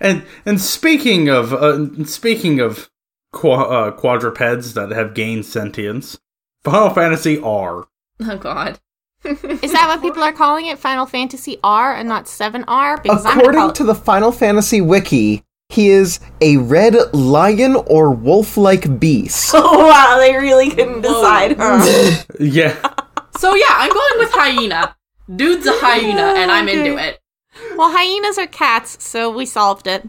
And 0.01 0.25
and 0.45 0.61
speaking 0.61 1.29
of 1.29 1.53
uh, 1.53 2.05
speaking 2.05 2.61
of 2.61 2.91
qua- 3.33 3.65
uh, 3.69 3.91
quadrupeds 3.93 4.75
that 4.75 4.91
have 4.91 5.15
gained 5.15 5.47
sentience, 5.47 6.19
Final 6.65 6.91
Fantasy 6.91 7.39
R. 7.41 7.87
Oh 8.21 8.37
god. 8.37 8.81
Is 9.25 9.73
that 9.73 9.87
what 9.87 10.01
people 10.03 10.23
are 10.23 10.33
calling 10.33 10.67
it? 10.67 10.79
Final 10.79 11.05
Fantasy 11.07 11.59
R 11.63 11.95
and 11.95 12.09
not 12.09 12.25
7R? 12.25 13.03
Because 13.03 13.27
I'm 13.27 13.39
According 13.39 13.61
call 13.61 13.73
to 13.73 13.85
the 13.85 13.95
Final 13.95 14.33
Fantasy 14.33 14.81
wiki, 14.81 15.45
he 15.71 15.89
is 15.91 16.21
a 16.41 16.57
red 16.59 16.95
lion 17.15 17.77
or 17.87 18.11
wolf-like 18.11 18.99
beast. 19.01 19.55
Oh 19.55 19.87
wow, 19.89 20.19
they 20.19 20.35
really 20.37 20.71
couldn't 20.71 21.03
decide, 21.03 21.57
huh? 21.59 22.25
Yeah, 22.41 22.77
So 23.39 23.55
yeah, 23.55 23.67
I'm 23.71 23.91
going 23.93 24.19
with 24.19 24.31
hyena. 24.33 24.97
Dude's 25.35 25.67
a 25.67 25.73
hyena, 25.75 26.35
and 26.37 26.51
I'm 26.51 26.69
into 26.69 26.97
it. 26.99 27.21
Well, 27.77 27.91
hyenas 27.93 28.37
are 28.39 28.47
cats, 28.49 29.03
so 29.05 29.31
we 29.31 29.47
solved 29.47 29.87
it. 29.87 30.09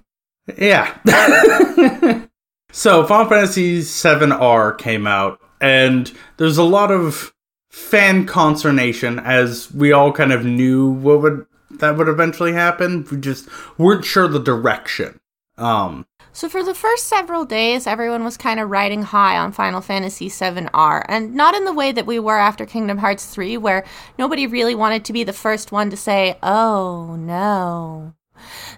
yeah. 0.58 0.98
so 2.72 3.06
Final 3.06 3.30
Fantasy 3.30 3.82
VII 3.82 4.32
R 4.32 4.74
came 4.74 5.06
out, 5.06 5.40
and 5.60 6.12
there's 6.38 6.58
a 6.58 6.64
lot 6.64 6.92
of 6.92 7.34
fan 7.70 8.26
consternation 8.26 9.20
as 9.20 9.72
we 9.74 9.92
all 9.92 10.12
kind 10.12 10.32
of 10.34 10.44
knew 10.46 10.90
what 10.90 11.22
would 11.22 11.46
that 11.72 11.98
would 11.98 12.10
eventually 12.10 12.54
happen. 12.54 13.06
We 13.12 13.18
just 13.18 13.48
weren't 13.78 14.04
sure 14.06 14.28
the 14.28 14.40
direction. 14.40 15.20
Um, 15.62 16.06
So 16.34 16.48
for 16.48 16.64
the 16.64 16.74
first 16.74 17.08
several 17.08 17.46
days, 17.46 17.86
everyone 17.86 18.24
was 18.24 18.38
kind 18.38 18.60
of 18.60 18.70
riding 18.70 19.04
high 19.04 19.38
on 19.38 19.52
Final 19.52 19.82
Fantasy 19.82 20.30
VII-R, 20.30 21.06
and 21.10 21.36
not 21.36 21.56
in 21.56 21.66
the 21.66 21.74
way 21.74 21.92
that 21.92 22.06
we 22.06 22.20
were 22.20 22.38
after 22.38 22.66
Kingdom 22.66 22.98
Hearts 22.98 23.26
3, 23.26 23.58
where 23.58 23.84
nobody 24.18 24.48
really 24.48 24.76
wanted 24.76 25.04
to 25.06 25.14
be 25.14 25.24
the 25.24 25.34
first 25.34 25.72
one 25.72 25.90
to 25.90 25.98
say, 25.98 26.38
oh 26.42 27.16
no. 27.18 28.14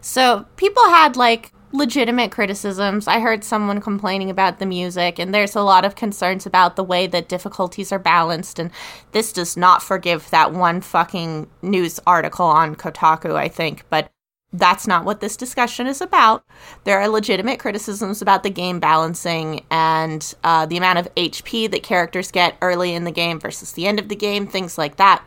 So 0.02 0.46
people 0.58 0.84
had 0.90 1.16
like 1.16 1.54
legitimate 1.72 2.32
criticisms. 2.32 3.08
I 3.08 3.20
heard 3.20 3.44
someone 3.44 3.82
complaining 3.82 4.30
about 4.30 4.60
the 4.60 4.66
music, 4.66 5.20
and 5.20 5.34
there's 5.34 5.56
a 5.56 5.62
lot 5.62 5.86
of 5.86 5.96
concerns 5.96 6.46
about 6.46 6.76
the 6.76 6.84
way 6.84 7.08
that 7.08 7.30
difficulties 7.30 7.92
are 7.92 8.00
balanced, 8.00 8.60
and 8.60 8.72
this 9.12 9.32
does 9.32 9.56
not 9.56 9.84
forgive 9.84 10.30
that 10.32 10.54
one 10.54 10.82
fucking 10.82 11.50
news 11.62 12.00
article 12.06 12.46
on 12.46 12.76
Kotaku, 12.76 13.36
I 13.36 13.48
think, 13.48 13.86
but 13.90 14.10
that's 14.54 14.86
not 14.88 15.04
what 15.04 15.20
this 15.20 15.36
discussion 15.36 15.88
is 15.88 16.00
about. 16.00 16.46
There 16.84 17.00
are 17.00 17.10
legitimate 17.10 17.60
criticisms 17.60 18.22
about 18.22 18.44
the 18.44 18.52
game 18.52 18.80
balancing 18.80 19.66
and 19.72 20.34
uh, 20.44 20.68
the 20.68 20.78
amount 20.78 21.00
of 21.00 21.14
HP 21.16 21.70
that 21.72 21.82
characters 21.82 22.32
get 22.32 22.56
early 22.62 22.94
in 22.94 23.04
the 23.04 23.12
game 23.12 23.40
versus 23.40 23.72
the 23.74 23.88
end 23.88 24.00
of 24.00 24.10
the 24.10 24.16
game, 24.16 24.46
things 24.46 24.78
like 24.78 24.98
that. 24.98 25.24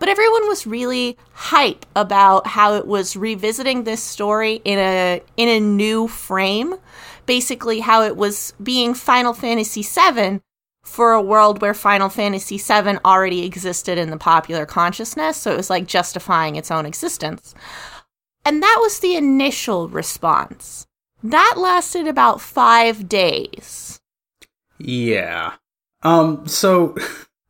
But 0.00 0.08
everyone 0.08 0.48
was 0.48 0.66
really 0.66 1.16
hype 1.32 1.86
about 1.94 2.48
how 2.48 2.74
it 2.74 2.86
was 2.86 3.16
revisiting 3.16 3.84
this 3.84 4.02
story 4.02 4.60
in 4.64 4.78
a 4.78 5.22
in 5.36 5.48
a 5.48 5.60
new 5.60 6.08
frame. 6.08 6.74
Basically, 7.26 7.80
how 7.80 8.02
it 8.02 8.16
was 8.16 8.52
being 8.62 8.92
Final 8.92 9.32
Fantasy 9.32 9.82
VII 9.82 10.40
for 10.84 11.12
a 11.12 11.22
world 11.22 11.62
where 11.62 11.72
Final 11.72 12.10
Fantasy 12.10 12.58
VII 12.58 12.98
already 13.04 13.46
existed 13.46 13.96
in 13.96 14.10
the 14.10 14.18
popular 14.18 14.66
consciousness. 14.66 15.38
So 15.38 15.50
it 15.50 15.56
was 15.56 15.70
like 15.70 15.86
justifying 15.86 16.56
its 16.56 16.70
own 16.70 16.84
existence. 16.84 17.54
And 18.44 18.62
that 18.62 18.78
was 18.80 19.00
the 19.00 19.16
initial 19.16 19.88
response. 19.88 20.86
That 21.22 21.54
lasted 21.56 22.06
about 22.06 22.40
five 22.40 23.08
days. 23.08 23.98
Yeah. 24.78 25.54
Um. 26.02 26.46
So 26.46 26.96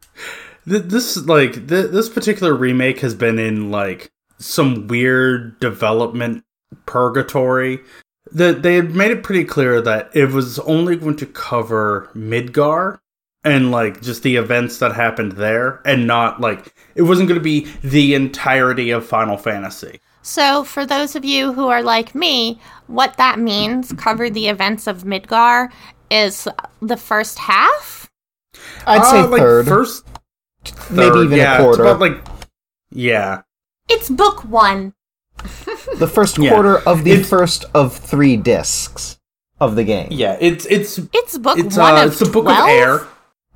th- 0.69 0.85
this 0.85 1.17
like 1.17 1.55
th- 1.55 1.91
this 1.91 2.09
particular 2.09 2.55
remake 2.55 3.01
has 3.01 3.15
been 3.15 3.39
in 3.39 3.71
like 3.71 4.13
some 4.39 4.87
weird 4.87 5.59
development 5.59 6.45
purgatory. 6.87 7.81
That 8.33 8.63
they 8.63 8.75
had 8.77 8.95
made 8.95 9.11
it 9.11 9.23
pretty 9.23 9.45
clear 9.45 9.81
that 9.83 10.11
it 10.15 10.31
was 10.31 10.59
only 10.61 10.97
going 10.97 11.17
to 11.17 11.27
cover 11.27 12.11
Midgar 12.15 12.99
and 13.45 13.71
like 13.71 14.01
just 14.01 14.23
the 14.23 14.37
events 14.37 14.79
that 14.79 14.95
happened 14.95 15.33
there, 15.33 15.81
and 15.85 16.07
not 16.07 16.41
like 16.41 16.75
it 16.95 17.03
wasn't 17.03 17.29
going 17.29 17.41
to 17.41 17.45
be 17.45 17.67
the 17.83 18.15
entirety 18.15 18.91
of 18.91 19.05
Final 19.05 19.37
Fantasy. 19.37 20.01
So, 20.27 20.65
for 20.65 20.87
those 20.87 21.15
of 21.15 21.23
you 21.25 21.53
who 21.53 21.69
are 21.69 21.83
like 21.83 22.15
me, 22.15 22.59
what 22.87 23.19
that 23.19 23.39
means, 23.39 23.93
cover 23.93 24.31
the 24.31 24.49
events 24.49 24.87
of 24.87 25.03
Midgar, 25.05 25.69
is 26.11 26.49
the 26.81 26.97
first 26.97 27.39
half? 27.39 28.11
I'd 28.87 29.05
say 29.05 29.21
Uh, 29.21 29.27
like, 29.29 29.43
third, 29.43 29.67
first, 29.69 30.05
maybe 30.89 31.19
even 31.19 31.37
yeah, 31.39 31.53
a 31.53 31.55
it's 31.57 31.63
quarter. 31.77 31.83
about, 31.85 32.01
like, 32.01 32.25
yeah, 32.91 33.43
It's 33.91 34.09
book 34.09 34.45
one. 34.49 34.95
the 35.99 36.09
first 36.09 36.39
Yeah. 36.39 36.51
quarter 36.55 36.79
of 36.89 37.05
the 37.05 37.13
It's- 37.13 37.29
first 37.29 37.67
of 37.75 37.95
three 37.95 38.39
discs 38.39 39.19
of 39.61 39.77
the 39.77 39.85
game. 39.85 40.09
yeah. 40.11 40.39
It's 40.41 40.65
it's 40.67 40.99
It's 41.13 41.37
book 41.37 41.59
it's 41.59 41.77
one 41.77 41.95
uh, 41.95 42.05
of 42.07 42.13
it's 42.13 42.19
the 42.21 42.31
book 42.31 42.45
12? 42.45 42.61
of 42.61 42.69
air. 42.69 43.07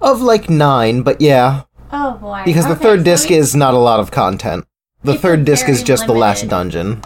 Of 0.03 0.21
like 0.21 0.51
nine, 0.51 1.01
but 1.01 1.21
yeah, 1.23 1.63
Oh 1.91 2.13
boy. 2.21 2.43
because 2.45 2.67
the 2.67 2.77
third 2.77 3.01
so 3.01 3.05
disc 3.05 3.31
it's- 3.31 3.49
is 3.49 3.57
not 3.57 3.73
a 3.73 3.79
lot 3.79 4.01
of 4.01 4.11
content. 4.11 4.67
The 5.03 5.13
It's 5.13 5.23
third 5.23 5.45
disc 5.45 5.69
is 5.69 5.79
very 5.79 5.87
just 5.87 6.07
the 6.07 6.13
last 6.13 6.49
dungeon. 6.49 7.03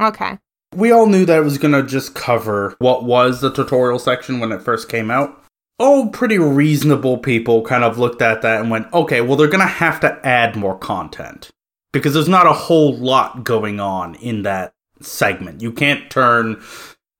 Okay. 0.00 0.38
We 0.74 0.90
all 0.90 1.06
knew 1.06 1.24
that 1.26 1.38
it 1.38 1.44
was 1.44 1.58
gonna 1.58 1.82
just 1.82 2.14
cover 2.14 2.74
what 2.78 3.04
was 3.04 3.40
the 3.40 3.52
tutorial 3.52 3.98
section 3.98 4.40
when 4.40 4.52
it 4.52 4.62
first 4.62 4.88
came 4.88 5.10
out. 5.10 5.42
Oh, 5.78 6.08
pretty 6.12 6.38
reasonable 6.38 7.18
people 7.18 7.62
kind 7.62 7.84
of 7.84 7.98
looked 7.98 8.22
at 8.22 8.42
that 8.42 8.60
and 8.60 8.70
went, 8.70 8.92
okay, 8.92 9.20
well 9.20 9.36
they're 9.36 9.48
gonna 9.48 9.66
have 9.66 10.00
to 10.00 10.18
add 10.26 10.56
more 10.56 10.78
content 10.78 11.50
because 11.92 12.14
there's 12.14 12.28
not 12.28 12.46
a 12.46 12.52
whole 12.52 12.94
lot 12.94 13.44
going 13.44 13.80
on 13.80 14.14
in 14.16 14.42
that 14.42 14.72
segment. 15.00 15.60
You 15.62 15.72
can't 15.72 16.10
turn 16.10 16.62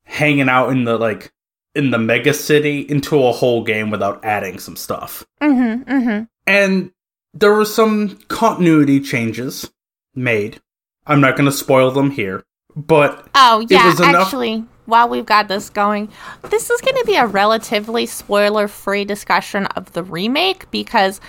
hanging 0.04 0.48
out 0.48 0.70
in 0.70 0.84
the 0.84 0.96
like 0.96 1.32
in 1.74 1.90
the 1.90 1.98
mega 1.98 2.32
city 2.32 2.80
into 2.80 3.22
a 3.22 3.32
whole 3.32 3.62
game 3.62 3.90
without 3.90 4.24
adding 4.24 4.58
some 4.58 4.76
stuff. 4.76 5.26
Mm-hmm. 5.42 5.90
Mm-hmm. 5.90 6.24
And 6.46 6.90
there 7.34 7.52
were 7.52 7.66
some 7.66 8.16
continuity 8.28 9.00
changes 9.00 9.70
made. 10.16 10.60
I'm 11.06 11.20
not 11.20 11.36
going 11.36 11.46
to 11.46 11.52
spoil 11.56 11.90
them 11.92 12.10
here, 12.10 12.42
but 12.74 13.28
Oh 13.34 13.64
yeah, 13.68 13.86
was 13.86 14.00
enough- 14.00 14.26
actually, 14.26 14.64
while 14.86 15.08
we've 15.08 15.26
got 15.26 15.48
this 15.48 15.70
going, 15.70 16.08
this 16.50 16.70
is 16.70 16.80
going 16.80 16.96
to 16.96 17.04
be 17.06 17.16
a 17.16 17.26
relatively 17.26 18.06
spoiler-free 18.06 19.04
discussion 19.04 19.66
of 19.66 19.92
the 19.92 20.02
remake 20.02 20.70
because 20.70 21.20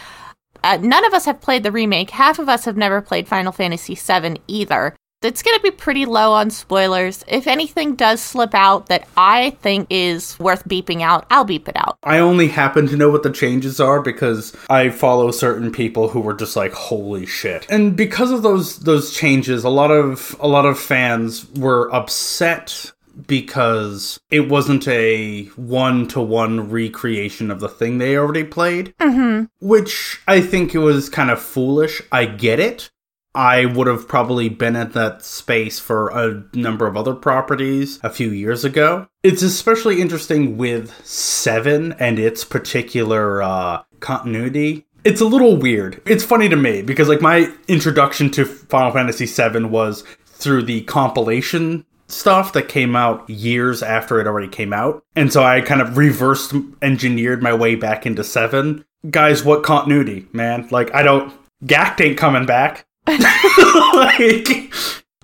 uh, 0.63 0.77
none 0.81 1.05
of 1.05 1.13
us 1.13 1.25
have 1.25 1.41
played 1.41 1.63
the 1.63 1.71
remake. 1.71 2.09
Half 2.11 2.39
of 2.39 2.49
us 2.49 2.65
have 2.65 2.77
never 2.77 3.01
played 3.01 3.27
Final 3.27 3.51
Fantasy 3.51 3.95
VII 3.95 4.41
either. 4.47 4.95
It's 5.23 5.41
going 5.41 5.57
to 5.57 5.63
be 5.63 5.71
pretty 5.71 6.05
low 6.05 6.31
on 6.33 6.51
spoilers. 6.51 7.25
If 7.27 7.47
anything 7.47 7.95
does 7.95 8.21
slip 8.21 8.53
out 8.53 8.85
that 8.87 9.07
I 9.17 9.49
think 9.61 9.87
is 9.89 10.37
worth 10.39 10.63
beeping 10.67 11.01
out, 11.01 11.25
I'll 11.31 11.43
beep 11.43 11.67
it 11.67 11.75
out. 11.75 11.97
I 12.03 12.19
only 12.19 12.47
happen 12.49 12.87
to 12.87 12.95
know 12.95 13.09
what 13.09 13.23
the 13.23 13.31
changes 13.31 13.79
are 13.79 13.99
because 13.99 14.55
I 14.69 14.89
follow 14.89 15.31
certain 15.31 15.71
people 15.71 16.09
who 16.09 16.19
were 16.19 16.35
just 16.35 16.55
like 16.55 16.71
holy 16.73 17.25
shit. 17.25 17.65
And 17.67 17.95
because 17.97 18.29
of 18.29 18.43
those 18.43 18.79
those 18.81 19.11
changes, 19.11 19.63
a 19.63 19.69
lot 19.69 19.89
of 19.89 20.35
a 20.39 20.47
lot 20.47 20.67
of 20.67 20.77
fans 20.79 21.49
were 21.55 21.91
upset 21.91 22.91
because 23.25 24.19
it 24.29 24.47
wasn't 24.47 24.87
a 24.87 25.45
one-to-one 25.55 26.69
recreation 26.69 27.49
of 27.49 27.59
the 27.59 27.67
thing 27.69 27.97
they 27.97 28.15
already 28.15 28.43
played. 28.43 28.93
Mm-hmm. 28.99 29.45
which 29.67 30.21
I 30.27 30.41
think 30.41 30.75
it 30.75 30.79
was 30.79 31.09
kind 31.09 31.31
of 31.31 31.41
foolish. 31.41 32.03
I 32.11 32.25
get 32.25 32.59
it. 32.59 32.91
I 33.37 33.65
would 33.65 33.85
have 33.85 34.07
probably 34.07 34.49
been 34.49 34.75
at 34.75 34.93
that 34.93 35.23
space 35.23 35.77
for 35.77 36.09
a 36.09 36.43
number 36.57 36.87
of 36.87 36.97
other 36.97 37.13
properties 37.13 37.99
a 38.01 38.09
few 38.09 38.31
years 38.31 38.65
ago. 38.65 39.07
It's 39.21 39.43
especially 39.43 40.01
interesting 40.01 40.57
with 40.57 40.91
7 41.05 41.93
and 41.93 42.17
its 42.17 42.43
particular 42.43 43.43
uh, 43.43 43.83
continuity. 43.99 44.87
It's 45.03 45.21
a 45.21 45.25
little 45.25 45.55
weird. 45.55 46.01
It's 46.07 46.23
funny 46.23 46.49
to 46.49 46.55
me 46.55 46.81
because 46.81 47.09
like 47.09 47.21
my 47.21 47.53
introduction 47.67 48.31
to 48.31 48.43
Final 48.43 48.91
Fantasy 48.91 49.27
7 49.27 49.69
was 49.69 50.03
through 50.25 50.63
the 50.63 50.81
compilation 50.81 51.85
stuff 52.07 52.53
that 52.53 52.69
came 52.69 52.95
out 52.95 53.29
years 53.29 53.83
after 53.83 54.19
it 54.19 54.25
already 54.25 54.47
came 54.47 54.73
out. 54.73 55.03
And 55.15 55.31
so 55.31 55.43
I 55.43 55.61
kind 55.61 55.81
of 55.81 55.95
reversed 55.95 56.55
engineered 56.81 57.43
my 57.43 57.53
way 57.53 57.75
back 57.75 58.07
into 58.07 58.23
7. 58.23 58.83
Guys, 59.11 59.43
what 59.43 59.61
continuity, 59.61 60.27
man? 60.33 60.67
Like 60.71 60.91
I 60.95 61.03
don't 61.03 61.31
Gackt 61.63 62.01
ain't 62.01 62.17
coming 62.17 62.45
back. 62.45 62.86
Like 63.07 64.73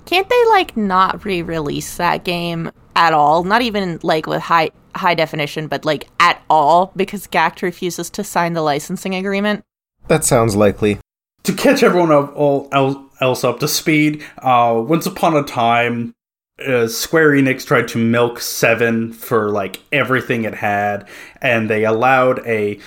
Can't 0.05 0.29
they 0.29 0.45
like 0.49 0.75
not 0.75 1.25
re-release 1.25 1.97
that 1.97 2.23
game 2.23 2.71
at 2.95 3.13
all? 3.13 3.43
Not 3.43 3.61
even 3.61 3.99
like 4.03 4.25
with 4.27 4.41
high 4.41 4.71
high 4.95 5.15
definition, 5.15 5.67
but 5.67 5.85
like 5.85 6.07
at 6.19 6.41
all 6.49 6.91
because 6.95 7.27
GACKT 7.27 7.61
refuses 7.61 8.09
to 8.11 8.23
sign 8.23 8.53
the 8.53 8.61
licensing 8.61 9.15
agreement. 9.15 9.63
That 10.07 10.23
sounds 10.23 10.55
likely. 10.55 10.99
to 11.43 11.53
catch 11.53 11.83
everyone 11.83 12.11
up, 12.11 12.35
all 12.35 12.69
else 13.19 13.43
up 13.43 13.59
to 13.59 13.67
speed, 13.67 14.23
uh, 14.39 14.81
once 14.85 15.05
upon 15.05 15.35
a 15.35 15.43
time, 15.43 16.13
uh, 16.65 16.87
Square 16.87 17.31
Enix 17.31 17.65
tried 17.65 17.87
to 17.89 17.97
milk 17.97 18.39
Seven 18.39 19.11
for 19.11 19.49
like 19.49 19.81
everything 19.91 20.45
it 20.45 20.55
had, 20.55 21.07
and 21.41 21.69
they 21.69 21.83
allowed 21.85 22.45
a 22.47 22.79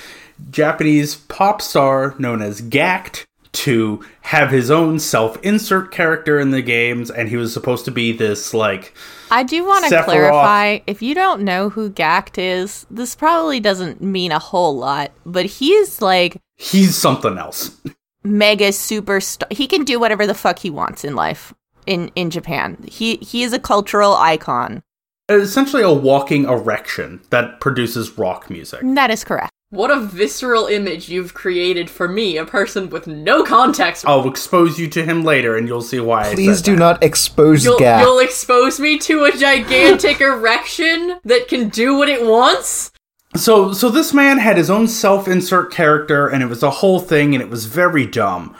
Japanese 0.51 1.17
pop 1.17 1.61
star 1.61 2.15
known 2.19 2.43
as 2.43 2.61
Gackt 2.63 3.26
to 3.57 4.05
have 4.23 4.51
his 4.51 4.71
own 4.71 4.99
self-insert 4.99 5.91
character 5.91 6.39
in 6.39 6.51
the 6.51 6.63
games, 6.63 7.11
and 7.11 7.29
he 7.29 7.37
was 7.37 7.53
supposed 7.53 7.85
to 7.87 7.91
be 7.91 8.13
this 8.13 8.53
like 8.55 8.95
I 9.31 9.43
do 9.43 9.65
want 9.65 9.85
to 9.87 9.91
Sephiroth. 9.91 10.05
clarify 10.05 10.79
if 10.87 11.03
you 11.03 11.15
don't 11.15 11.43
know 11.43 11.71
who 11.71 11.91
Gackt 11.91 12.39
is, 12.39 12.87
this 12.91 13.15
probably 13.15 13.61
doesn't 13.61 14.01
mean 14.03 14.33
a 14.33 14.39
whole 14.39 14.77
lot, 14.77 15.13
but 15.25 15.47
he's 15.47 16.01
like 16.03 16.37
he's 16.57 16.95
something 16.97 17.39
else. 17.39 17.81
mega 18.23 18.69
superstar. 18.69 19.51
He 19.53 19.67
can 19.67 19.85
do 19.85 19.99
whatever 19.99 20.27
the 20.27 20.35
fuck 20.35 20.59
he 20.59 20.71
wants 20.71 21.05
in 21.05 21.15
life 21.17 21.55
in 21.87 22.11
in 22.15 22.31
Japan. 22.31 22.77
He 22.87 23.17
he 23.17 23.43
is 23.43 23.53
a 23.53 23.59
cultural 23.59 24.15
icon. 24.15 24.83
Essentially, 25.29 25.83
a 25.83 25.93
walking 25.93 26.45
erection 26.45 27.21
that 27.31 27.59
produces 27.61 28.17
rock 28.17 28.49
music. 28.49 28.81
That 28.85 29.11
is 29.11 29.25
correct. 29.25 29.51
What 29.77 29.91
a 29.91 30.01
visceral 30.01 30.69
image 30.69 31.11
you've 31.11 31.35
created 31.35 31.91
for 31.91 32.09
me, 32.09 32.39
a 32.39 32.47
person 32.47 32.89
with 32.89 33.07
no 33.07 33.43
context. 33.45 34.07
I'll 34.07 34.27
expose 34.27 34.79
you 34.79 34.89
to 34.89 35.05
him 35.05 35.23
later, 35.23 35.55
and 35.55 35.69
you'll 35.69 35.83
see 35.83 36.01
why. 36.01 36.31
I 36.31 36.35
Please 36.35 36.57
said 36.57 36.65
do 36.65 36.73
that. 36.73 36.79
not 36.79 37.03
expose 37.03 37.63
You'll, 37.63 37.79
Gak. 37.79 38.01
you'll 38.01 38.21
expose 38.21 38.81
me 38.81 38.97
to 39.01 39.25
a 39.25 39.33
gigantic 39.33 40.21
erection 40.23 41.19
that 41.25 41.49
can 41.49 41.69
do 41.69 41.95
what 41.99 42.09
it 42.09 42.25
wants? 42.25 42.91
So, 43.37 43.75
so 43.75 43.91
this 43.91 44.15
man 44.15 44.39
had 44.39 44.57
his 44.57 44.71
own 44.71 44.89
self-insert 44.89 45.71
character, 45.71 46.27
and 46.27 46.43
it 46.43 46.47
was 46.47 46.63
a 46.63 46.71
whole 46.71 46.99
thing, 47.01 47.35
and 47.35 47.43
it 47.43 47.51
was 47.51 47.67
very 47.67 48.07
dumb. 48.07 48.57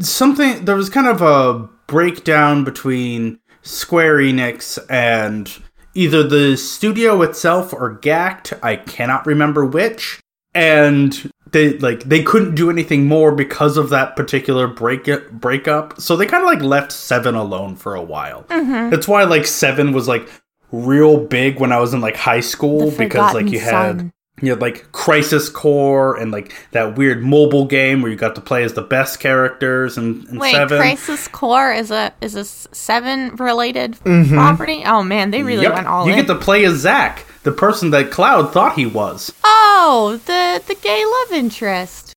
Something 0.00 0.64
there 0.64 0.74
was 0.76 0.88
kind 0.88 1.06
of 1.06 1.20
a 1.20 1.68
breakdown 1.86 2.64
between 2.64 3.40
Square 3.60 4.20
Enix 4.20 4.78
and 4.88 5.52
either 5.92 6.22
the 6.22 6.56
studio 6.56 7.20
itself 7.20 7.74
or 7.74 7.98
Gackt. 7.98 8.58
I 8.62 8.76
cannot 8.76 9.26
remember 9.26 9.66
which, 9.66 10.18
and 10.56 11.30
they 11.52 11.78
like 11.78 12.04
they 12.04 12.22
couldn't 12.22 12.54
do 12.54 12.70
anything 12.70 13.06
more 13.06 13.32
because 13.32 13.76
of 13.76 13.90
that 13.90 14.16
particular 14.16 14.66
break 14.66 15.08
breakup. 15.30 16.00
So 16.00 16.16
they 16.16 16.26
kind 16.26 16.42
of 16.42 16.46
like 16.46 16.62
left 16.62 16.90
Seven 16.92 17.34
alone 17.34 17.76
for 17.76 17.94
a 17.94 18.02
while. 18.02 18.44
Mm-hmm. 18.44 18.90
That's 18.90 19.06
why 19.06 19.24
like 19.24 19.46
Seven 19.46 19.92
was 19.92 20.08
like 20.08 20.28
real 20.72 21.18
big 21.18 21.60
when 21.60 21.72
I 21.72 21.78
was 21.78 21.94
in 21.94 22.00
like 22.00 22.16
high 22.16 22.40
school 22.40 22.90
because 22.90 23.34
like 23.34 23.50
you 23.50 23.60
had 23.60 23.98
Son. 23.98 24.12
You 24.42 24.50
had 24.50 24.60
like 24.60 24.92
Crisis 24.92 25.48
Core 25.48 26.16
and 26.16 26.30
like 26.30 26.52
that 26.72 26.96
weird 26.96 27.22
mobile 27.22 27.64
game 27.64 28.02
where 28.02 28.10
you 28.10 28.16
got 28.18 28.34
to 28.34 28.40
play 28.42 28.64
as 28.64 28.74
the 28.74 28.82
best 28.82 29.18
characters 29.18 29.96
and, 29.96 30.26
and 30.28 30.38
Wait, 30.38 30.52
Seven. 30.52 30.78
Crisis 30.78 31.26
Core 31.28 31.72
is 31.72 31.90
a 31.90 32.12
is 32.20 32.36
a 32.36 32.40
s- 32.40 32.68
seven 32.72 33.34
related 33.36 33.98
property. 34.02 34.82
Oh 34.84 35.02
man, 35.02 35.30
they 35.30 35.42
really 35.42 35.62
Yep. 35.62 35.74
went 35.74 35.86
all 35.86 36.04
you 36.06 36.12
in. 36.12 36.18
get 36.18 36.26
to 36.26 36.34
play 36.34 36.64
as 36.66 36.74
Zack, 36.80 37.24
the 37.44 37.52
person 37.52 37.90
that 37.92 38.10
Cloud 38.10 38.52
thought 38.52 38.74
he 38.76 38.84
was. 38.86 39.32
oh, 39.42 40.20
the 40.26 40.62
the 40.66 40.74
gay 40.74 41.02
love 41.04 41.32
interest. 41.42 42.12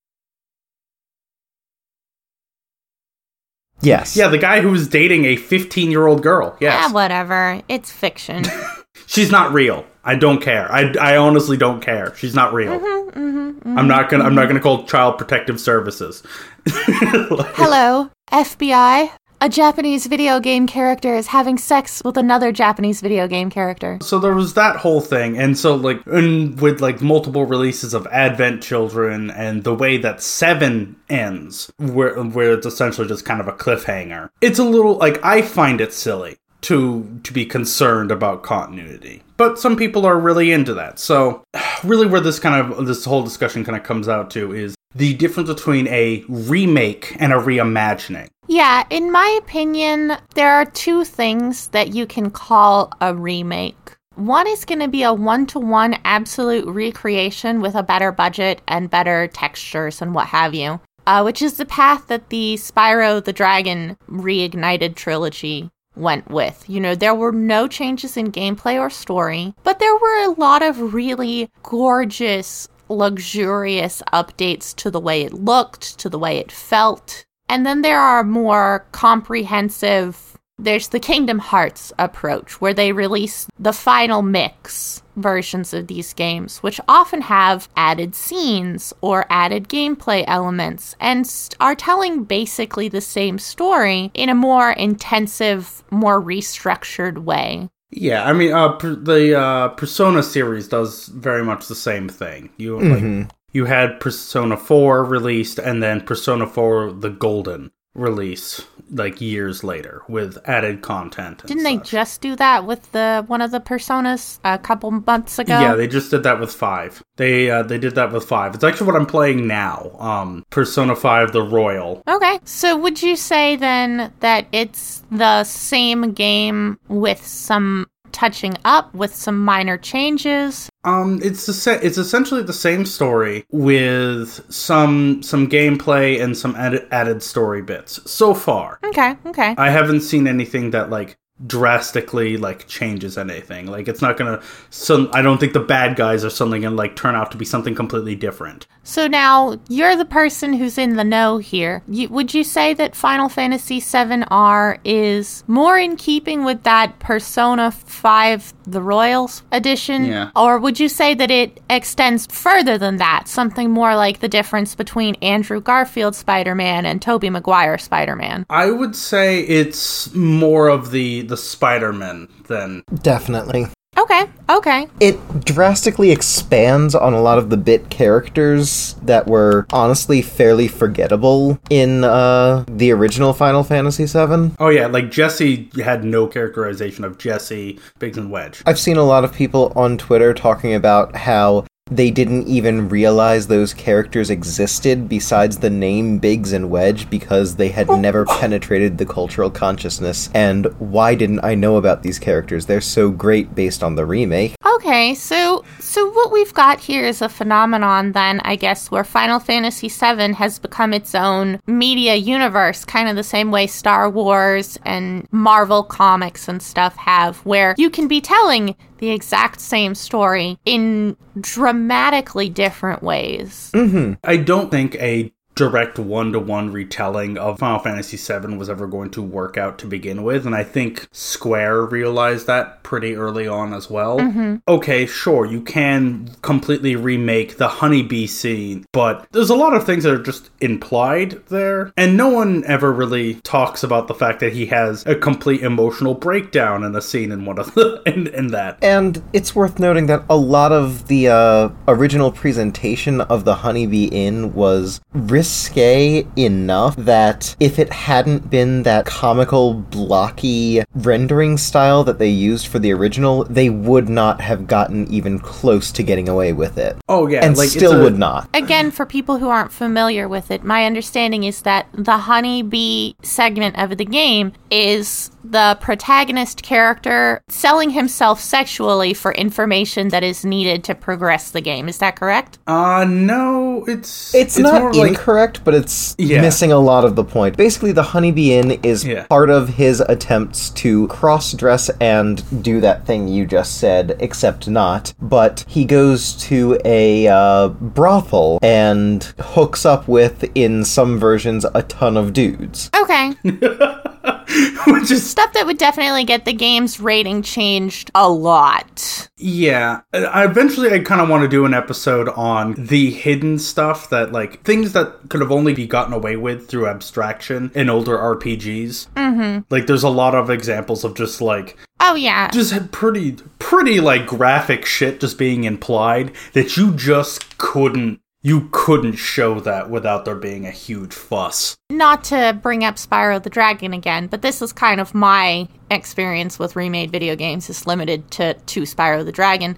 yes. 3.82 4.18
Yeah, 4.18 4.28
the 4.28 4.38
guy 4.38 4.60
who 4.60 4.72
was 4.72 4.90
dating 4.90 5.24
a 5.26 5.38
15 5.38 5.90
year 5.90 6.06
old 6.08 6.22
girl. 6.22 6.58
Yes. 6.60 6.88
Ah, 6.90 6.94
whatever. 6.94 7.62
It's 7.70 7.92
fiction. 7.92 8.44
She's 9.10 9.32
not 9.32 9.54
real. 9.54 9.88
I 10.04 10.14
don't 10.14 10.40
care. 10.40 10.72
I, 10.72 10.94
I 11.02 11.18
honestly 11.18 11.58
don't 11.58 11.82
care. 11.82 12.16
She's 12.16 12.36
not 12.36 12.54
real. 12.54 12.80
Mm-hmm, 12.80 13.76
I'm 13.76 13.88
not 13.88 14.08
gonna 14.08 14.24
I'm 14.24 14.36
not 14.36 14.48
gonna 14.48 14.60
call 14.60 14.86
Child 14.86 15.18
Protective 15.18 15.60
Services. 15.60 16.22
Hello, 16.68 18.12
FBI. 18.32 19.10
A 19.42 19.50
Japanese 19.50 20.06
video 20.06 20.40
game 20.40 20.68
character 20.68 21.16
is 21.16 21.28
having 21.28 21.58
sex 21.58 22.04
with 22.06 22.18
another 22.18 22.52
Japanese 22.52 23.02
video 23.02 23.28
game 23.28 23.50
character. 23.50 23.98
So 24.02 24.20
there 24.20 24.36
was 24.36 24.54
that 24.54 24.76
whole 24.76 25.02
thing, 25.02 25.40
and 25.40 25.58
so 25.58 25.74
like, 25.76 26.06
and 26.06 26.62
with 26.62 26.80
like 26.80 27.02
multiple 27.02 27.46
releases 27.46 27.96
of 27.96 28.06
Advent 28.12 28.62
Children, 28.62 29.32
and 29.32 29.64
the 29.64 29.74
way 29.74 29.98
that 29.98 30.22
Seven 30.22 30.96
ends, 31.10 31.72
where 31.80 32.22
where 32.22 32.54
it's 32.54 32.68
essentially 32.68 33.08
just 33.08 33.26
kind 33.26 33.42
of 33.42 33.48
a 33.48 33.54
cliffhanger. 33.54 34.30
It's 34.40 34.60
a 34.60 34.64
little 34.64 34.98
like 34.98 35.24
I 35.26 35.42
find 35.42 35.82
it 35.82 35.94
silly 35.94 36.38
to 36.62 37.20
to 37.24 37.34
be 37.34 37.46
concerned 37.46 38.12
about 38.12 38.44
continuity, 38.44 39.24
but 39.38 39.60
some 39.60 39.76
people 39.76 40.06
are 40.06 40.20
really 40.20 40.52
into 40.52 40.74
that. 40.74 41.00
So 41.00 41.44
really, 41.84 42.08
where 42.08 42.22
this 42.22 42.40
kind 42.40 42.72
of 42.72 42.86
this 42.86 43.06
whole 43.06 43.24
discussion 43.24 43.64
kind 43.64 43.78
of 43.78 43.84
comes 43.84 44.08
out 44.08 44.30
to 44.32 44.54
is 44.54 44.76
the 44.96 45.14
difference 45.16 45.50
between 45.50 45.88
a 45.88 46.24
remake 46.28 47.16
and 47.20 47.32
a 47.32 47.38
reimagining. 47.38 48.28
Yeah, 48.48 48.84
in 48.90 49.12
my 49.12 49.40
opinion, 49.42 50.14
there 50.34 50.52
are 50.52 50.66
two 50.66 51.06
things 51.06 51.68
that 51.68 51.94
you 51.94 52.08
can 52.08 52.32
call 52.32 52.92
a 53.00 53.14
remake. 53.14 53.96
One 54.16 54.48
is 54.48 54.66
going 54.66 54.80
to 54.80 54.88
be 54.88 55.04
a 55.04 55.14
one 55.14 55.46
to 55.48 55.60
one 55.60 55.98
absolute 56.04 56.66
recreation 56.68 57.62
with 57.62 57.76
a 57.76 57.84
better 57.84 58.12
budget 58.12 58.62
and 58.68 58.90
better 58.90 59.28
textures 59.28 60.02
and 60.02 60.14
what 60.16 60.28
have 60.28 60.56
you, 60.56 60.82
uh, 61.06 61.22
which 61.22 61.42
is 61.42 61.58
the 61.58 61.66
path 61.66 62.08
that 62.08 62.30
the 62.30 62.56
Spyro 62.56 63.24
the 63.24 63.32
Dragon 63.32 63.96
reignited 64.10 64.96
trilogy 64.96 65.70
went 66.00 66.30
with. 66.30 66.68
You 66.68 66.80
know, 66.80 66.96
there 66.96 67.16
were 67.16 67.32
no 67.32 67.68
changes 67.68 68.18
in 68.18 68.32
gameplay 68.32 68.80
or 68.80 68.90
story, 68.90 69.54
but 69.64 69.80
there 69.80 69.96
were 69.96 70.24
a 70.24 70.32
lot 70.32 70.62
of 70.62 70.94
really 70.94 71.50
gorgeous, 71.64 72.68
luxurious 72.88 74.02
updates 74.14 74.76
to 74.78 74.90
the 74.90 75.00
way 75.00 75.22
it 75.24 75.34
looked, 75.34 76.00
to 76.00 76.10
the 76.10 76.20
way 76.20 76.38
it 76.38 76.52
felt. 76.52 77.26
And 77.48 77.66
then 77.66 77.82
there 77.82 78.00
are 78.00 78.24
more 78.24 78.86
comprehensive. 78.92 80.38
There's 80.58 80.90
the 80.90 81.00
Kingdom 81.00 81.40
Hearts 81.40 81.94
approach, 81.98 82.62
where 82.62 82.74
they 82.74 82.92
release 82.92 83.48
the 83.58 83.74
final 83.74 84.22
mix 84.22 85.02
versions 85.22 85.74
of 85.74 85.88
these 85.88 86.14
games, 86.14 86.60
which 86.60 86.80
often 86.88 87.22
have 87.22 87.70
added 87.76 88.16
scenes 88.16 88.94
or 89.02 89.26
added 89.30 89.70
gameplay 89.70 90.24
elements 90.28 90.96
and 91.00 91.26
st- 91.28 91.56
are 91.60 91.76
telling 91.76 92.24
basically 92.24 92.88
the 92.88 93.02
same 93.02 93.38
story 93.38 94.12
in 94.14 94.30
a 94.30 94.36
more 94.36 94.72
intensive, 94.72 95.84
more 95.92 96.22
restructured 96.22 97.20
way. 97.20 97.70
Yeah, 97.92 98.24
I 98.24 98.34
mean, 98.34 98.54
uh, 98.54 98.74
per- 98.74 98.96
the 98.96 99.40
uh, 99.40 99.68
Persona 99.70 100.22
series 100.22 100.68
does 100.68 101.08
very 101.08 101.44
much 101.44 101.68
the 101.68 101.76
same 101.76 102.08
thing. 102.08 102.50
You 102.58 102.80
like, 102.80 103.32
you 103.52 103.66
had 103.66 104.00
Persona 104.00 104.58
Four 104.58 105.04
released, 105.04 105.58
and 105.58 105.82
then 105.82 106.02
Persona 106.02 106.46
Four: 106.46 106.92
The 106.92 107.10
Golden 107.10 107.72
release 108.00 108.66
like 108.92 109.22
years 109.22 109.64
later 109.64 110.02
with 110.08 110.38
added 110.46 110.82
content. 110.82 111.46
Didn't 111.46 111.64
they 111.64 111.78
just 111.78 112.22
do 112.22 112.36
that 112.36 112.66
with 112.66 112.92
the 112.92 113.24
one 113.28 113.42
of 113.42 113.52
the 113.52 113.60
personas 113.60 114.40
a 114.44 114.58
couple 114.58 114.92
months 114.92 115.40
ago? 115.40 115.60
Yeah, 115.60 115.76
they 115.76 115.88
just 115.88 116.12
did 116.12 116.24
that 116.24 116.40
with 116.40 116.54
five. 116.54 117.04
They 117.18 117.50
uh, 117.50 117.64
they 117.64 117.78
did 117.78 117.96
that 117.96 118.12
with 118.12 118.26
five. 118.26 118.56
It's 118.56 118.64
actually 118.64 118.88
what 118.88 118.96
I'm 118.96 119.06
playing 119.06 119.48
now. 119.48 119.92
Um, 120.00 120.46
Persona 120.50 120.96
Five: 120.96 121.32
The 121.32 121.44
Royal. 121.44 122.02
Okay. 122.08 122.40
So 122.44 122.78
would 122.78 123.02
you 123.02 123.16
say 123.16 123.56
then 123.56 124.12
that 124.22 124.48
it's 124.52 125.04
the 125.12 125.44
same 125.44 126.14
game 126.14 126.80
with 126.88 127.26
some 127.26 127.88
touching 128.12 128.56
up 128.66 128.94
with 128.94 129.16
some 129.16 129.44
minor 129.44 129.78
changes? 129.78 130.70
Um, 130.84 131.20
it's 131.22 131.46
the 131.46 131.80
it's 131.84 131.98
essentially 131.98 132.42
the 132.42 132.54
same 132.54 132.86
story 132.86 133.46
with 133.52 134.46
some 134.52 135.22
some 135.22 135.50
gameplay 135.50 136.22
and 136.22 136.38
some 136.38 136.56
added 136.56 137.22
story 137.22 137.62
bits 137.62 138.00
so 138.10 138.34
far. 138.34 138.80
Okay, 138.86 139.16
okay. 139.26 139.56
I 139.58 139.70
haven't 139.70 140.02
seen 140.02 140.28
anything 140.28 140.72
that 140.72 140.90
like 140.90 141.18
drastically 141.46 142.38
like 142.38 142.68
changes 142.68 143.18
anything. 143.18 143.68
Like 143.68 143.88
it's 143.88 144.02
not 144.02 144.18
gonna. 144.18 144.42
So 144.70 145.10
I 145.14 145.22
don't 145.22 145.40
think 145.40 145.54
the 145.54 145.60
bad 145.60 145.96
guys 145.96 146.26
are 146.26 146.30
suddenly 146.30 146.60
gonna 146.60 146.76
like 146.76 146.96
turn 146.96 147.16
out 147.16 147.32
to 147.32 147.38
be 147.38 147.46
something 147.46 147.76
completely 147.76 148.16
different. 148.16 148.68
So 148.84 149.08
now 149.08 149.60
you're 149.68 149.96
the 149.96 150.06
person 150.06 150.54
who's 150.54 150.78
in 150.78 150.96
the 150.96 151.04
know 151.04 151.38
here. 151.38 151.84
You, 151.88 152.10
would 152.10 152.34
you 152.34 152.44
say 152.44 152.74
that 152.74 152.96
Final 152.96 153.30
Fantasy 153.30 153.80
VII 153.80 154.24
R 154.32 154.80
is 154.84 155.44
more 155.48 155.78
in 155.78 155.96
keeping 155.96 156.44
with 156.44 156.64
that 156.64 156.98
Persona 156.98 157.72
5 157.72 158.54
The 158.66 158.82
Royals 158.82 159.44
edition? 159.52 160.06
Yeah. 160.06 160.32
Or 160.36 160.58
would 160.58 160.80
you 160.80 160.90
say 160.90 161.14
that 161.14 161.30
it 161.30 161.62
extends 161.70 162.26
further 162.28 162.80
than 162.80 162.98
that? 162.98 163.28
Something 163.28 163.70
more 163.70 163.96
like 163.96 164.22
the 164.22 164.30
difference 164.30 164.74
between 164.74 165.16
Andrew 165.16 165.62
Garfield 165.62 166.16
Spider 166.16 166.56
Man 166.56 166.86
and 166.88 167.00
Tobey 167.00 167.30
Maguire 167.30 167.78
Spider 167.78 168.16
Man? 168.16 168.46
I 168.50 168.72
would 168.72 168.96
say 168.96 169.42
it's 169.42 170.14
more 170.16 170.68
of 170.68 170.90
the 170.90 171.24
the 171.30 171.38
Spider-Man 171.38 172.28
then. 172.48 172.84
Definitely. 173.02 173.68
Okay, 173.98 174.30
okay. 174.50 174.88
It 175.00 175.44
drastically 175.44 176.12
expands 176.12 176.96
on 176.96 177.14
a 177.14 177.22
lot 177.22 177.38
of 177.38 177.50
the 177.50 177.58
bit 177.58 177.90
characters 177.90 178.96
that 179.04 179.28
were 179.28 179.66
honestly 179.74 180.22
fairly 180.22 180.68
forgettable 180.68 181.60
in 181.70 182.04
uh, 182.04 182.64
the 182.68 182.92
original 182.92 183.34
Final 183.34 183.64
Fantasy 183.64 184.06
VII. 184.06 184.56
Oh 184.60 184.70
yeah, 184.70 184.88
like 184.88 185.12
Jesse 185.12 185.70
had 185.84 186.06
no 186.06 186.28
characterization 186.28 187.04
of 187.04 187.18
Jesse, 187.18 187.80
Biggs 188.00 188.18
and 188.18 188.32
Wedge. 188.32 188.62
I've 188.66 188.80
seen 188.80 188.98
a 188.98 189.04
lot 189.04 189.26
of 189.26 189.34
people 189.34 189.74
on 189.76 189.98
Twitter 189.98 190.34
talking 190.34 190.74
about 190.74 191.16
how 191.16 191.66
they 191.92 192.12
didn't 192.12 192.48
even 192.48 192.90
realize 192.90 193.48
those 193.48 193.74
characters 193.74 194.30
existed 194.30 195.10
besides 195.10 195.58
the 195.58 195.70
name 195.70 196.20
Biggs 196.20 196.54
and 196.54 196.70
Wedge 196.70 197.10
because 197.10 197.56
they 197.56 197.70
had 197.70 197.90
never 197.90 198.26
penetrated 198.26 198.98
the 198.98 199.06
cultural 199.06 199.50
consciousness. 199.50 200.30
And 200.34 200.66
why 200.80 201.16
didn't 201.16 201.44
I 201.44 201.56
know 201.56 201.78
about 201.78 202.04
these 202.04 202.20
characters? 202.20 202.66
They're 202.66 202.82
so 202.82 203.10
great 203.10 203.56
based 203.56 203.84
on 203.84 203.96
the 203.96 204.06
remake. 204.06 204.56
Okay, 204.76 205.16
so 205.16 205.64
so 205.80 206.10
what 206.12 206.32
we've 206.32 206.54
got 206.54 206.80
here 206.80 207.04
is 207.04 207.22
a 207.22 207.30
phenomenon 207.30 208.12
then, 208.12 208.40
I 208.42 208.56
guess, 208.56 208.92
where 208.92 209.04
Final 209.04 209.40
Fantasy 209.40 209.90
VII 209.90 210.34
has 210.34 210.60
become 210.60 210.94
its 210.94 211.16
own 211.16 211.60
media 211.66 212.16
universe, 212.16 212.86
kind 212.86 213.10
of 213.10 213.16
the 213.16 213.24
same 213.24 213.52
way 213.52 213.68
Star 213.68 214.10
Wars 214.10 214.78
and 214.86 215.28
Marvel 215.32 215.84
comics 215.84 216.48
and 216.48 216.62
stuff 216.62 216.96
have, 216.98 217.38
where 217.40 217.76
you 217.78 217.90
can 217.90 218.08
be 218.08 218.22
telling 218.22 218.76
the 219.00 219.10
exact 219.12 219.60
same 219.60 219.96
story 219.96 220.58
in 220.66 221.18
dramatically 221.40 222.50
different 222.50 223.02
ways. 223.02 223.72
Mm-hmm. 223.74 224.14
I 224.24 224.38
don't 224.38 224.70
think 224.70 224.96
a 224.96 225.34
direct 225.60 226.00
one 226.00 226.32
to 226.32 226.40
one 226.40 226.72
retelling 226.72 227.38
of 227.38 227.60
Final 227.60 227.80
Fantasy 227.80 228.16
VII 228.16 228.56
was 228.56 228.70
ever 228.70 228.88
going 228.88 229.10
to 229.12 229.22
work 229.22 229.58
out 229.58 229.78
to 229.80 229.88
begin 229.88 230.24
with, 230.24 230.46
and 230.46 230.56
I 230.56 230.64
think 230.64 231.10
Square 231.12 231.82
realized 231.88 232.48
that 232.48 232.82
pretty 232.82 233.14
early 233.18 233.46
on 233.46 233.74
as 233.74 233.90
well. 233.90 234.22
Okay, 234.70 235.06
sure, 235.06 235.46
you 235.46 235.62
can 235.62 236.30
completely 236.42 236.96
remake 236.96 237.58
the 237.58 237.68
honeybee 237.68 238.26
scene, 238.26 238.86
but 238.94 239.28
there's 239.34 239.50
a 239.50 239.56
lot 239.56 239.74
of 239.74 239.86
things 239.86 240.06
that 240.06 240.14
are 240.14 240.24
just 240.24 240.50
implied 240.62 241.46
there, 241.48 241.92
and 241.98 242.16
no 242.16 242.30
one 242.30 242.64
ever 242.66 242.94
really 242.94 243.34
talks 243.42 243.84
about 243.84 244.08
the 244.08 244.16
fact 244.16 244.40
that 244.40 244.54
he 244.54 244.68
has 244.68 245.06
a 245.06 245.16
complete 245.16 245.62
emotional 245.62 246.14
breakdown 246.14 246.86
in 246.86 246.96
a 246.96 247.02
scene 247.02 247.34
in 247.34 247.44
one 247.44 247.60
of 247.60 247.74
the 247.74 248.02
in, 248.06 248.28
in 248.28 248.48
that. 248.48 248.78
And 248.82 249.22
it's 249.34 249.54
worth 249.54 249.78
noting 249.78 250.06
that 250.06 250.24
a 250.30 250.38
lot 250.38 250.72
of 250.72 251.10
the 251.10 251.28
uh, 251.28 251.70
original 251.90 252.32
presentation 252.32 253.20
of 253.20 253.44
the 253.44 253.56
Honeybee 253.56 254.06
Inn 254.06 254.54
was 254.54 255.02
risque 255.50 256.28
enough 256.36 256.96
that 256.96 257.56
if 257.60 257.80
it 257.80 257.92
hadn't 257.92 258.52
been 258.52 258.84
that 258.84 259.06
comical, 259.08 259.74
blocky 259.74 260.84
rendering 260.94 261.58
style 261.58 262.04
that 262.04 262.20
they 262.20 262.30
used 262.30 262.68
for 262.68 262.78
the 262.78 262.94
original, 262.94 263.44
they 263.46 263.70
would 263.70 264.08
not 264.08 264.42
have 264.42 264.68
gotten 264.68 265.08
even 265.12 265.40
close 265.40 265.92
to 265.92 266.04
getting 266.04 266.30
away 266.30 266.54
with 266.54 266.78
it. 266.78 266.96
Oh 267.10 267.26
yeah, 267.28 267.44
and 267.44 267.58
like 267.58 267.70
still 267.70 268.00
a- 268.00 268.04
would 268.04 268.18
not. 268.18 268.48
Again, 268.54 268.92
for 268.92 269.08
people 269.08 269.40
who 269.40 269.50
aren't 269.50 269.72
familiar 269.72 270.28
with 270.28 270.52
it, 270.52 270.64
my 270.64 270.86
understanding 270.86 271.44
is 271.44 271.64
that 271.64 271.88
the 271.94 272.18
honeybee 272.20 273.14
segment 273.24 273.76
of 273.80 273.98
the 273.98 274.06
game 274.06 274.54
is 274.70 275.32
the 275.44 275.78
protagonist 275.82 276.62
character 276.64 277.42
selling 277.48 277.92
himself 277.92 278.40
sexually 278.42 279.14
for 279.14 279.32
information 279.34 280.10
that 280.10 280.24
is 280.24 280.44
needed 280.46 280.84
to 280.84 280.96
progress 280.96 281.52
the 281.52 281.62
game. 281.62 281.88
Is 281.88 281.98
that 282.00 282.16
correct? 282.16 282.58
Uh 282.68 283.06
no, 283.08 283.84
it's 283.88 284.34
It's, 284.36 284.60
more 284.60 284.72
not 284.72 284.96
like 284.96 285.10
incorrect, 285.10 285.62
but 285.64 285.74
it's 285.74 286.16
Yeah. 286.18 286.42
missing 286.42 286.72
a 286.72 286.80
lot 286.80 287.06
of 287.06 287.16
the 287.16 287.24
point. 287.24 287.56
Basically, 287.58 287.92
the 287.92 288.04
Honeybee 288.04 288.54
Inn 288.54 288.72
is 288.84 289.06
Yeah. 289.06 289.24
part 289.28 289.50
of 289.50 289.70
his 289.70 290.02
attempts 290.02 290.70
to 290.72 291.08
cross 291.08 291.54
dress 291.54 291.90
and 292.02 292.44
do 292.64 292.82
that 292.82 293.06
thing 293.06 293.28
you 293.28 293.46
just 293.46 293.78
said, 293.80 294.18
except 294.20 294.68
not. 294.68 295.14
But 295.22 295.64
he 295.68 295.86
goes 295.86 296.34
to 296.48 296.78
a 296.86 297.28
uh, 297.28 297.70
brothel 297.70 298.60
and 298.62 299.24
hooks 299.40 299.86
up 299.86 300.08
with, 300.08 300.46
in 300.56 300.84
some 300.86 301.18
versions, 301.20 301.66
a 301.74 301.82
ton 301.84 302.18
of 302.18 302.34
dudes. 302.34 302.90
Okay. 303.00 303.34
which 304.88 305.12
is 305.12 305.30
Stuff 305.30 305.54
that 305.54 305.66
would 305.66 305.78
definitely 305.78 306.24
get 306.24 306.46
the 306.46 306.54
game's 306.54 307.00
rating 307.00 307.42
changed 307.42 308.12
a 308.16 308.30
lot. 308.30 309.30
Yeah, 309.38 310.02
I 310.14 310.46
eventually 310.46 310.92
I 310.92 311.00
kind 311.00 311.22
of 311.22 311.30
want 311.30 311.44
to 311.44 311.48
do 311.48 311.66
an 311.66 311.74
episode 311.74 312.30
on 312.30 312.74
the 312.74 313.12
hidden 313.12 313.60
stuff 313.60 314.10
that 314.10 314.32
like 314.32 314.64
things 314.64 314.94
that 314.94 315.30
could 315.30 315.42
have 315.42 315.52
only 315.52 315.74
be 315.74 315.88
gotten 315.88 316.14
away 316.14 316.36
with 316.36 316.68
through 316.68 316.88
abstraction 316.88 317.72
in 317.76 317.90
older 317.90 318.18
RPGs. 318.18 319.08
Mm-hmm. 319.10 319.62
Like 319.70 319.88
there's 319.88 320.04
a 320.04 320.10
lot 320.10 320.36
of 320.36 320.50
examples 320.50 321.04
of 321.04 321.16
just 321.16 321.42
like 321.42 321.78
Oh, 322.02 322.16
yeah. 322.16 322.50
just 322.50 322.72
had 322.72 322.92
pretty 322.92 323.38
pretty 323.60 324.00
like 324.00 324.26
graphic 324.26 324.86
shit 324.86 325.20
just 325.20 325.38
being 325.38 325.64
implied 325.64 326.32
that 326.54 326.76
you 326.78 326.94
just 326.94 327.58
couldn't 327.58 328.20
you 328.42 328.70
couldn't 328.72 329.16
show 329.16 329.60
that 329.60 329.90
without 329.90 330.24
there 330.24 330.36
being 330.36 330.66
a 330.66 330.72
huge 330.72 331.14
fuss. 331.14 331.78
not 331.90 332.24
to 332.24 332.58
bring 332.62 332.84
up 332.84 332.96
Spyro 332.96 333.42
the 333.42 333.50
Dragon 333.50 333.94
again, 333.94 334.28
but 334.28 334.42
this 334.42 334.62
is 334.62 334.72
kind 334.72 335.02
of 335.02 335.14
my 335.14 335.68
experience 335.92 336.58
with 336.58 336.76
remade 336.76 337.12
video 337.12 337.36
games 337.36 337.70
is 337.70 337.86
limited 337.86 338.32
to, 338.32 338.54
to 338.54 338.82
Spyro 338.84 339.26
the 339.26 339.32
Dragon. 339.32 339.76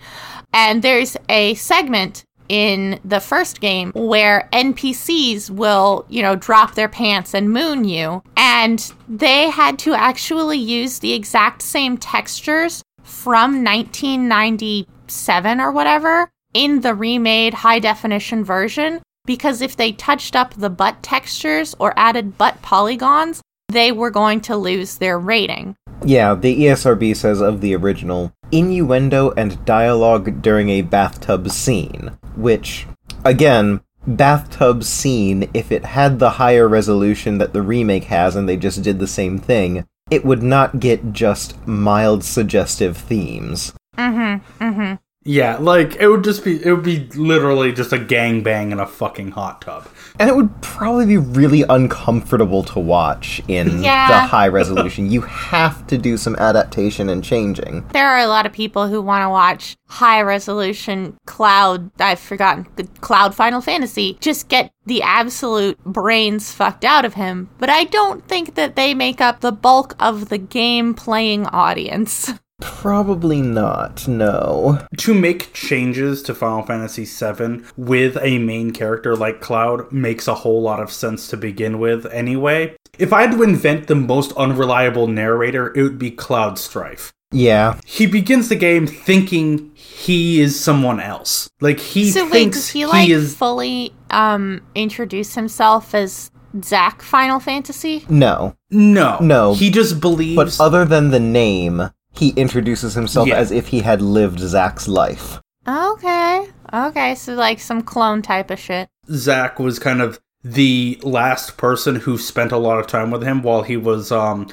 And 0.53 0.83
there's 0.83 1.17
a 1.29 1.55
segment 1.55 2.25
in 2.49 2.99
the 3.05 3.19
first 3.19 3.61
game 3.61 3.91
where 3.95 4.49
NPCs 4.51 5.49
will, 5.49 6.05
you 6.09 6.21
know, 6.21 6.35
drop 6.35 6.75
their 6.75 6.89
pants 6.89 7.33
and 7.33 7.49
moon 7.49 7.85
you. 7.85 8.21
And 8.35 8.93
they 9.07 9.49
had 9.49 9.79
to 9.79 9.93
actually 9.93 10.57
use 10.57 10.99
the 10.99 11.13
exact 11.13 11.61
same 11.61 11.97
textures 11.97 12.83
from 13.03 13.63
1997 13.63 15.59
or 15.59 15.71
whatever 15.71 16.29
in 16.53 16.81
the 16.81 16.95
remade 16.95 17.53
high 17.53 17.79
definition 17.79 18.43
version 18.43 19.01
because 19.25 19.61
if 19.61 19.75
they 19.75 19.91
touched 19.91 20.35
up 20.35 20.53
the 20.53 20.69
butt 20.69 21.01
textures 21.03 21.75
or 21.79 21.93
added 21.95 22.37
butt 22.37 22.61
polygons, 22.61 23.41
they 23.69 23.91
were 23.91 24.11
going 24.11 24.41
to 24.41 24.57
lose 24.57 24.97
their 24.97 25.19
rating. 25.19 25.75
Yeah, 26.03 26.33
the 26.33 26.63
ESRB 26.63 27.15
says 27.15 27.41
of 27.41 27.61
the 27.61 27.75
original 27.75 28.33
innuendo 28.51 29.31
and 29.31 29.63
dialogue 29.65 30.41
during 30.41 30.69
a 30.69 30.81
bathtub 30.81 31.49
scene, 31.51 32.17
which, 32.35 32.87
again, 33.23 33.81
bathtub 34.05 34.83
scene, 34.83 35.49
if 35.53 35.71
it 35.71 35.85
had 35.85 36.19
the 36.19 36.31
higher 36.31 36.67
resolution 36.67 37.37
that 37.37 37.53
the 37.53 37.61
remake 37.61 38.05
has 38.05 38.35
and 38.35 38.49
they 38.49 38.57
just 38.57 38.81
did 38.81 38.99
the 38.99 39.07
same 39.07 39.37
thing, 39.37 39.85
it 40.09 40.25
would 40.25 40.43
not 40.43 40.79
get 40.79 41.13
just 41.13 41.55
mild 41.67 42.23
suggestive 42.23 42.97
themes. 42.97 43.73
Mm-hmm, 43.97 44.63
mm-hmm. 44.63 44.95
Yeah, 45.23 45.57
like 45.57 45.97
it 45.97 46.07
would 46.07 46.23
just 46.23 46.43
be 46.43 46.63
it 46.65 46.71
would 46.71 46.83
be 46.83 47.07
literally 47.15 47.71
just 47.73 47.93
a 47.93 47.97
gangbang 47.97 48.71
in 48.71 48.79
a 48.79 48.87
fucking 48.87 49.31
hot 49.31 49.61
tub. 49.61 49.87
And 50.19 50.27
it 50.27 50.35
would 50.35 50.61
probably 50.63 51.05
be 51.05 51.17
really 51.17 51.61
uncomfortable 51.69 52.63
to 52.63 52.79
watch 52.79 53.39
in 53.47 53.83
Yeah. 53.83 54.07
the 54.07 54.17
high 54.27 54.47
resolution. 54.47 55.11
You 55.11 55.21
have 55.21 55.85
to 55.87 55.97
do 55.99 56.17
some 56.17 56.35
adaptation 56.37 57.07
and 57.07 57.23
changing. 57.23 57.87
There 57.89 58.07
are 58.07 58.17
a 58.19 58.27
lot 58.27 58.47
of 58.47 58.51
people 58.53 58.87
who 58.87 58.99
want 58.99 59.23
to 59.23 59.29
watch 59.29 59.77
high 59.87 60.21
resolution 60.21 61.17
cloud, 61.25 61.91
I've 62.01 62.19
forgotten, 62.19 62.65
the 62.75 62.85
cloud 63.01 63.35
Final 63.35 63.61
Fantasy, 63.61 64.17
just 64.21 64.47
get 64.49 64.73
the 64.87 65.03
absolute 65.03 65.77
brains 65.83 66.51
fucked 66.51 66.83
out 66.83 67.05
of 67.05 67.13
him. 67.13 67.47
But 67.59 67.69
I 67.69 67.83
don't 67.83 68.27
think 68.27 68.55
that 68.55 68.75
they 68.75 68.95
make 68.95 69.21
up 69.21 69.41
the 69.41 69.51
bulk 69.51 69.95
of 69.99 70.29
the 70.29 70.39
game 70.39 70.95
playing 70.95 71.45
audience. 71.45 72.31
Probably 72.61 73.41
not, 73.41 74.07
no. 74.07 74.79
to 74.97 75.13
make 75.13 75.53
changes 75.53 76.21
to 76.23 76.33
Final 76.33 76.63
Fantasy 76.63 77.05
VII 77.05 77.63
with 77.75 78.17
a 78.21 78.37
main 78.39 78.71
character 78.71 79.15
like 79.15 79.41
Cloud 79.41 79.91
makes 79.91 80.27
a 80.27 80.35
whole 80.35 80.61
lot 80.61 80.79
of 80.79 80.91
sense 80.91 81.27
to 81.27 81.37
begin 81.37 81.79
with 81.79 82.05
anyway. 82.07 82.75
If 82.97 83.11
I 83.13 83.21
had 83.21 83.31
to 83.31 83.43
invent 83.43 83.87
the 83.87 83.95
most 83.95 84.31
unreliable 84.33 85.07
narrator, 85.07 85.75
it 85.77 85.83
would 85.83 85.99
be 85.99 86.11
Cloud 86.11 86.57
Strife. 86.57 87.11
Yeah, 87.33 87.79
He 87.85 88.07
begins 88.07 88.49
the 88.49 88.57
game 88.57 88.85
thinking 88.87 89.71
he 89.73 90.41
is 90.41 90.59
someone 90.59 90.99
else. 90.99 91.49
Like 91.61 91.79
he 91.79 92.11
so 92.11 92.25
wait, 92.25 92.31
thinks 92.31 92.57
does 92.57 92.69
he 92.69 92.85
like 92.85 93.09
is 93.09 93.35
fully 93.35 93.93
um 94.09 94.61
introduce 94.75 95.35
himself 95.35 95.95
as 95.95 96.29
Zack 96.61 97.01
Final 97.01 97.39
Fantasy? 97.39 98.05
no. 98.09 98.55
no, 98.69 99.17
No. 99.21 99.53
He 99.53 99.69
just 99.69 100.01
believes. 100.01 100.35
But 100.57 100.63
other 100.63 100.83
than 100.83 101.11
the 101.11 101.19
name, 101.21 101.89
he 102.13 102.29
introduces 102.31 102.93
himself 102.93 103.27
Yeah. 103.27 103.35
as 103.37 103.51
if 103.51 103.67
he 103.67 103.79
had 103.81 104.01
lived 104.01 104.39
Zack's 104.39 104.87
life. 104.87 105.39
Okay. 105.67 106.47
Okay, 106.73 107.15
so 107.15 107.33
like 107.33 107.59
some 107.59 107.81
clone 107.81 108.21
type 108.21 108.49
of 108.51 108.59
shit. 108.59 108.89
Zack 109.11 109.59
was 109.59 109.79
kind 109.79 110.01
of 110.01 110.19
the 110.43 110.99
last 111.03 111.57
person 111.57 111.97
who 111.97 112.17
spent 112.17 112.51
a 112.51 112.57
lot 112.57 112.79
of 112.79 112.87
time 112.87 113.11
with 113.11 113.21
him 113.23 113.43
while 113.43 113.61
he 113.61 113.77
was 113.77 114.11
um 114.11 114.47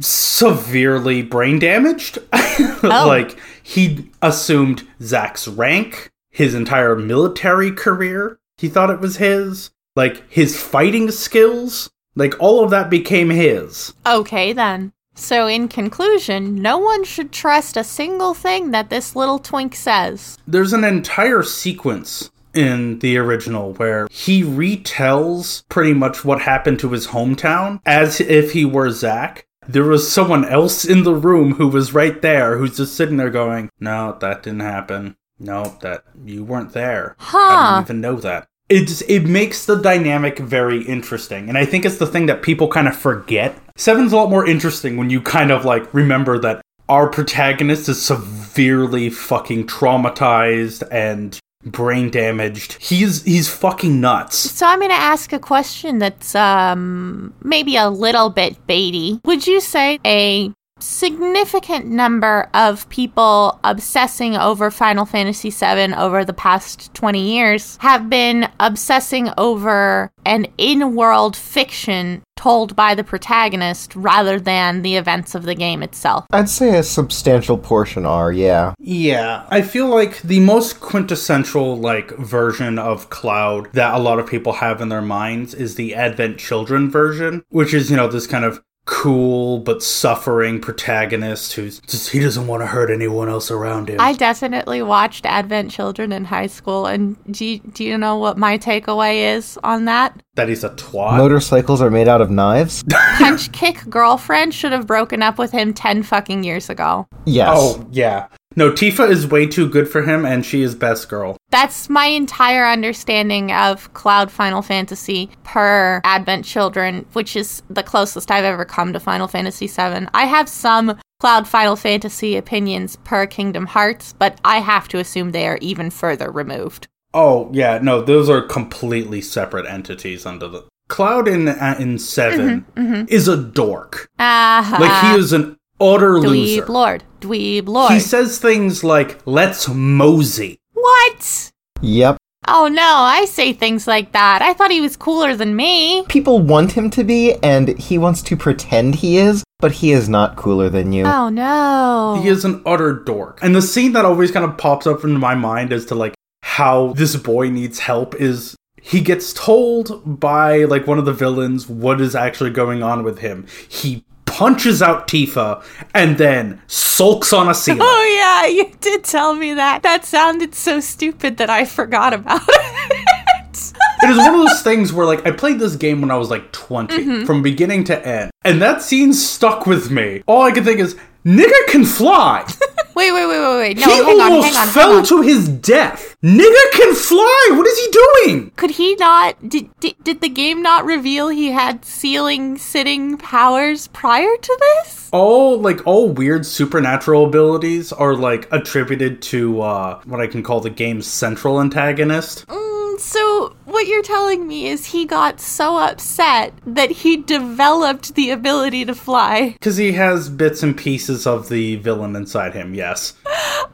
severely 0.00 1.22
brain 1.22 1.58
damaged. 1.58 2.18
like 2.82 3.38
he 3.62 4.10
assumed 4.22 4.86
Zack's 5.02 5.46
rank, 5.48 6.10
his 6.30 6.54
entire 6.54 6.96
military 6.96 7.70
career. 7.70 8.38
He 8.58 8.68
thought 8.68 8.90
it 8.90 9.00
was 9.00 9.16
his. 9.16 9.70
Like 9.94 10.28
his 10.30 10.60
fighting 10.62 11.10
skills, 11.10 11.90
like 12.14 12.34
all 12.38 12.62
of 12.62 12.70
that 12.70 12.90
became 12.90 13.30
his. 13.30 13.94
Okay, 14.06 14.52
then. 14.52 14.92
So, 15.18 15.46
in 15.46 15.68
conclusion, 15.68 16.54
no 16.56 16.76
one 16.78 17.02
should 17.02 17.32
trust 17.32 17.76
a 17.76 17.82
single 17.84 18.34
thing 18.34 18.70
that 18.72 18.90
this 18.90 19.16
little 19.16 19.38
twink 19.38 19.74
says. 19.74 20.36
There's 20.46 20.74
an 20.74 20.84
entire 20.84 21.42
sequence 21.42 22.30
in 22.54 22.98
the 23.00 23.16
original 23.18 23.72
where 23.74 24.08
he 24.10 24.42
retells 24.42 25.66
pretty 25.68 25.94
much 25.94 26.24
what 26.24 26.42
happened 26.42 26.78
to 26.80 26.90
his 26.92 27.08
hometown 27.08 27.80
as 27.86 28.20
if 28.20 28.52
he 28.52 28.64
were 28.64 28.90
Zack. 28.90 29.46
There 29.66 29.84
was 29.84 30.10
someone 30.10 30.44
else 30.44 30.84
in 30.84 31.02
the 31.02 31.14
room 31.14 31.54
who 31.54 31.66
was 31.68 31.92
right 31.94 32.20
there 32.22 32.56
who's 32.56 32.76
just 32.76 32.94
sitting 32.94 33.16
there 33.16 33.30
going, 33.30 33.68
No, 33.80 34.16
that 34.20 34.42
didn't 34.42 34.60
happen. 34.60 35.16
No, 35.38 35.76
that 35.80 36.04
you 36.24 36.44
weren't 36.44 36.72
there. 36.72 37.16
I 37.18 37.24
Huh. 37.24 37.70
didn't 37.80 37.86
even 37.86 38.00
know 38.00 38.16
that. 38.20 38.48
It's 38.68 39.00
it 39.02 39.20
makes 39.26 39.64
the 39.66 39.76
dynamic 39.76 40.38
very 40.38 40.82
interesting, 40.82 41.48
and 41.48 41.56
I 41.56 41.64
think 41.64 41.84
it's 41.84 41.98
the 41.98 42.06
thing 42.06 42.26
that 42.26 42.42
people 42.42 42.68
kind 42.68 42.88
of 42.88 42.96
forget. 42.96 43.56
Seven's 43.76 44.12
a 44.12 44.16
lot 44.16 44.30
more 44.30 44.46
interesting 44.46 44.96
when 44.96 45.10
you 45.10 45.20
kind 45.20 45.50
of 45.50 45.64
like 45.64 45.92
remember 45.92 46.38
that 46.38 46.62
our 46.88 47.08
protagonist 47.08 47.88
is 47.88 48.00
severely 48.00 49.10
fucking 49.10 49.66
traumatized 49.66 50.86
and 50.90 51.38
brain 51.64 52.10
damaged. 52.10 52.74
He's 52.80 53.22
he's 53.24 53.48
fucking 53.48 54.00
nuts. 54.00 54.36
So 54.36 54.66
I'm 54.66 54.78
going 54.78 54.90
to 54.90 54.96
ask 54.96 55.32
a 55.32 55.38
question 55.38 55.98
that's 55.98 56.34
um 56.34 57.34
maybe 57.42 57.76
a 57.76 57.90
little 57.90 58.30
bit 58.30 58.66
baity. 58.66 59.20
Would 59.24 59.46
you 59.46 59.60
say 59.60 59.98
a 60.06 60.52
significant 60.78 61.86
number 61.86 62.48
of 62.52 62.88
people 62.88 63.58
obsessing 63.64 64.36
over 64.36 64.70
Final 64.70 65.06
Fantasy 65.06 65.50
VII 65.50 65.94
over 65.94 66.24
the 66.24 66.32
past 66.32 66.92
20 66.94 67.20
years 67.20 67.76
have 67.78 68.10
been 68.10 68.48
obsessing 68.60 69.30
over 69.38 70.10
an 70.24 70.46
in-world 70.58 71.36
fiction 71.36 72.22
told 72.36 72.76
by 72.76 72.94
the 72.94 73.04
protagonist 73.04 73.96
rather 73.96 74.38
than 74.38 74.82
the 74.82 74.96
events 74.96 75.34
of 75.34 75.44
the 75.44 75.54
game 75.54 75.82
itself? 75.82 76.26
I'd 76.32 76.48
say 76.48 76.76
a 76.76 76.82
substantial 76.82 77.56
portion 77.56 78.04
are, 78.04 78.30
yeah. 78.30 78.74
Yeah, 78.78 79.46
I 79.48 79.62
feel 79.62 79.86
like 79.86 80.20
the 80.22 80.40
most 80.40 80.80
quintessential 80.80 81.76
like 81.76 82.10
version 82.18 82.78
of 82.78 83.08
Cloud 83.08 83.72
that 83.72 83.94
a 83.94 83.98
lot 83.98 84.18
of 84.18 84.26
people 84.26 84.54
have 84.54 84.80
in 84.80 84.90
their 84.90 85.02
minds 85.02 85.54
is 85.54 85.76
the 85.76 85.94
Advent 85.94 86.38
Children 86.38 86.90
version, 86.90 87.44
which 87.48 87.72
is, 87.72 87.90
you 87.90 87.96
know, 87.96 88.08
this 88.08 88.26
kind 88.26 88.44
of 88.44 88.62
cool 88.86 89.58
but 89.58 89.82
suffering 89.82 90.60
protagonist 90.60 91.52
who's 91.52 91.80
just 91.80 92.10
he 92.10 92.20
doesn't 92.20 92.46
want 92.46 92.62
to 92.62 92.66
hurt 92.66 92.90
anyone 92.90 93.28
else 93.28 93.50
around 93.50 93.90
him. 93.90 94.00
I 94.00 94.12
definitely 94.14 94.80
watched 94.80 95.26
Advent 95.26 95.70
Children 95.70 96.12
in 96.12 96.24
high 96.24 96.46
school, 96.46 96.86
and 96.86 97.16
do 97.32 97.44
you, 97.44 97.58
do 97.58 97.84
you 97.84 97.98
know 97.98 98.16
what 98.16 98.38
my 98.38 98.58
takeaway 98.58 99.34
is 99.36 99.58
on 99.62 99.84
that? 99.86 100.20
that 100.36 100.48
he's 100.48 100.64
a 100.64 100.70
twat. 100.70 101.16
Motorcycles 101.16 101.82
are 101.82 101.90
made 101.90 102.08
out 102.08 102.20
of 102.20 102.30
knives? 102.30 102.84
Punch 103.16 103.50
Kick 103.52 103.88
girlfriend 103.90 104.54
should 104.54 104.72
have 104.72 104.86
broken 104.86 105.22
up 105.22 105.38
with 105.38 105.50
him 105.50 105.74
10 105.74 106.02
fucking 106.04 106.44
years 106.44 106.70
ago. 106.70 107.08
Yes. 107.24 107.50
oh, 107.52 107.86
yeah. 107.90 108.28
No, 108.54 108.70
Tifa 108.70 109.10
is 109.10 109.26
way 109.26 109.46
too 109.46 109.68
good 109.68 109.88
for 109.88 110.02
him 110.02 110.24
and 110.24 110.46
she 110.46 110.62
is 110.62 110.74
best 110.74 111.08
girl. 111.08 111.36
That's 111.56 111.88
my 111.88 112.04
entire 112.08 112.66
understanding 112.66 113.50
of 113.50 113.90
Cloud 113.94 114.30
Final 114.30 114.60
Fantasy 114.60 115.30
per 115.42 116.02
Advent 116.04 116.44
Children, 116.44 117.06
which 117.14 117.34
is 117.34 117.62
the 117.70 117.82
closest 117.82 118.30
I've 118.30 118.44
ever 118.44 118.66
come 118.66 118.92
to 118.92 119.00
Final 119.00 119.26
Fantasy 119.26 119.66
VII. 119.66 120.06
I 120.12 120.26
have 120.26 120.50
some 120.50 120.98
Cloud 121.18 121.48
Final 121.48 121.74
Fantasy 121.74 122.36
opinions 122.36 122.96
per 123.04 123.26
Kingdom 123.26 123.64
Hearts, 123.64 124.12
but 124.12 124.38
I 124.44 124.58
have 124.58 124.86
to 124.88 124.98
assume 124.98 125.32
they 125.32 125.48
are 125.48 125.56
even 125.62 125.88
further 125.88 126.30
removed. 126.30 126.88
Oh, 127.14 127.48
yeah, 127.54 127.78
no, 127.80 128.02
those 128.02 128.28
are 128.28 128.42
completely 128.42 129.22
separate 129.22 129.64
entities 129.64 130.26
under 130.26 130.48
the 130.48 130.64
Cloud 130.88 131.26
in 131.26 131.48
uh, 131.48 131.76
in 131.80 131.98
7 131.98 133.06
is 133.08 133.28
a 133.28 133.36
dork. 133.38 134.10
Ah, 134.18 134.76
Like 134.78 135.10
he 135.14 135.18
is 135.18 135.32
an 135.32 135.56
utter 135.80 136.20
loser. 136.20 136.62
Dweeb 136.62 136.68
Lord. 136.68 137.04
Dweeb 137.20 137.66
Lord. 137.66 137.92
He 137.92 138.00
says 138.00 138.38
things 138.38 138.84
like, 138.84 139.20
let's 139.24 139.68
mosey. 139.68 140.58
What? 140.86 141.50
Yep. 141.82 142.16
Oh 142.48 142.68
no, 142.68 142.82
I 142.82 143.24
say 143.24 143.52
things 143.52 143.86
like 143.88 144.12
that. 144.12 144.40
I 144.40 144.52
thought 144.52 144.70
he 144.70 144.80
was 144.80 144.96
cooler 144.96 145.34
than 145.34 145.56
me. 145.56 146.04
People 146.08 146.38
want 146.38 146.72
him 146.72 146.90
to 146.90 147.02
be, 147.02 147.34
and 147.42 147.76
he 147.76 147.98
wants 147.98 148.22
to 148.22 148.36
pretend 148.36 148.94
he 148.94 149.18
is, 149.18 149.42
but 149.58 149.72
he 149.72 149.90
is 149.90 150.08
not 150.08 150.36
cooler 150.36 150.68
than 150.68 150.92
you. 150.92 151.04
Oh 151.06 151.28
no. 151.28 152.20
He 152.22 152.28
is 152.28 152.44
an 152.44 152.62
utter 152.64 152.92
dork. 152.92 153.40
And 153.42 153.54
the 153.54 153.62
scene 153.62 153.92
that 153.92 154.04
always 154.04 154.30
kind 154.30 154.44
of 154.44 154.56
pops 154.58 154.86
up 154.86 155.02
into 155.02 155.18
my 155.18 155.34
mind 155.34 155.72
as 155.72 155.86
to 155.86 155.96
like 155.96 156.14
how 156.42 156.92
this 156.92 157.16
boy 157.16 157.50
needs 157.50 157.80
help 157.80 158.14
is 158.14 158.54
he 158.80 159.00
gets 159.00 159.32
told 159.32 160.20
by 160.20 160.64
like 160.64 160.86
one 160.86 160.98
of 161.00 161.04
the 161.04 161.12
villains 161.12 161.68
what 161.68 162.00
is 162.00 162.14
actually 162.14 162.50
going 162.50 162.84
on 162.84 163.02
with 163.02 163.18
him. 163.18 163.46
He 163.68 164.04
punches 164.36 164.82
out 164.82 165.08
Tifa 165.08 165.64
and 165.94 166.18
then 166.18 166.60
sulks 166.66 167.32
on 167.32 167.48
a 167.48 167.54
ceiling. 167.54 167.80
Oh 167.86 168.16
yeah, 168.18 168.46
you 168.46 168.70
did 168.80 169.02
tell 169.02 169.34
me 169.34 169.54
that. 169.54 169.82
That 169.82 170.04
sounded 170.04 170.54
so 170.54 170.78
stupid 170.80 171.38
that 171.38 171.48
I 171.48 171.64
forgot 171.64 172.12
about 172.12 172.42
it. 172.46 173.04
it 174.02 174.10
is 174.10 174.18
one 174.18 174.34
of 174.34 174.40
those 174.46 174.60
things 174.60 174.92
where 174.92 175.06
like 175.06 175.26
I 175.26 175.30
played 175.30 175.58
this 175.58 175.74
game 175.76 176.02
when 176.02 176.10
I 176.10 176.16
was 176.16 176.28
like 176.28 176.52
20 176.52 176.94
mm-hmm. 176.94 177.24
from 177.24 177.42
beginning 177.42 177.84
to 177.84 178.06
end. 178.06 178.30
And 178.44 178.60
that 178.60 178.82
scene 178.82 179.14
stuck 179.14 179.66
with 179.66 179.90
me. 179.90 180.22
All 180.26 180.42
I 180.42 180.50
can 180.50 180.64
think 180.64 180.80
is 180.80 180.96
nigga 181.26 181.66
can 181.68 181.84
fly. 181.84 182.46
wait, 182.94 183.12
wait, 183.12 183.26
wait, 183.26 183.40
wait, 183.40 183.56
wait. 183.58 183.78
No, 183.78 183.86
he 183.86 183.92
hang 183.92 184.20
on, 184.20 184.32
almost 184.32 184.46
hang 184.48 184.56
on, 184.56 184.68
fell 184.68 184.88
hang 184.90 184.98
on. 184.98 185.04
to 185.06 185.20
his 185.22 185.48
death. 185.48 186.16
Nigga 186.22 186.72
can 186.72 186.94
fly. 186.94 187.48
What 187.50 187.66
is 187.66 187.78
he 187.78 187.90
doing? 187.90 188.50
Could 188.56 188.70
he 188.70 188.94
not? 188.94 189.48
Did, 189.48 189.68
did 189.80 189.94
did 190.02 190.20
the 190.20 190.28
game 190.28 190.62
not 190.62 190.84
reveal 190.84 191.28
he 191.28 191.50
had 191.50 191.84
ceiling 191.84 192.56
sitting 192.56 193.18
powers 193.18 193.88
prior 193.88 194.34
to 194.40 194.58
this? 194.60 195.08
all 195.12 195.58
like 195.60 195.86
all 195.86 196.08
weird 196.10 196.44
supernatural 196.44 197.26
abilities 197.26 197.92
are 197.92 198.14
like 198.14 198.48
attributed 198.52 199.22
to 199.22 199.60
uh 199.62 200.00
what 200.04 200.20
I 200.20 200.26
can 200.26 200.42
call 200.42 200.60
the 200.60 200.68
game's 200.70 201.06
central 201.06 201.60
antagonist. 201.60 202.46
Mm, 202.48 202.75
so 203.00 203.56
what 203.64 203.86
you're 203.86 204.02
telling 204.02 204.46
me 204.46 204.66
is 204.66 204.86
he 204.86 205.04
got 205.04 205.40
so 205.40 205.78
upset 205.78 206.52
that 206.66 206.90
he 206.90 207.16
developed 207.16 208.14
the 208.14 208.30
ability 208.30 208.84
to 208.84 208.94
fly. 208.94 209.50
Because 209.50 209.76
he 209.76 209.92
has 209.92 210.28
bits 210.28 210.62
and 210.62 210.76
pieces 210.76 211.26
of 211.26 211.48
the 211.48 211.76
villain 211.76 212.16
inside 212.16 212.54
him, 212.54 212.74
yes. 212.74 213.14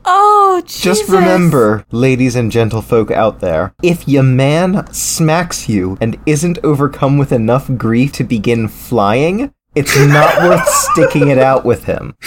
Oh, 0.04 0.62
Jesus. 0.64 0.82
Just 0.82 1.08
remember, 1.08 1.84
ladies 1.90 2.36
and 2.36 2.50
gentlefolk 2.50 3.10
out 3.10 3.40
there, 3.40 3.74
if 3.82 4.08
your 4.08 4.22
man 4.22 4.92
smacks 4.92 5.68
you 5.68 5.96
and 6.00 6.18
isn't 6.26 6.58
overcome 6.64 7.18
with 7.18 7.32
enough 7.32 7.70
grief 7.76 8.12
to 8.12 8.24
begin 8.24 8.68
flying, 8.68 9.52
it's 9.74 9.96
not 9.96 10.42
worth 10.42 10.68
sticking 10.68 11.28
it 11.28 11.38
out 11.38 11.64
with 11.64 11.84
him. 11.84 12.14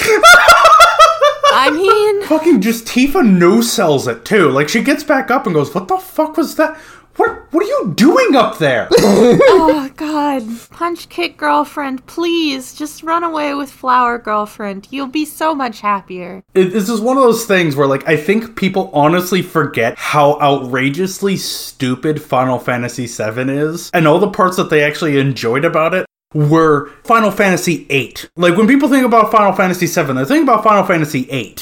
I 1.58 1.72
mean, 1.72 1.95
Fucking 2.26 2.62
just 2.62 2.86
Tifa 2.86 3.24
no 3.24 3.62
sells 3.62 4.08
it 4.08 4.26
too. 4.26 4.50
Like 4.50 4.68
she 4.68 4.82
gets 4.82 5.04
back 5.04 5.30
up 5.30 5.46
and 5.46 5.54
goes, 5.54 5.76
What 5.76 5.88
the 5.88 5.98
fuck 5.98 6.38
was 6.38 6.56
that? 6.56 6.76
What 7.18 7.54
what 7.54 7.64
are 7.64 7.68
you 7.68 7.94
doing 7.96 8.36
up 8.36 8.58
there? 8.58 8.88
oh 8.92 9.90
god, 9.96 10.44
punch 10.72 11.08
kick 11.08 11.38
girlfriend, 11.38 12.06
please 12.08 12.74
just 12.74 13.04
run 13.04 13.24
away 13.24 13.54
with 13.54 13.72
flower 13.72 14.18
girlfriend. 14.18 14.88
You'll 14.90 15.08
be 15.08 15.24
so 15.24 15.54
much 15.56 15.82
happier. 15.82 16.44
It, 16.56 16.74
this 16.74 16.90
is 16.90 17.00
one 17.00 17.16
of 17.16 17.24
those 17.24 17.46
things 17.46 17.76
where, 17.76 17.88
like, 17.88 18.06
I 18.08 18.18
think 18.18 18.58
people 18.58 18.90
honestly 18.92 19.42
forget 19.42 19.98
how 19.98 20.40
outrageously 20.42 21.38
stupid 21.38 22.22
Final 22.22 22.60
Fantasy 22.60 23.06
VII 23.06 23.50
is, 23.50 23.92
and 23.94 24.08
all 24.08 24.20
the 24.20 24.32
parts 24.32 24.58
that 24.58 24.70
they 24.70 24.84
actually 24.84 25.18
enjoyed 25.18 25.64
about 25.64 25.94
it 25.94 26.06
were 26.34 26.90
Final 27.06 27.32
Fantasy 27.32 27.86
VIII. 27.86 28.16
Like, 28.36 28.58
when 28.58 28.68
people 28.68 28.90
think 28.90 29.06
about 29.06 29.32
Final 29.32 29.54
Fantasy 29.54 29.86
VII, 29.88 30.14
they 30.14 30.26
think 30.26 30.44
about 30.44 30.66
Final 30.66 30.84
Fantasy 30.84 31.24
VIII. 31.24 31.56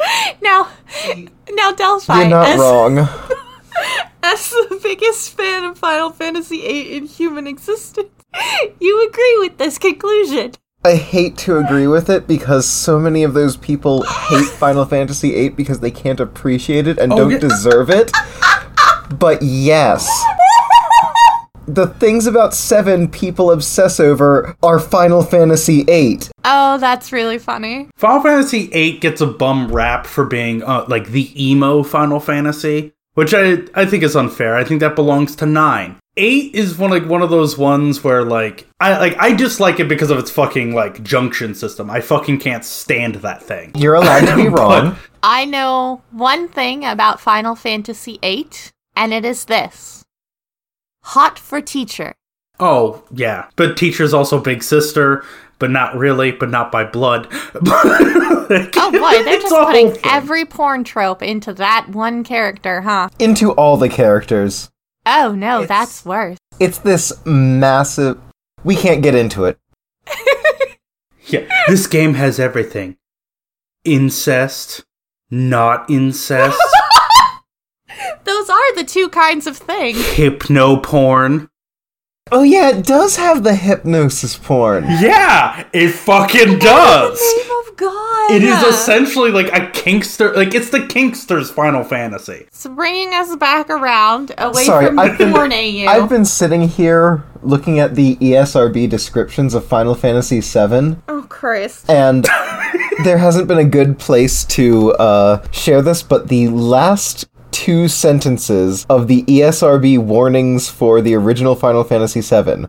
Now, 0.42 0.68
now 1.50 1.72
Delphi, 1.72 2.20
You're 2.20 2.28
not 2.30 2.48
as, 2.48 2.58
wrong. 2.58 2.98
as 4.22 4.50
the 4.50 4.80
biggest 4.82 5.36
fan 5.36 5.64
of 5.64 5.78
Final 5.78 6.10
Fantasy 6.10 6.60
VIII 6.60 6.96
in 6.96 7.06
human 7.06 7.46
existence, 7.46 8.08
you 8.80 9.08
agree 9.08 9.36
with 9.40 9.58
this 9.58 9.78
conclusion. 9.78 10.52
I 10.82 10.94
hate 10.94 11.36
to 11.38 11.58
agree 11.58 11.86
with 11.86 12.08
it 12.08 12.26
because 12.26 12.66
so 12.66 12.98
many 12.98 13.22
of 13.22 13.34
those 13.34 13.56
people 13.56 14.02
hate 14.02 14.46
Final 14.46 14.84
Fantasy 14.86 15.32
VIII 15.32 15.50
because 15.50 15.80
they 15.80 15.90
can't 15.90 16.20
appreciate 16.20 16.86
it 16.86 16.98
and 16.98 17.12
oh, 17.12 17.16
don't 17.16 17.30
yeah. 17.32 17.38
deserve 17.38 17.90
it. 17.90 18.10
But 19.10 19.42
yes. 19.42 20.08
The 21.70 21.86
things 21.86 22.26
about 22.26 22.52
7 22.52 23.06
people 23.06 23.52
obsess 23.52 24.00
over 24.00 24.56
are 24.60 24.80
Final 24.80 25.22
Fantasy 25.22 25.84
VIII. 25.84 26.18
Oh, 26.44 26.78
that's 26.78 27.12
really 27.12 27.38
funny. 27.38 27.88
Final 27.94 28.20
Fantasy 28.20 28.66
VIII 28.66 28.98
gets 28.98 29.20
a 29.20 29.28
bum 29.28 29.70
rap 29.70 30.04
for 30.04 30.24
being, 30.24 30.64
uh, 30.64 30.84
like, 30.88 31.10
the 31.10 31.30
emo 31.40 31.84
Final 31.84 32.18
Fantasy, 32.18 32.92
which 33.14 33.32
I, 33.32 33.58
I 33.72 33.86
think 33.86 34.02
is 34.02 34.16
unfair. 34.16 34.56
I 34.56 34.64
think 34.64 34.80
that 34.80 34.96
belongs 34.96 35.36
to 35.36 35.46
9. 35.46 35.96
Eight 36.16 36.52
is 36.56 36.76
one 36.76 36.90
like 36.90 37.06
one 37.06 37.22
of 37.22 37.30
those 37.30 37.56
ones 37.56 38.02
where 38.02 38.24
like 38.24 38.66
I 38.80 38.98
like 38.98 39.16
I 39.18 39.32
dislike 39.32 39.78
it 39.78 39.88
because 39.88 40.10
of 40.10 40.18
its 40.18 40.30
fucking 40.30 40.74
like 40.74 41.02
junction 41.04 41.54
system. 41.54 41.88
I 41.88 42.00
fucking 42.00 42.40
can't 42.40 42.64
stand 42.64 43.14
that 43.16 43.40
thing. 43.40 43.70
You're 43.76 43.94
allowed 43.94 44.26
to 44.26 44.34
be 44.34 44.48
wrong. 44.48 44.96
I 45.22 45.44
know 45.44 46.02
one 46.10 46.48
thing 46.48 46.84
about 46.84 47.20
Final 47.20 47.54
Fantasy 47.54 48.18
VIII, 48.20 48.50
and 48.96 49.14
it 49.14 49.24
is 49.24 49.44
this 49.44 49.99
hot 51.02 51.38
for 51.38 51.60
teacher. 51.60 52.14
Oh 52.58 53.02
yeah, 53.12 53.48
but 53.56 53.76
teacher's 53.76 54.12
also 54.14 54.40
big 54.40 54.62
sister, 54.62 55.24
but 55.58 55.70
not 55.70 55.96
really, 55.96 56.30
but 56.32 56.50
not 56.50 56.70
by 56.72 56.84
blood. 56.84 57.28
Oh 58.52 58.90
boy, 58.90 59.22
they're 59.22 59.38
just 59.40 59.54
putting 59.54 59.96
every 60.02 60.44
porn 60.44 60.82
trope 60.82 61.22
into 61.22 61.52
that 61.54 61.88
one 61.90 62.24
character, 62.24 62.80
huh? 62.80 63.08
Into 63.20 63.52
all 63.52 63.76
the 63.76 63.88
characters. 63.88 64.70
Oh 65.06 65.32
no, 65.36 65.62
It's- 65.62 65.68
that's 65.68 66.04
worse. 66.04 66.36
It's 66.58 66.78
this 66.78 67.12
massive. 67.24 68.20
We 68.64 68.74
can't 68.74 69.04
get 69.04 69.14
into 69.14 69.44
it. 69.44 69.56
yeah. 71.26 71.46
This 71.68 71.86
game 71.86 72.14
has 72.14 72.40
everything: 72.40 72.96
incest, 73.84 74.84
not 75.30 75.88
incest, 75.88 76.58
Those 78.30 78.48
are 78.48 78.74
the 78.76 78.84
two 78.84 79.08
kinds 79.08 79.46
of 79.48 79.56
things. 79.56 79.98
hypno 80.12 80.76
porn. 80.76 81.48
Oh 82.32 82.42
yeah, 82.44 82.70
it 82.70 82.86
does 82.86 83.16
have 83.16 83.42
the 83.42 83.56
hypnosis 83.56 84.36
porn. 84.38 84.84
Yeah, 84.84 85.64
it 85.72 85.88
fucking 85.90 86.60
does. 86.60 87.18
Name 87.20 87.50
of 87.66 87.76
God. 87.76 88.30
It 88.30 88.44
is 88.44 88.62
essentially 88.62 89.32
like 89.32 89.48
a 89.48 89.66
kinkster, 89.72 90.36
like 90.36 90.54
it's 90.54 90.70
the 90.70 90.78
kinkster's 90.86 91.50
Final 91.50 91.82
Fantasy. 91.82 92.44
It's 92.46 92.68
bringing 92.68 93.12
us 93.14 93.34
back 93.34 93.68
around 93.68 94.32
away 94.38 94.62
Sorry, 94.64 94.86
from 94.86 95.00
I've 95.00 95.18
been- 95.18 95.32
porn 95.32 95.52
AU. 95.52 95.86
I've 95.88 96.08
been 96.08 96.24
sitting 96.24 96.68
here 96.68 97.24
looking 97.42 97.80
at 97.80 97.96
the 97.96 98.14
ESRB 98.16 98.88
descriptions 98.88 99.54
of 99.54 99.64
Final 99.66 99.96
Fantasy 99.96 100.38
VII, 100.40 100.98
oh, 101.08 101.26
Chris. 101.28 101.84
and 101.88 102.28
there 103.04 103.18
hasn't 103.18 103.48
been 103.48 103.58
a 103.58 103.64
good 103.64 103.98
place 103.98 104.44
to 104.44 104.92
uh, 104.92 105.44
share 105.50 105.82
this, 105.82 106.02
but 106.02 106.28
the 106.28 106.46
last 106.48 107.24
two 107.50 107.88
sentences 107.88 108.86
of 108.88 109.08
the 109.08 109.22
ESRB 109.24 109.98
warnings 109.98 110.68
for 110.68 111.00
the 111.00 111.14
original 111.14 111.54
Final 111.54 111.84
Fantasy 111.84 112.20
VII. 112.20 112.66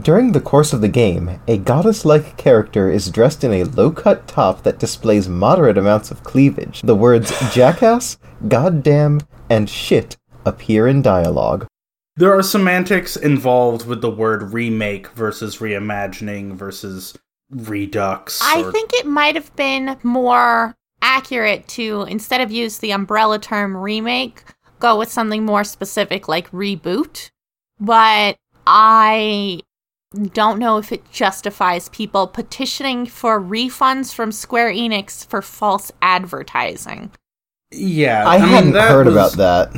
During 0.00 0.32
the 0.32 0.40
course 0.40 0.72
of 0.72 0.80
the 0.80 0.88
game, 0.88 1.40
a 1.46 1.58
goddess 1.58 2.06
like 2.06 2.38
character 2.38 2.90
is 2.90 3.10
dressed 3.10 3.44
in 3.44 3.52
a 3.52 3.64
low 3.64 3.90
cut 3.90 4.26
top 4.26 4.62
that 4.62 4.78
displays 4.78 5.28
moderate 5.28 5.76
amounts 5.76 6.10
of 6.10 6.24
cleavage. 6.24 6.80
The 6.80 6.94
words 6.94 7.30
jackass, 7.52 8.16
goddamn, 8.48 9.20
and 9.50 9.68
shit 9.68 10.16
appear 10.46 10.86
in 10.86 11.02
dialogue. 11.02 11.66
There 12.16 12.32
are 12.32 12.42
semantics 12.42 13.16
involved 13.16 13.86
with 13.86 14.00
the 14.00 14.10
word 14.10 14.52
remake 14.54 15.08
versus 15.08 15.58
reimagining 15.58 16.54
versus 16.54 17.16
redux. 17.50 18.40
I 18.42 18.70
think 18.70 18.92
it 18.94 19.06
might 19.06 19.34
have 19.34 19.54
been 19.56 19.98
more 20.02 20.74
accurate 21.02 21.68
to, 21.68 22.02
instead 22.08 22.40
of 22.40 22.50
use 22.50 22.78
the 22.78 22.92
umbrella 22.92 23.38
term 23.38 23.76
remake, 23.76 24.42
go 24.78 24.98
with 24.98 25.10
something 25.12 25.44
more 25.44 25.64
specific 25.64 26.28
like 26.28 26.50
reboot. 26.50 27.30
But 27.78 28.36
I 28.66 29.60
don't 30.32 30.58
know 30.58 30.78
if 30.78 30.92
it 30.92 31.10
justifies 31.10 31.88
people 31.90 32.26
petitioning 32.26 33.06
for 33.06 33.40
refunds 33.40 34.14
from 34.14 34.30
Square 34.32 34.72
Enix 34.72 35.26
for 35.26 35.42
false 35.42 35.90
advertising. 36.00 37.10
Yeah, 37.70 38.26
I, 38.28 38.38
mean, 38.38 38.48
hadn't 38.48 38.72
that 38.72 38.90
heard 38.90 39.06
was- 39.06 39.34
about 39.34 39.72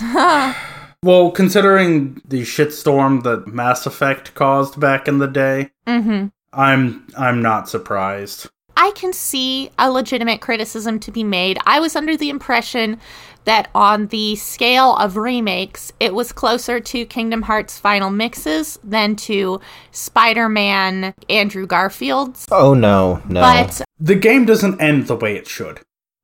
that. 0.00 0.56
Well, 1.00 1.30
considering 1.30 2.20
the 2.26 2.42
shitstorm 2.42 3.22
that 3.22 3.46
Mass 3.46 3.86
Effect 3.86 4.34
caused 4.34 4.80
back 4.80 5.06
in 5.06 5.18
the 5.18 5.28
day, 5.28 5.70
hmm 5.86 6.26
I'm 6.52 7.06
I'm 7.16 7.40
not 7.40 7.68
surprised. 7.68 8.48
I 8.78 8.92
can 8.92 9.12
see 9.12 9.70
a 9.76 9.90
legitimate 9.90 10.40
criticism 10.40 11.00
to 11.00 11.10
be 11.10 11.24
made. 11.24 11.58
I 11.66 11.80
was 11.80 11.96
under 11.96 12.16
the 12.16 12.30
impression 12.30 13.00
that 13.44 13.70
on 13.74 14.06
the 14.06 14.36
scale 14.36 14.94
of 14.94 15.16
remakes, 15.16 15.92
it 15.98 16.14
was 16.14 16.30
closer 16.30 16.78
to 16.78 17.04
Kingdom 17.04 17.42
Hearts 17.42 17.76
Final 17.76 18.10
Mixes 18.10 18.78
than 18.84 19.16
to 19.16 19.60
Spider 19.90 20.48
Man 20.48 21.12
Andrew 21.28 21.66
Garfield's. 21.66 22.46
Oh 22.52 22.72
no, 22.72 23.20
no. 23.28 23.40
But 23.40 23.82
The 23.98 24.14
game 24.14 24.44
doesn't 24.44 24.80
end 24.80 25.08
the 25.08 25.16
way 25.16 25.36
it 25.36 25.48
should. 25.48 25.80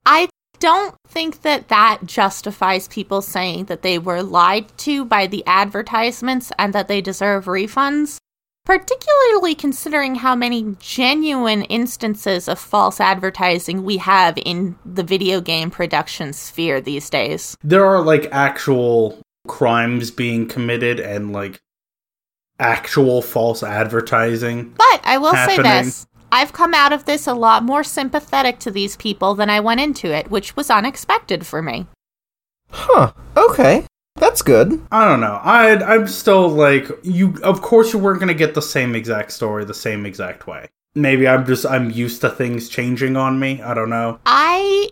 I 0.07 0.29
don't 0.61 0.95
think 1.09 1.43
that 1.43 1.69
that 1.69 2.07
justifies 2.07 2.87
people 2.87 3.21
saying 3.21 3.65
that 3.65 3.83
they 3.83 3.99
were 3.99 4.23
lied 4.23 4.67
to 4.79 5.05
by 5.05 5.27
the 5.27 5.43
advertisements 5.45 6.53
and 6.57 6.73
that 6.73 6.87
they 6.87 7.01
deserve 7.01 7.47
refunds. 7.47 8.19
Particularly 8.65 9.55
considering 9.55 10.15
how 10.15 10.35
many 10.35 10.75
genuine 10.79 11.63
instances 11.65 12.49
of 12.49 12.59
false 12.59 12.99
advertising 12.99 13.85
we 13.85 13.99
have 13.99 14.39
in 14.39 14.77
the 14.87 15.03
video 15.03 15.43
game 15.43 15.71
production 15.71 16.33
sphere 16.33 16.81
these 16.81 17.11
days. 17.11 17.59
There 17.63 17.85
are 17.85 18.01
like 18.01 18.27
actual 18.33 19.21
crimes 19.47 20.11
being 20.11 20.49
committed 20.49 20.99
and 20.99 21.33
like 21.33 21.61
actual 22.59 23.21
false 23.21 23.63
advertising. 23.63 24.71
But 24.71 25.01
I 25.05 25.19
will 25.19 25.35
say 25.35 25.59
this 25.59 26.07
I've 26.33 26.53
come 26.53 26.75
out 26.75 26.93
of 26.93 27.05
this 27.05 27.27
a 27.27 27.35
lot 27.35 27.63
more 27.63 27.85
sympathetic 27.85 28.59
to 28.61 28.71
these 28.71 28.97
people 28.97 29.35
than 29.35 29.51
I 29.51 29.61
went 29.61 29.81
into 29.81 30.13
it, 30.13 30.31
which 30.31 30.57
was 30.57 30.71
unexpected 30.71 31.47
for 31.47 31.63
me. 31.63 31.87
huh. 32.71 33.13
Okay. 33.37 33.87
That's 34.17 34.43
good. 34.43 34.81
I 34.93 35.09
don't 35.09 35.21
know. 35.21 35.41
I 35.43 35.75
I'm 35.83 36.07
still 36.07 36.49
like 36.49 36.89
you. 37.03 37.37
Of 37.43 37.63
course, 37.63 37.93
you 37.93 37.99
weren't 37.99 38.21
gonna 38.21 38.35
get 38.35 38.55
the 38.55 38.63
same 38.63 38.95
exact 38.95 39.33
story 39.33 39.65
the 39.65 39.75
same 39.75 40.07
exact 40.07 40.47
way. 40.47 40.69
Maybe 40.95 41.27
I'm 41.27 41.45
just 41.45 41.67
I'm 41.67 41.91
used 41.91 42.21
to 42.21 42.31
things 42.31 42.69
changing 42.69 43.17
on 43.17 43.39
me. 43.41 43.61
I 43.61 43.75
don't 43.75 43.91
know. 43.91 44.21
I 44.25 44.91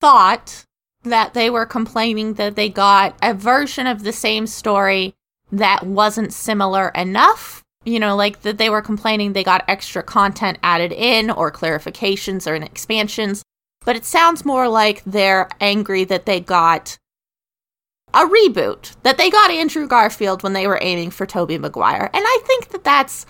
thought 0.00 0.64
that 1.04 1.34
they 1.34 1.50
were 1.50 1.66
complaining 1.66 2.34
that 2.34 2.56
they 2.56 2.68
got 2.68 3.16
a 3.22 3.34
version 3.34 3.86
of 3.86 4.04
the 4.04 4.12
same 4.12 4.46
story 4.46 5.14
that 5.50 5.84
wasn't 5.86 6.32
similar 6.32 6.88
enough. 6.90 7.62
You 7.84 8.00
know, 8.00 8.16
like 8.16 8.42
that 8.42 8.58
they 8.58 8.70
were 8.70 8.82
complaining 8.82 9.32
they 9.32 9.44
got 9.44 9.64
extra 9.68 10.02
content 10.02 10.58
added 10.62 10.92
in 10.92 11.30
or 11.30 11.50
clarifications 11.50 12.50
or 12.50 12.54
expansions. 12.54 13.42
But 13.84 13.96
it 13.96 14.04
sounds 14.04 14.44
more 14.44 14.68
like 14.68 15.02
they're 15.04 15.48
angry 15.60 16.04
that 16.04 16.24
they 16.24 16.40
got 16.40 16.98
a 18.14 18.26
reboot, 18.26 18.94
that 19.02 19.18
they 19.18 19.30
got 19.30 19.50
Andrew 19.50 19.86
Garfield 19.86 20.42
when 20.42 20.52
they 20.52 20.66
were 20.66 20.78
aiming 20.82 21.10
for 21.10 21.26
Tobey 21.26 21.58
Maguire. 21.58 22.10
And 22.12 22.24
I 22.26 22.38
think 22.44 22.68
that 22.68 22.84
that's 22.84 23.26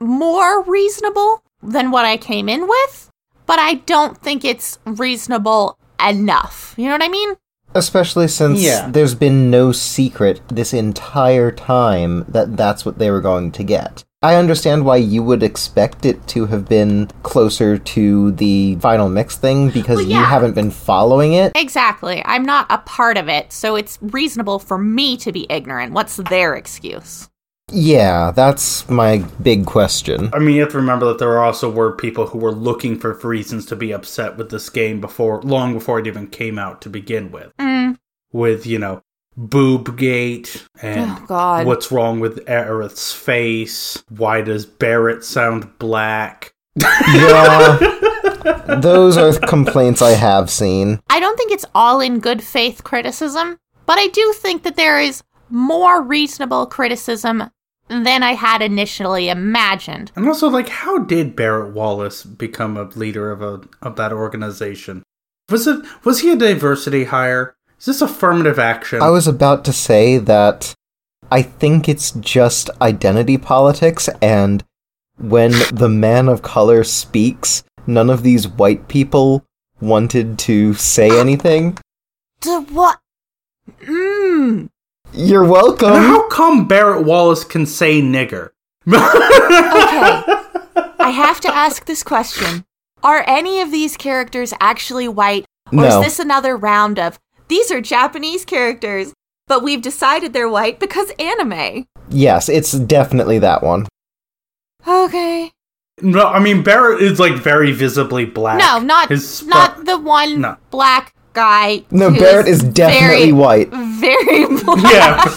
more 0.00 0.62
reasonable 0.62 1.42
than 1.62 1.90
what 1.90 2.04
I 2.04 2.16
came 2.16 2.48
in 2.48 2.66
with, 2.68 3.10
but 3.46 3.58
I 3.58 3.74
don't 3.74 4.16
think 4.16 4.44
it's 4.44 4.78
reasonable 4.84 5.78
enough. 6.06 6.74
You 6.76 6.86
know 6.86 6.92
what 6.92 7.04
I 7.04 7.08
mean? 7.08 7.34
Especially 7.74 8.26
since 8.28 8.60
Yeah. 8.60 8.88
there's 8.90 9.14
been 9.14 9.50
no 9.50 9.72
secret 9.72 10.40
this 10.48 10.72
entire 10.72 11.50
time 11.52 12.24
that 12.28 12.56
that's 12.56 12.84
what 12.84 12.98
they 12.98 13.10
were 13.10 13.20
going 13.20 13.52
to 13.52 13.62
get. 13.62 14.04
I 14.22 14.34
understand 14.34 14.84
why 14.84 14.96
you 14.96 15.22
would 15.22 15.42
expect 15.42 16.04
it 16.04 16.26
to 16.28 16.44
have 16.44 16.68
been 16.68 17.06
closer 17.22 17.78
to 17.78 18.32
the 18.32 18.76
final 18.76 19.08
mix 19.08 19.36
thing 19.36 19.70
because 19.70 19.96
Well, 19.96 20.08
you 20.08 20.16
haven't 20.16 20.54
been 20.54 20.70
following 20.70 21.32
it. 21.32 21.52
Exactly. 21.54 22.22
I'm 22.26 22.42
not 22.42 22.66
a 22.68 22.76
part 22.76 23.16
of 23.16 23.30
it, 23.30 23.50
so 23.50 23.76
it's 23.76 23.98
reasonable 24.02 24.58
for 24.58 24.76
me 24.76 25.16
to 25.16 25.32
be 25.32 25.46
ignorant. 25.48 25.94
What's 25.94 26.16
their 26.16 26.54
excuse? 26.54 27.30
Yeah, 27.72 28.30
that's 28.32 28.86
my 28.90 29.24
big 29.42 29.64
question. 29.64 30.28
I 30.34 30.38
mean, 30.38 30.56
you 30.56 30.60
have 30.62 30.72
to 30.72 30.76
remember 30.76 31.06
that 31.06 31.18
there 31.18 31.42
also 31.42 31.70
were 31.70 31.96
people 31.96 32.26
who 32.26 32.38
were 32.40 32.52
looking 32.52 32.98
for 32.98 33.14
reasons 33.14 33.64
to 33.66 33.76
be 33.76 33.90
upset 33.90 34.36
with 34.36 34.50
this 34.50 34.68
game 34.68 35.00
before, 35.00 35.40
long 35.40 35.72
before 35.72 35.98
it 35.98 36.06
even 36.06 36.26
came 36.26 36.58
out 36.58 36.82
to 36.82 36.90
begin 36.90 37.30
with. 37.32 37.56
Mm. 37.58 37.96
With 38.32 38.66
you 38.66 38.78
know, 38.78 39.02
Boobgate 39.38 40.64
and 40.82 41.10
Oh, 41.10 41.24
God. 41.26 41.66
what's 41.66 41.90
wrong 41.92 42.20
with 42.20 42.44
Aerith's 42.46 43.12
face? 43.12 44.02
Why 44.08 44.42
does 44.42 44.66
Barret 44.66 45.24
sound 45.24 45.78
black? 45.78 46.52
Yeah. 46.76 47.78
Those 48.80 49.16
are 49.16 49.32
complaints 49.46 50.00
I 50.02 50.10
have 50.12 50.50
seen. 50.50 51.00
I 51.10 51.20
don't 51.20 51.36
think 51.36 51.52
it's 51.52 51.66
all 51.74 52.00
in 52.00 52.20
good 52.20 52.42
faith 52.42 52.84
criticism, 52.84 53.58
but 53.86 53.98
I 53.98 54.08
do 54.08 54.32
think 54.36 54.62
that 54.62 54.76
there 54.76 55.00
is 55.00 55.22
more 55.50 56.00
reasonable 56.02 56.66
criticism 56.66 57.50
than 57.88 58.22
I 58.22 58.34
had 58.34 58.62
initially 58.62 59.28
imagined. 59.28 60.12
And 60.14 60.26
also, 60.28 60.48
like, 60.48 60.68
how 60.68 60.98
did 60.98 61.34
Barret 61.34 61.74
Wallace 61.74 62.22
become 62.22 62.76
a 62.76 62.84
leader 62.84 63.30
of 63.32 63.42
a 63.42 63.60
of 63.82 63.96
that 63.96 64.12
organization? 64.12 65.02
Was 65.50 65.66
it 65.66 65.84
was 66.04 66.20
he 66.20 66.30
a 66.30 66.36
diversity 66.36 67.04
hire? 67.04 67.56
Is 67.80 67.86
this 67.86 68.02
affirmative 68.02 68.58
action? 68.58 69.00
I 69.02 69.08
was 69.08 69.26
about 69.26 69.64
to 69.64 69.72
say 69.72 70.18
that 70.18 70.74
I 71.30 71.40
think 71.42 71.88
it's 71.88 72.10
just 72.12 72.68
identity 72.82 73.38
politics, 73.38 74.08
and 74.20 74.62
when 75.18 75.52
the 75.72 75.88
man 75.88 76.28
of 76.28 76.42
color 76.42 76.84
speaks, 76.84 77.64
none 77.86 78.10
of 78.10 78.22
these 78.22 78.46
white 78.46 78.86
people 78.88 79.44
wanted 79.80 80.38
to 80.40 80.74
say 80.74 81.18
anything. 81.18 81.78
The 82.42 82.60
what? 82.60 82.98
Mmm. 83.82 84.68
You're 85.14 85.42
And 85.44 85.50
welcome. 85.50 85.88
how 85.94 86.28
come 86.28 86.68
Barret 86.68 87.04
Wallace 87.06 87.44
can 87.44 87.64
say 87.64 88.02
nigger? 88.02 88.50
Okay. 88.86 88.98
I 91.00 91.10
have 91.10 91.40
to 91.40 91.48
ask 91.54 91.86
this 91.86 92.02
question. 92.02 92.64
Are 93.02 93.24
any 93.26 93.60
of 93.62 93.70
these 93.72 93.96
characters 93.96 94.52
actually 94.60 95.08
white? 95.08 95.46
Or 95.72 95.76
No. 95.76 95.98
is 96.00 96.04
this 96.04 96.18
another 96.18 96.56
round 96.56 96.98
of 96.98 97.18
these 97.50 97.70
are 97.70 97.80
Japanese 97.82 98.44
characters, 98.46 99.12
but 99.46 99.62
we've 99.62 99.82
decided 99.82 100.32
they're 100.32 100.48
white 100.48 100.80
because 100.80 101.10
anime? 101.18 101.84
Yes, 102.08 102.48
it's 102.48 102.72
definitely 102.72 103.38
that 103.40 103.62
one. 103.62 103.86
Okay. 104.86 105.50
no, 106.00 106.26
I 106.26 106.40
mean 106.40 106.62
Barret 106.62 107.02
is 107.02 107.20
like 107.20 107.34
very 107.34 107.72
visibly 107.72 108.24
black. 108.24 108.58
No, 108.58 108.78
not 108.78 109.10
His 109.10 109.28
sp- 109.28 109.48
not 109.52 109.84
the 109.84 109.98
one 109.98 110.40
No. 110.40 110.56
black 110.70 111.12
guy. 111.34 111.84
No, 111.90 112.10
who 112.10 112.18
Barret 112.18 112.48
is 112.48 112.62
definitely 112.62 113.30
very, 113.30 113.32
white. 113.32 113.68
Very 113.70 114.46
black. 114.64 114.92
Yeah. 114.92 115.36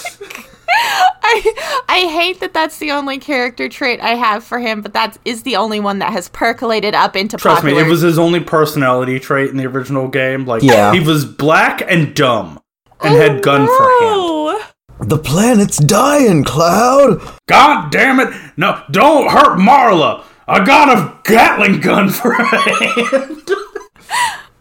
I 1.26 1.82
I 1.88 1.98
hate 2.12 2.40
that 2.40 2.52
that's 2.52 2.78
the 2.78 2.90
only 2.90 3.18
character 3.18 3.68
trait 3.68 4.00
I 4.00 4.14
have 4.14 4.44
for 4.44 4.58
him, 4.58 4.82
but 4.82 4.92
that 4.94 5.16
is 5.24 5.42
the 5.42 5.56
only 5.56 5.80
one 5.80 5.98
that 6.00 6.12
has 6.12 6.28
percolated 6.28 6.94
up 6.94 7.16
into 7.16 7.36
Trust 7.36 7.62
popular. 7.62 7.80
me, 7.82 7.86
it 7.86 7.90
was 7.90 8.00
his 8.02 8.18
only 8.18 8.40
personality 8.40 9.18
trait 9.20 9.50
in 9.50 9.56
the 9.56 9.66
original 9.66 10.08
game. 10.08 10.44
Like, 10.46 10.62
Yeah. 10.62 10.92
he 10.92 11.00
was 11.00 11.24
black 11.24 11.82
and 11.86 12.14
dumb 12.14 12.60
and 13.00 13.14
had 13.14 13.36
oh, 13.36 13.40
gun 13.40 13.66
for 13.66 13.72
hand. 13.72 14.00
Oh, 14.02 14.70
The 15.00 15.18
planet's 15.18 15.78
dying, 15.78 16.44
Cloud! 16.44 17.20
God 17.46 17.90
damn 17.90 18.20
it! 18.20 18.32
No, 18.56 18.82
don't 18.90 19.30
hurt 19.30 19.58
Marla. 19.58 20.24
I 20.46 20.64
got 20.64 20.88
a 20.96 21.18
Gatling 21.24 21.80
gun 21.80 22.10
for 22.10 22.32
a 22.32 22.44
hand. 22.44 23.50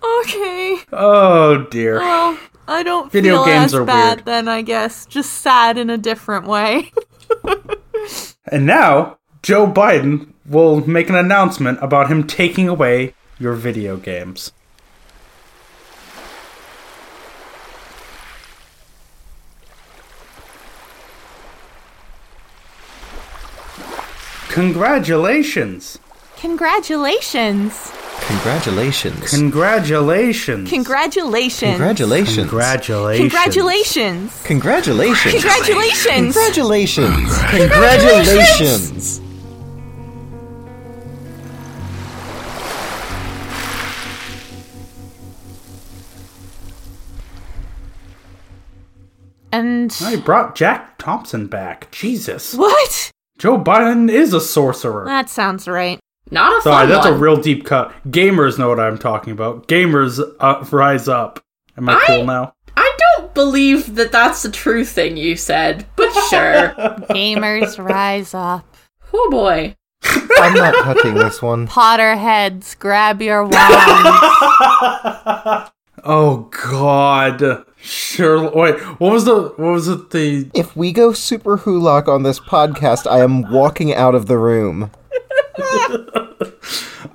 okay. 0.22 0.78
oh 0.93 1.66
dear. 1.70 1.99
Well, 1.99 2.38
I 2.68 2.84
don't 2.84 3.11
Video 3.11 3.38
feel 3.38 3.45
games 3.45 3.66
as 3.66 3.76
are 3.76 3.86
bad 3.86 4.18
weird. 4.20 4.26
then. 4.26 4.47
I 4.47 4.61
guess 4.61 5.05
just 5.05 5.34
sad 5.34 5.78
in 5.78 5.89
a 5.89 5.97
different 5.97 6.45
way. 6.45 6.91
And 8.47 8.66
now 8.66 9.18
Joe 9.41 9.66
Biden 9.66 10.34
will 10.45 10.88
make 10.88 11.09
an 11.09 11.16
announcement 11.16 11.80
about 11.82 12.07
him 12.09 12.28
taking 12.28 12.68
away 12.68 13.16
your 13.39 13.53
video 13.53 13.97
games. 13.97 14.51
Congratulations! 24.49 25.97
Congratulations! 26.38 27.91
Congratulations. 28.22 29.30
Congratulations! 29.30 30.70
Congratulations! 30.70 31.78
Congratulations. 31.78 32.36
Congratulations! 32.38 33.18
Congratulations! 33.18 34.43
Congratulations. 34.43 35.34
Congratulations! 35.34 36.36
Congratulations. 36.36 37.30
Congratulations. 37.51 39.20
And 49.53 49.95
I 50.01 50.16
brought 50.16 50.55
Jack 50.55 50.97
Thompson 50.97 51.45
back. 51.45 51.91
Jesus. 51.91 52.55
what? 52.55 53.11
Joe 53.38 53.59
Biden 53.59 54.09
is 54.09 54.34
a 54.34 54.41
sorcerer. 54.41 55.05
That 55.05 55.30
sounds 55.30 55.68
right. 55.68 55.99
Not 56.32 56.51
a 56.51 56.61
fun 56.61 56.74
Sorry, 56.74 56.88
that's 56.88 57.05
one. 57.05 57.13
a 57.13 57.17
real 57.17 57.38
deep 57.38 57.65
cut. 57.65 57.93
Gamers 58.07 58.57
know 58.57 58.69
what 58.69 58.80
I'm 58.80 58.97
talking 58.97 59.34
about. 59.34 59.67
Gamers 59.67 60.19
uh, 60.39 60.65
rise 60.71 61.07
up. 61.07 61.43
Am 61.78 61.88
I, 61.89 61.93
I- 61.95 62.05
cool 62.07 62.26
now? 62.26 62.53
I 62.76 62.97
don't 62.97 63.34
believe 63.36 63.95
that 63.95 64.11
that's 64.11 64.41
the 64.41 64.49
true 64.51 64.84
thing 64.84 65.15
you 65.15 65.36
said, 65.36 65.86
but 65.95 66.11
sure. 66.30 66.69
Gamers 67.11 67.78
rise 67.84 68.34
up. 68.34 68.65
oh 69.13 69.30
boy. 69.30 69.76
I'm 70.05 70.53
not 70.55 70.74
touching 70.84 71.13
this 71.13 71.41
one. 71.41 71.67
Potterheads, 71.69 72.78
grab 72.80 73.21
your 73.21 73.43
wands. 73.43 73.59
Oh 76.05 76.49
God. 76.71 77.63
Sure. 77.78 78.51
Wait. 78.51 78.78
What 78.99 79.13
was 79.13 79.24
the? 79.24 79.53
What 79.55 79.57
was 79.71 79.88
it? 79.88 80.09
The 80.09 80.49
If 80.53 80.76
we 80.76 80.91
go 80.91 81.11
Superwholock 81.11 82.09
on 82.09 82.24
this 82.24 82.41
podcast, 82.41 83.09
I 83.09 83.19
am 83.21 83.49
walking 83.49 83.93
out 83.93 84.13
of 84.13 84.26
the 84.26 84.38
room. 84.38 84.91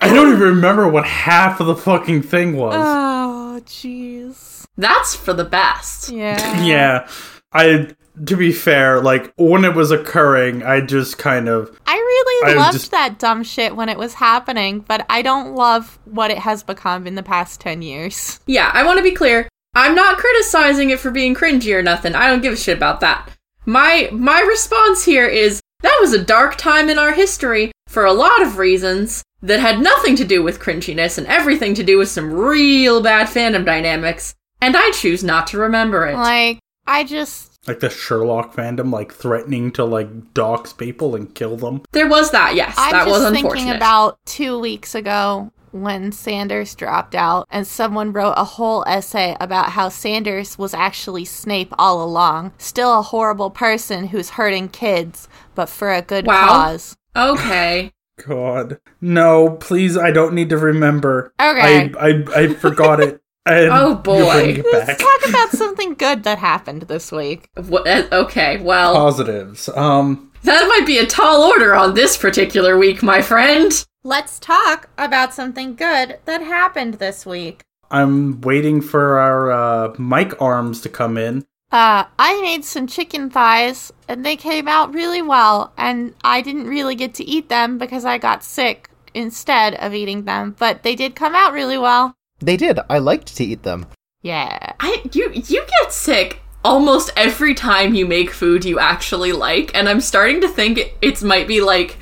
I 0.01 0.09
don't 0.15 0.29
even 0.29 0.41
remember 0.41 0.89
what 0.89 1.05
half 1.05 1.61
of 1.61 1.67
the 1.67 1.75
fucking 1.77 2.23
thing 2.23 2.57
was. 2.57 2.75
oh, 2.77 3.61
jeez. 3.65 4.65
That's 4.77 5.15
for 5.15 5.33
the 5.33 5.45
best. 5.45 6.11
Yeah. 6.11 6.63
yeah. 6.65 7.09
I. 7.53 7.95
To 8.27 8.37
be 8.37 8.51
fair, 8.51 9.01
like 9.01 9.33
when 9.37 9.65
it 9.65 9.77
was 9.77 9.93
occurring, 9.93 10.65
I 10.65 10.81
just 10.81 11.19
kind 11.19 11.49
of. 11.49 11.79
I 11.87 11.95
really 11.95 12.53
I 12.53 12.57
loved 12.57 12.73
just- 12.73 12.91
that 12.91 13.21
dumb 13.21 13.45
shit 13.45 13.77
when 13.77 13.89
it 13.89 13.97
was 13.97 14.15
happening, 14.15 14.81
but 14.81 15.07
I 15.09 15.23
don't 15.23 15.55
love 15.55 16.01
what 16.05 16.33
it 16.33 16.39
has 16.39 16.65
become 16.65 17.07
in 17.07 17.15
the 17.15 17.23
past 17.23 17.61
10 17.61 17.81
years. 17.83 18.41
Yeah, 18.47 18.73
I 18.75 18.83
want 18.85 18.97
to 18.99 19.05
be 19.05 19.13
clear. 19.13 19.49
I'm 19.77 19.95
not 19.95 20.19
criticizing 20.19 20.91
it 20.91 20.99
for 20.99 21.13
being 21.13 21.33
cringy 21.37 21.73
or 21.73 21.81
nothing. 21.81 22.17
I 22.17 22.27
don't 22.27 22.43
give 22.43 22.55
a 22.55 22.57
shit 22.57 22.77
about 22.77 22.99
that. 23.01 23.31
My 23.67 24.09
my 24.11 24.41
response 24.41 25.05
here 25.05 25.27
is 25.29 25.61
that 25.83 25.99
was 26.01 26.13
a 26.13 26.25
dark 26.25 26.57
time 26.57 26.89
in 26.89 26.99
our 26.99 27.13
history 27.13 27.71
for 27.89 28.05
a 28.05 28.13
lot 28.13 28.43
of 28.43 28.59
reasons 28.59 29.25
that 29.43 29.59
had 29.61 29.81
nothing 29.81 30.15
to 30.17 30.25
do 30.25 30.43
with 30.43 30.61
cringiness 30.61 31.19
and 31.19 31.27
everything 31.27 31.75
to 31.75 31.83
do 31.83 31.99
with 31.99 32.09
some 32.09 32.33
real 32.33 33.01
bad 33.03 33.27
fandom 33.27 33.65
dynamics, 33.65 34.35
and 34.61 34.77
I 34.77 34.91
choose 34.93 35.25
not 35.25 35.47
to 35.49 35.59
remember 35.59 36.07
it. 36.07 36.15
Like, 36.17 36.61
I 36.87 37.03
just. 37.05 37.57
Like 37.67 37.81
the 37.81 37.91
Sherlock 37.91 38.55
fandom, 38.55 38.93
like 38.93 39.13
threatening 39.13 39.73
to 39.73 39.85
like 39.85 40.33
dox 40.35 40.73
people 40.73 41.15
and 41.15 41.35
kill 41.35 41.57
them. 41.57 41.83
there 41.93 42.07
was 42.09 42.31
that, 42.31 42.55
yes. 42.55 42.75
I'm 42.79 42.93
that 42.93 43.07
was 43.07 43.23
just 43.23 43.35
unfortunate. 43.35 43.53
thinking 43.53 43.77
about 43.77 44.19
two 44.25 44.59
weeks 44.59 44.95
ago 44.95 45.51
when 45.71 46.11
Sanders 46.13 46.75
dropped 46.75 47.15
out, 47.15 47.47
and 47.51 47.67
someone 47.67 48.13
wrote 48.13 48.33
a 48.39 48.45
whole 48.45 48.85
essay 48.87 49.37
about 49.39 49.71
how 49.73 49.91
Sanders 49.91 50.57
was 50.59 50.73
actually 50.73 51.27
Snape 51.27 51.73
all 51.79 52.03
along. 52.03 52.53
Still 52.57 52.99
a 52.99 53.03
horrible 53.03 53.51
person 53.51 54.07
who's 54.09 54.31
hurting 54.31 54.71
kids, 54.71 55.29
but 55.55 55.69
for 55.69 55.93
a 55.93 56.01
good 56.03 56.27
Wow. 56.27 56.47
cause. 56.49 56.97
Okay. 57.19 57.93
God, 58.27 58.81
no! 59.01 59.51
Please, 59.51 59.97
I 59.97 60.11
don't 60.11 60.35
need 60.35 60.49
to 60.51 60.59
remember. 60.59 61.33
Okay. 61.41 61.93
I 61.99 62.09
I, 62.09 62.25
I 62.43 62.55
forgot 62.55 63.01
it. 63.01 63.21
And 63.47 63.71
Oh, 63.73 63.95
boy. 63.95 64.63
Let's 64.73 65.03
talk 65.03 65.29
about 65.31 65.51
something 65.53 65.95
good 65.95 66.23
that 66.25 66.39
happened 66.39 66.83
this 66.83 67.11
week. 67.11 67.49
Wha- 67.57 67.81
uh, 67.81 68.07
okay, 68.13 68.59
well, 68.61 68.95
Positives. 68.95 69.71
Um, 69.71 70.31
that 70.43 70.69
might 70.69 70.87
be 70.87 70.99
a 70.99 71.07
tall 71.07 71.45
order 71.45 71.75
on 71.75 71.95
this 71.95 72.19
particular 72.19 72.77
week, 72.77 73.03
my 73.03 73.23
friend. 73.23 73.73
Let's 74.05 74.39
talk 74.39 74.91
about 74.99 75.33
something 75.33 75.77
good 75.77 76.19
that 76.27 76.43
happened 76.43 76.95
this 76.95 77.25
week. 77.25 77.65
I'm 77.91 78.39
waiting 78.43 78.83
for 78.83 79.19
our 79.19 79.51
uh, 79.51 79.95
mic 79.99 80.39
arms 80.43 80.83
to 80.83 80.91
come 80.91 81.17
in. 81.17 81.47
Uh, 81.71 82.05
I 82.19 82.41
made 82.41 82.65
some 82.65 82.87
chicken 82.87 83.29
thighs 83.29 83.93
and 84.09 84.25
they 84.25 84.37
came 84.37 84.69
out 84.69 84.95
really 84.95 85.23
well. 85.23 85.73
And 85.77 86.15
I 86.25 86.41
didn't 86.41 86.67
really 86.67 86.95
get 86.95 87.15
to 87.15 87.25
eat 87.25 87.49
them 87.49 87.79
because 87.79 88.05
I 88.05 88.19
got 88.19 88.43
sick 88.43 88.91
instead 89.15 89.75
of 89.75 89.95
eating 89.95 90.25
them, 90.25 90.55
but 90.59 90.83
they 90.83 90.95
did 90.95 91.15
come 91.15 91.35
out 91.35 91.53
really 91.53 91.79
well. 91.79 92.15
They 92.41 92.57
did. 92.57 92.79
I 92.89 92.99
liked 92.99 93.37
to 93.37 93.45
eat 93.45 93.63
them. 93.65 93.87
Yeah. 94.23 94.73
I 94.81 95.03
you 95.13 95.31
you 95.33 95.65
get 95.81 95.93
sick 95.93 96.41
almost 96.65 97.11
every 97.17 97.55
time 97.55 97.95
you 97.95 98.07
make 98.07 98.31
food 98.31 98.65
you 98.65 98.79
actually 98.79 99.33
like, 99.33 99.75
and 99.75 99.89
I'm 99.89 100.01
starting 100.01 100.41
to 100.41 100.49
think 100.49 100.79
it, 100.79 100.97
it 101.03 101.23
might 101.23 101.49
be 101.49 101.61
like 101.61 101.99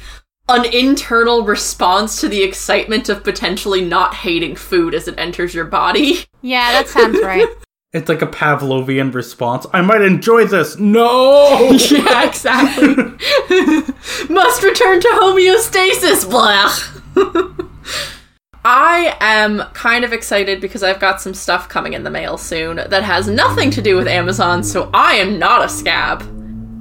an 0.49 0.65
internal 0.67 1.43
response 1.43 2.21
to 2.21 2.29
the 2.29 2.43
excitement 2.43 3.09
of 3.09 3.25
potentially 3.25 3.85
not 3.85 4.15
hating 4.15 4.57
food 4.57 4.95
as 4.95 5.09
it 5.09 5.19
enters 5.19 5.55
your 5.55 5.65
body. 5.65 6.25
Yeah, 6.43 6.71
that 6.73 6.89
sounds 6.89 7.21
right. 7.21 7.49
It's 7.97 8.11
like 8.11 8.21
a 8.21 8.27
Pavlovian 8.27 9.15
response. 9.15 9.67
I 9.73 9.81
might 9.81 10.03
enjoy 10.03 10.45
this. 10.45 10.79
No. 10.79 11.71
yeah, 11.91 12.29
exactly. 12.29 12.95
Must 14.29 14.63
return 14.63 15.01
to 15.01 15.09
homeostasis. 15.09 16.29
Blah. 16.29 16.77
I 18.67 19.17
am 19.19 19.61
kind 19.73 20.05
of 20.05 20.13
excited 20.13 20.61
because 20.61 20.83
I've 20.83 21.01
got 21.01 21.23
some 21.23 21.33
stuff 21.33 21.71
coming 21.71 21.95
in 21.95 22.03
the 22.03 22.11
mail 22.11 22.37
soon 22.37 22.77
that 22.77 23.03
has 23.03 23.29
nothing 23.29 23.71
to 23.71 23.81
do 23.81 23.97
with 23.97 24.09
Amazon, 24.09 24.63
so 24.63 24.91
I 24.93 25.15
am 25.15 25.39
not 25.39 25.65
a 25.65 25.69
scab. 25.71 26.21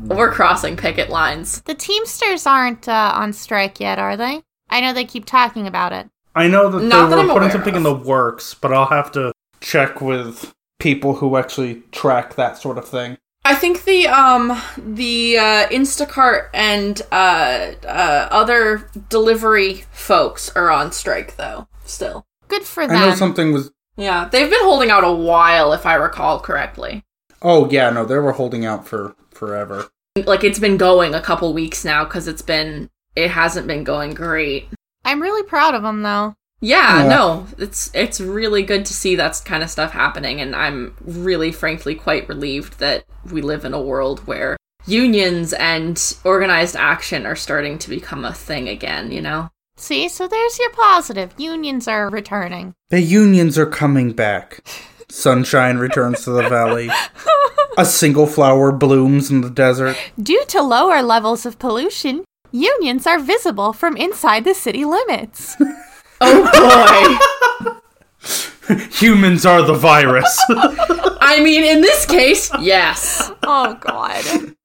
We're 0.09 0.33
crossing 0.33 0.75
picket 0.75 1.09
lines. 1.09 1.61
the 1.61 1.75
Teamsters 1.75 2.45
aren't 2.45 2.89
uh, 2.89 3.13
on 3.15 3.31
strike 3.31 3.79
yet, 3.79 3.99
are 3.99 4.17
they? 4.17 4.41
I 4.69 4.81
know 4.81 4.91
they 4.91 5.05
keep 5.05 5.23
talking 5.23 5.65
about 5.65 5.93
it. 5.93 6.09
I 6.35 6.49
know 6.49 6.69
that 6.69 6.83
Not 6.83 7.05
they 7.05 7.15
that 7.15 7.15
were 7.15 7.21
I'm 7.21 7.27
putting 7.27 7.37
aware 7.43 7.51
something 7.51 7.75
in 7.75 7.83
the 7.83 7.95
works, 7.95 8.53
but 8.53 8.73
I'll 8.73 8.87
have 8.87 9.13
to 9.13 9.31
check 9.61 10.01
with 10.01 10.53
people 10.79 11.15
who 11.15 11.37
actually 11.37 11.83
track 11.91 12.35
that 12.35 12.57
sort 12.57 12.77
of 12.77 12.87
thing. 12.87 13.17
I 13.43 13.53
think 13.53 13.83
the 13.83 14.07
um 14.07 14.47
the 14.77 15.37
uh, 15.37 15.67
Instacart 15.69 16.49
and 16.53 17.01
uh, 17.11 17.73
uh, 17.83 18.27
other 18.31 18.89
delivery 19.09 19.83
folks 19.91 20.49
are 20.55 20.71
on 20.71 20.91
strike 20.91 21.35
though. 21.37 21.67
Still, 21.85 22.25
Good 22.47 22.63
for 22.63 22.87
them. 22.87 22.95
I 22.95 23.09
know 23.09 23.15
something 23.15 23.53
was. 23.53 23.71
yeah, 23.97 24.27
they've 24.27 24.49
been 24.49 24.63
holding 24.63 24.89
out 24.89 25.03
a 25.03 25.11
while, 25.11 25.73
if 25.73 25.85
I 25.85 25.93
recall 25.93 26.39
correctly. 26.39 27.03
Oh 27.41 27.69
yeah, 27.69 27.91
no, 27.91 28.05
they 28.05 28.17
were 28.17 28.31
holding 28.31 28.65
out 28.65 28.87
for 28.87 29.15
forever. 29.29 29.89
like 30.25 30.43
it's 30.43 30.59
been 30.59 30.77
going 30.77 31.13
a 31.13 31.21
couple 31.21 31.53
weeks 31.53 31.85
now 31.85 32.03
because 32.03 32.27
it's 32.27 32.41
been 32.41 32.89
it 33.15 33.29
hasn't 33.29 33.67
been 33.67 33.83
going 33.83 34.13
great 34.15 34.67
I'm 35.05 35.21
really 35.21 35.43
proud 35.43 35.75
of 35.75 35.83
them, 35.83 36.01
though. 36.01 36.35
Yeah, 36.65 37.03
Yeah. 37.03 37.09
no 37.09 37.47
it's 37.57 37.91
it's 37.93 38.19
really 38.19 38.63
good 38.71 38.83
to 38.85 38.93
see 38.93 39.15
that 39.15 39.41
kind 39.45 39.61
of 39.63 39.69
stuff 39.69 39.91
happening 39.91 40.41
and 40.41 40.55
i'm 40.55 40.95
really 41.01 41.51
frankly 41.51 41.95
quite 41.95 42.27
relieved 42.27 42.79
that 42.79 43.03
we 43.31 43.41
live 43.41 43.63
in 43.65 43.73
a 43.73 43.81
world 43.91 44.19
where 44.27 44.57
unions 44.87 45.53
and 45.53 45.95
organized 46.23 46.75
action 46.75 47.25
are 47.25 47.35
starting 47.35 47.77
to 47.79 47.89
become 47.89 48.23
a 48.25 48.33
thing 48.33 48.67
again 48.69 49.11
you 49.11 49.21
know 49.21 49.49
See, 49.77 50.07
so 50.07 50.25
there's 50.25 50.57
your 50.57 50.71
positive. 50.71 51.33
Unions 51.37 51.85
are 51.85 52.09
returning. 52.09 52.73
The 52.91 53.01
unions 53.01 53.57
are 53.57 53.65
coming 53.65 54.13
back. 54.13 54.63
Sunshine 55.09 55.79
returns 55.79 56.23
to 56.23 56.31
the 56.31 56.47
valley. 56.47 56.89
A 57.77 57.83
single 57.85 58.25
flower 58.25 58.71
blooms 58.71 59.29
in 59.29 59.41
the 59.41 59.49
desert. 59.49 59.97
Due 60.17 60.45
to 60.47 60.61
lower 60.61 61.01
levels 61.03 61.45
of 61.45 61.59
pollution, 61.59 62.23
unions 62.53 63.05
are 63.05 63.19
visible 63.19 63.73
from 63.73 63.97
inside 63.97 64.45
the 64.45 64.53
city 64.53 64.85
limits. 64.85 65.57
Oh 66.21 67.19
boy. 67.61 68.75
Humans 68.91 69.45
are 69.45 69.61
the 69.63 69.73
virus. 69.73 70.41
I 70.49 71.39
mean, 71.43 71.63
in 71.63 71.81
this 71.81 72.05
case, 72.05 72.49
yes. 72.59 73.31
oh 73.43 73.75
god. 73.81 74.55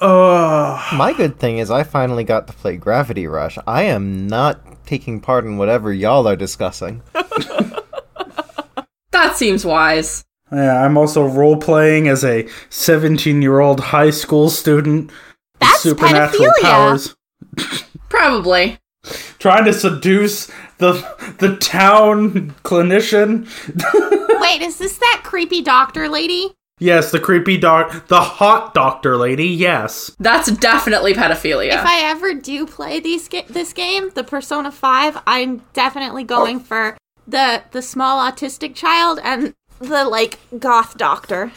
uh, 0.00 0.96
My 0.96 1.12
good 1.12 1.38
thing 1.38 1.58
is 1.58 1.70
I 1.70 1.82
finally 1.84 2.24
got 2.24 2.46
to 2.48 2.52
play 2.52 2.76
Gravity 2.76 3.26
Rush. 3.26 3.58
I 3.66 3.82
am 3.84 4.26
not 4.26 4.84
taking 4.86 5.20
part 5.20 5.44
in 5.44 5.58
whatever 5.58 5.92
y'all 5.92 6.26
are 6.28 6.36
discussing. 6.36 7.02
That 9.12 9.36
seems 9.36 9.66
wise. 9.66 10.24
yeah, 10.52 10.82
I'm 10.84 10.96
also 10.96 11.26
role 11.26 11.56
playing 11.58 12.08
as 12.08 12.24
a 12.24 12.48
17 12.70 13.42
year 13.42 13.58
old 13.60 13.78
high 13.80 14.10
school 14.10 14.48
student. 14.48 15.08
with 15.10 15.14
That's 15.58 15.80
supernatural 15.80 16.48
pedophilia. 16.48 16.62
powers. 16.62 17.16
Probably. 18.08 18.78
Trying 19.38 19.64
to 19.64 19.72
seduce 19.72 20.50
the 20.78 20.92
the 21.38 21.56
town 21.56 22.54
clinician. 22.64 23.48
Wait, 24.40 24.62
is 24.62 24.78
this 24.78 24.98
that 24.98 25.22
creepy 25.24 25.62
doctor 25.62 26.08
lady? 26.08 26.52
Yes, 26.80 27.10
the 27.10 27.20
creepy 27.20 27.58
doc, 27.58 28.08
the 28.08 28.22
hot 28.22 28.72
doctor 28.72 29.16
lady. 29.18 29.46
Yes. 29.46 30.10
That's 30.18 30.50
definitely 30.50 31.12
pedophilia. 31.12 31.74
If 31.74 31.84
I 31.84 32.00
ever 32.04 32.32
do 32.32 32.66
play 32.66 33.00
these 33.00 33.28
ga- 33.28 33.44
this 33.48 33.74
game, 33.74 34.10
the 34.14 34.24
Persona 34.24 34.72
5, 34.72 35.18
I'm 35.26 35.62
definitely 35.74 36.24
going 36.24 36.56
oh. 36.56 36.60
for 36.60 36.96
the 37.26 37.62
the 37.70 37.82
small 37.82 38.18
autistic 38.30 38.74
child 38.74 39.20
and 39.22 39.54
the 39.78 40.04
like 40.04 40.38
goth 40.58 40.96
doctor. 40.96 41.52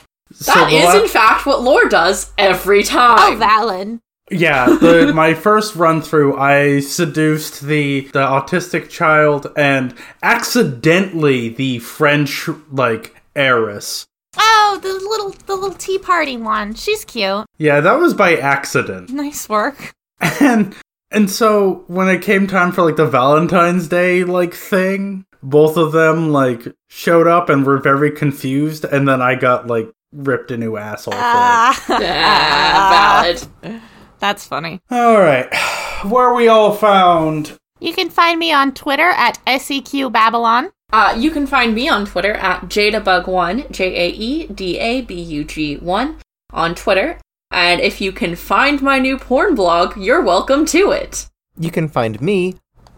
That 0.46 0.70
the 0.70 0.86
la- 0.86 1.02
in 1.02 1.08
fact, 1.08 1.46
what 1.46 1.62
lore 1.62 1.88
does 1.88 2.32
every 2.38 2.84
time. 2.84 3.18
Oh, 3.20 3.40
time. 3.40 4.02
Valid. 4.30 4.42
Yeah, 4.42 4.66
the, 4.82 5.14
my 5.14 5.34
first 5.34 5.76
run 5.76 6.02
through, 6.02 6.38
I 6.38 6.80
seduced 6.80 7.62
the 7.62 8.02
the 8.14 8.20
autistic 8.26 8.90
child 8.90 9.52
and 9.56 9.94
accidentally 10.22 11.50
the 11.50 11.80
French 11.80 12.50
like 12.72 13.22
heiress. 13.36 14.06
Oh, 14.38 14.80
the 14.82 14.94
little 14.94 15.32
the 15.46 15.56
little 15.56 15.78
tea 15.78 15.98
party 15.98 16.38
one. 16.38 16.74
She's 16.74 17.06
cute. 17.06 17.46
Yeah, 17.58 17.82
that 17.82 18.00
was 18.00 18.14
by 18.14 18.36
accident. 18.36 19.10
Nice 19.10 19.48
work. 19.50 19.94
And 20.40 20.76
and 21.12 21.30
so 21.30 21.84
when 21.88 22.08
it 22.08 22.22
came 22.22 22.48
time 22.48 22.72
for 22.72 22.82
like 22.84 22.96
the 22.96 23.06
Valentine's 23.06 23.88
Day 23.88 24.24
like 24.24 24.54
thing, 24.54 25.26
both 25.44 25.78
of 25.78 25.92
them 25.92 26.32
like 26.32 26.66
showed 26.90 27.28
up 27.28 27.50
and 27.50 27.66
were 27.66 27.78
very 27.78 28.10
confused, 28.10 28.86
and 28.86 29.08
then 29.08 29.22
I 29.22 29.36
got 29.36 29.68
like 29.68 29.92
ripped 30.12 30.52
a 30.52 30.58
new 30.58 30.78
asshole 30.78 31.14
for 31.14 31.20
Ah, 31.22 31.86
Yeah, 32.02 33.34
valid. 33.64 33.82
That's 34.24 34.48
funny. 34.48 34.80
All 34.90 35.20
right, 35.20 35.54
where 36.06 36.28
are 36.28 36.34
we 36.34 36.48
all 36.48 36.74
found? 36.74 37.58
You 37.82 37.92
can 37.92 38.10
find 38.10 38.40
me 38.40 38.54
on 38.54 38.74
Twitter 38.74 39.10
at 39.10 39.38
SEQ 39.46 40.14
Babylon. 40.14 40.72
Uh, 40.94 41.14
you 41.18 41.30
can 41.30 41.46
find 41.46 41.76
me 41.76 41.90
on 41.90 42.06
Twitter 42.06 42.32
at 42.36 42.62
Jaedabug1, 42.70 43.70
J 43.70 43.84
A 43.94 44.08
E 44.12 44.48
D 44.48 44.80
A 44.80 45.02
B 45.02 45.22
U 45.22 45.44
G 45.44 45.76
1 45.76 46.16
on 46.54 46.74
Twitter. 46.74 47.20
And 47.52 47.82
if 47.82 48.00
you 48.00 48.14
can 48.14 48.38
find 48.38 48.82
my 48.82 48.98
new 48.98 49.18
porn 49.18 49.56
blog, 49.56 49.98
you're 49.98 50.22
welcome 50.22 50.66
to 50.68 50.92
it. 50.92 51.28
You 51.60 51.70
can 51.70 51.90
find 51.90 52.22
me 52.22 52.56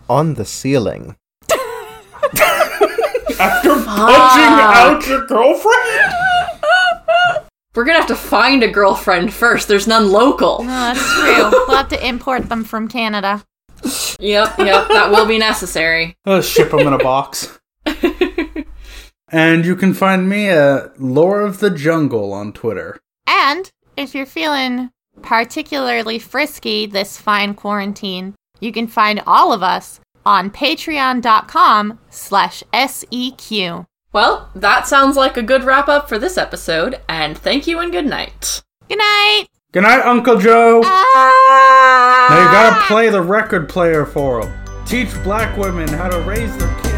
on 0.08 0.36
the 0.36 0.46
ceiling. 0.46 1.16
After 3.40 3.74
punching 3.74 4.54
out 4.62 5.08
your 5.08 5.26
girlfriend. 5.26 6.25
We're 7.76 7.84
gonna 7.84 8.00
have 8.00 8.08
to 8.08 8.16
find 8.16 8.64
a 8.64 8.70
girlfriend 8.70 9.34
first. 9.34 9.68
There's 9.68 9.86
none 9.88 10.10
local. 10.12 10.60
Oh, 10.62 10.66
that's 10.66 11.14
true. 11.14 11.52
we'll 11.68 11.76
have 11.78 11.90
to 11.90 12.08
import 12.08 12.48
them 12.50 12.64
from 12.64 12.88
Canada. 12.88 13.44
Yep, 14.18 14.60
yep, 14.60 14.88
that 14.88 15.12
will 15.12 15.26
be 15.26 15.38
necessary. 15.38 16.16
Let's 16.26 16.48
ship 16.48 16.72
them 16.72 16.88
in 16.88 16.94
a 16.94 16.98
box. 16.98 17.60
and 19.30 19.66
you 19.66 19.76
can 19.76 19.94
find 19.94 20.28
me 20.30 20.48
at 20.48 21.00
Lore 21.00 21.42
of 21.42 21.60
the 21.60 21.70
Jungle 21.70 22.32
on 22.32 22.54
Twitter. 22.54 22.98
And 23.28 23.70
if 23.98 24.16
you're 24.16 24.26
feeling 24.26 24.90
particularly 25.22 26.18
frisky 26.18 26.86
this 26.86 27.18
fine 27.18 27.54
quarantine, 27.54 28.36
you 28.62 28.72
can 28.72 28.88
find 28.88 29.22
all 29.28 29.52
of 29.52 29.62
us 29.62 30.00
on 30.26 30.50
patreon.com 30.50 32.00
slash 32.10 32.64
SEQ. 32.74 33.86
Well, 34.16 34.50
that 34.56 34.88
sounds 34.88 35.18
like 35.18 35.36
a 35.36 35.44
good 35.44 35.66
wrap 35.66 35.90
up 35.90 36.08
for 36.08 36.18
this 36.18 36.38
episode, 36.38 37.02
and 37.10 37.38
thank 37.38 37.68
you 37.68 37.80
and 37.80 37.92
good 37.92 38.06
night. 38.06 38.64
Good 38.88 39.00
night! 39.00 39.48
Good 39.74 39.84
night, 39.84 40.06
Uncle 40.06 40.38
Joe. 40.38 40.82
Ah! 40.86 42.28
Now 42.30 42.40
you 42.40 42.46
gotta 42.46 42.86
play 42.86 43.10
the 43.10 43.22
record 43.22 43.68
player 43.68 44.06
for 44.06 44.46
them. 44.46 44.86
Teach 44.86 45.14
black 45.22 45.58
women 45.58 45.90
how 45.90 46.08
to 46.08 46.22
raise 46.22 46.56
their 46.56 46.74
kids. 46.76 46.95